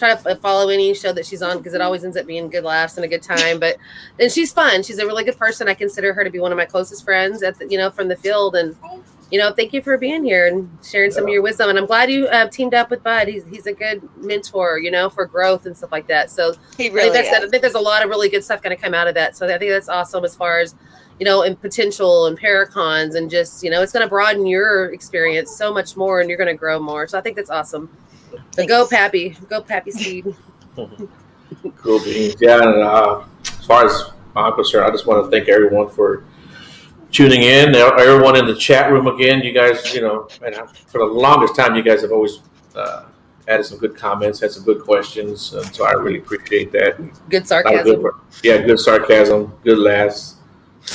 try 0.00 0.14
to 0.14 0.36
follow 0.36 0.70
any 0.70 0.94
show 0.94 1.12
that 1.12 1.26
she's 1.26 1.42
on 1.42 1.58
because 1.58 1.74
it 1.74 1.80
always 1.80 2.02
ends 2.02 2.16
up 2.16 2.26
being 2.26 2.48
good 2.48 2.64
laughs 2.64 2.96
and 2.96 3.04
a 3.04 3.08
good 3.08 3.22
time. 3.22 3.60
But 3.60 3.76
and 4.18 4.32
she's 4.32 4.52
fun. 4.52 4.82
She's 4.82 4.98
a 4.98 5.06
really 5.06 5.22
good 5.22 5.38
person. 5.38 5.68
I 5.68 5.74
consider 5.74 6.12
her 6.14 6.24
to 6.24 6.30
be 6.30 6.40
one 6.40 6.50
of 6.50 6.58
my 6.58 6.64
closest 6.64 7.04
friends 7.04 7.42
at 7.42 7.58
the, 7.58 7.68
you 7.68 7.78
know, 7.78 7.90
from 7.90 8.08
the 8.08 8.16
field. 8.16 8.56
And 8.56 8.74
you 9.30 9.38
know, 9.38 9.52
thank 9.52 9.72
you 9.72 9.80
for 9.80 9.96
being 9.96 10.24
here 10.24 10.48
and 10.48 10.68
sharing 10.84 11.12
some 11.12 11.24
of 11.24 11.28
your 11.28 11.42
wisdom. 11.42 11.68
And 11.68 11.78
I'm 11.78 11.86
glad 11.86 12.10
you 12.10 12.26
uh, 12.26 12.48
teamed 12.48 12.74
up 12.74 12.90
with 12.90 13.04
Bud. 13.04 13.28
He's 13.28 13.46
he's 13.46 13.66
a 13.66 13.72
good 13.72 14.08
mentor, 14.16 14.78
you 14.78 14.90
know, 14.90 15.08
for 15.08 15.24
growth 15.26 15.66
and 15.66 15.76
stuff 15.76 15.92
like 15.92 16.08
that. 16.08 16.30
So 16.30 16.54
He 16.76 16.88
I 16.88 16.92
really 16.92 17.10
think, 17.10 17.30
that's, 17.30 17.44
I 17.44 17.48
think 17.48 17.62
there's 17.62 17.74
a 17.74 17.80
lot 17.80 18.02
of 18.02 18.08
really 18.08 18.28
good 18.28 18.42
stuff 18.42 18.60
going 18.60 18.76
to 18.76 18.82
come 18.82 18.94
out 18.94 19.06
of 19.06 19.14
that. 19.14 19.36
So 19.36 19.46
I 19.46 19.58
think 19.58 19.70
that's 19.70 19.88
awesome 19.88 20.24
as 20.24 20.34
far 20.34 20.58
as, 20.58 20.74
you 21.20 21.26
know, 21.26 21.42
and 21.42 21.60
potential 21.60 22.26
and 22.26 22.40
paracons 22.40 23.14
and 23.14 23.30
just, 23.30 23.62
you 23.62 23.70
know, 23.70 23.82
it's 23.82 23.92
going 23.92 24.04
to 24.04 24.08
broaden 24.08 24.46
your 24.46 24.92
experience 24.92 25.54
so 25.56 25.72
much 25.72 25.96
more 25.96 26.20
and 26.20 26.28
you're 26.28 26.38
going 26.38 26.48
to 26.48 26.58
grow 26.58 26.80
more. 26.80 27.06
So 27.06 27.18
I 27.18 27.20
think 27.20 27.36
that's 27.36 27.50
awesome. 27.50 27.94
So 28.52 28.66
go 28.66 28.86
Pappy. 28.86 29.36
Go 29.48 29.60
Pappy 29.60 29.90
Speed. 29.92 30.34
Cool 31.76 31.98
beans. 32.04 32.36
Yeah, 32.40 32.62
and, 32.62 32.82
uh, 32.82 33.24
as 33.44 33.66
far 33.66 33.86
as 33.86 34.10
I'm 34.36 34.54
concerned, 34.54 34.86
I 34.86 34.90
just 34.90 35.06
want 35.06 35.24
to 35.24 35.30
thank 35.30 35.48
everyone 35.48 35.88
for 35.88 36.24
tuning 37.10 37.42
in. 37.42 37.74
Everyone 37.74 38.36
in 38.36 38.46
the 38.46 38.54
chat 38.54 38.90
room 38.92 39.06
again. 39.06 39.40
You 39.40 39.52
guys, 39.52 39.94
you 39.94 40.00
know, 40.00 40.28
and 40.44 40.54
for 40.86 40.98
the 40.98 41.04
longest 41.04 41.56
time, 41.56 41.74
you 41.74 41.82
guys 41.82 42.02
have 42.02 42.12
always 42.12 42.40
uh, 42.76 43.04
added 43.48 43.64
some 43.64 43.78
good 43.78 43.96
comments, 43.96 44.40
had 44.40 44.52
some 44.52 44.64
good 44.64 44.82
questions, 44.82 45.52
and 45.54 45.64
so 45.74 45.84
I 45.86 45.92
really 45.92 46.18
appreciate 46.18 46.70
that. 46.72 46.96
Good 47.28 47.50
A 47.50 47.54
lot 47.54 47.74
of 47.74 47.86
sarcasm. 47.86 48.02
good, 48.02 48.12
yeah, 48.44 48.58
good 48.58 48.78
sarcasm, 48.78 49.52
good 49.64 49.78
laughs. 49.78 50.36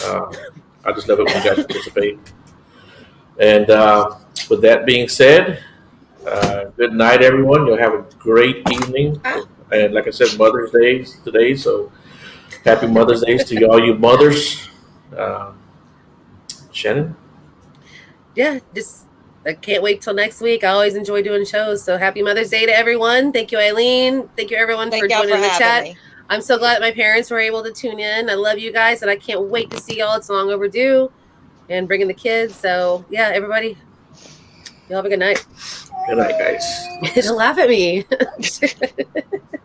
Uh, 0.04 0.32
I 0.86 0.92
just 0.94 1.08
love 1.08 1.20
it 1.20 1.26
when 1.26 1.38
you 1.38 1.44
guys 1.44 1.66
participate. 1.66 2.20
And 3.40 3.70
uh, 3.70 4.16
with 4.50 4.62
that 4.62 4.86
being 4.86 5.08
said, 5.10 5.64
uh, 6.26 6.65
good 6.78 6.94
night, 6.94 7.22
everyone. 7.22 7.66
You'll 7.66 7.78
have 7.78 7.94
a 7.94 8.06
great 8.20 8.70
evening. 8.72 9.22
And 9.72 9.94
like 9.94 10.08
I 10.08 10.12
said, 10.12 10.38
Mother's 10.38 10.72
Day 10.72 11.04
today, 11.24 11.56
so 11.56 11.92
happy 12.64 12.88
Mother's 12.88 13.22
Day 13.22 13.38
to 13.38 13.66
all 13.66 13.84
you 13.84 13.96
mothers. 13.96 14.68
Um, 15.16 15.58
Shannon, 16.72 17.16
Yeah, 18.36 18.60
just 18.74 19.06
I 19.46 19.54
can't 19.54 19.82
wait 19.82 20.02
till 20.02 20.14
next 20.14 20.42
week. 20.42 20.64
I 20.64 20.70
always 20.70 20.96
enjoy 20.96 21.22
doing 21.22 21.46
shows. 21.46 21.84
So 21.84 21.98
happy 21.98 22.22
Mother's 22.22 22.50
Day 22.50 22.66
to 22.66 22.76
everyone. 22.76 23.32
Thank 23.32 23.52
you, 23.52 23.58
Ilene. 23.58 24.30
Thank 24.36 24.52
you, 24.52 24.58
everyone, 24.58 24.92
Thank 24.92 25.04
for 25.04 25.08
joining 25.08 25.36
for 25.36 25.42
the 25.42 25.56
chat. 25.58 25.84
me. 25.84 25.98
I'm 26.30 26.42
so 26.42 26.58
glad 26.58 26.76
that 26.76 26.82
my 26.82 26.92
parents 26.92 27.30
were 27.30 27.40
able 27.40 27.64
to 27.64 27.72
tune 27.72 28.00
in. 28.00 28.30
I 28.30 28.34
love 28.34 28.58
you 28.58 28.74
guys, 28.74 29.04
and 29.04 29.12
I 29.12 29.16
can't 29.16 29.44
wait 29.44 29.70
to 29.72 29.80
see 29.80 30.00
y'all. 30.00 30.16
It's 30.16 30.30
long 30.30 30.50
overdue, 30.50 31.12
and 31.70 31.88
bringing 31.88 32.08
the 32.08 32.14
kids. 32.16 32.56
So 32.56 33.06
yeah, 33.10 33.32
everybody, 33.34 33.78
y'all 34.90 34.98
have 34.98 35.06
a 35.06 35.10
good 35.10 35.20
night. 35.20 35.46
Good 36.08 36.18
night, 36.18 36.36
guys. 36.38 36.88
Laugh 37.32 37.58
at 37.58 37.70
me. 37.70 38.06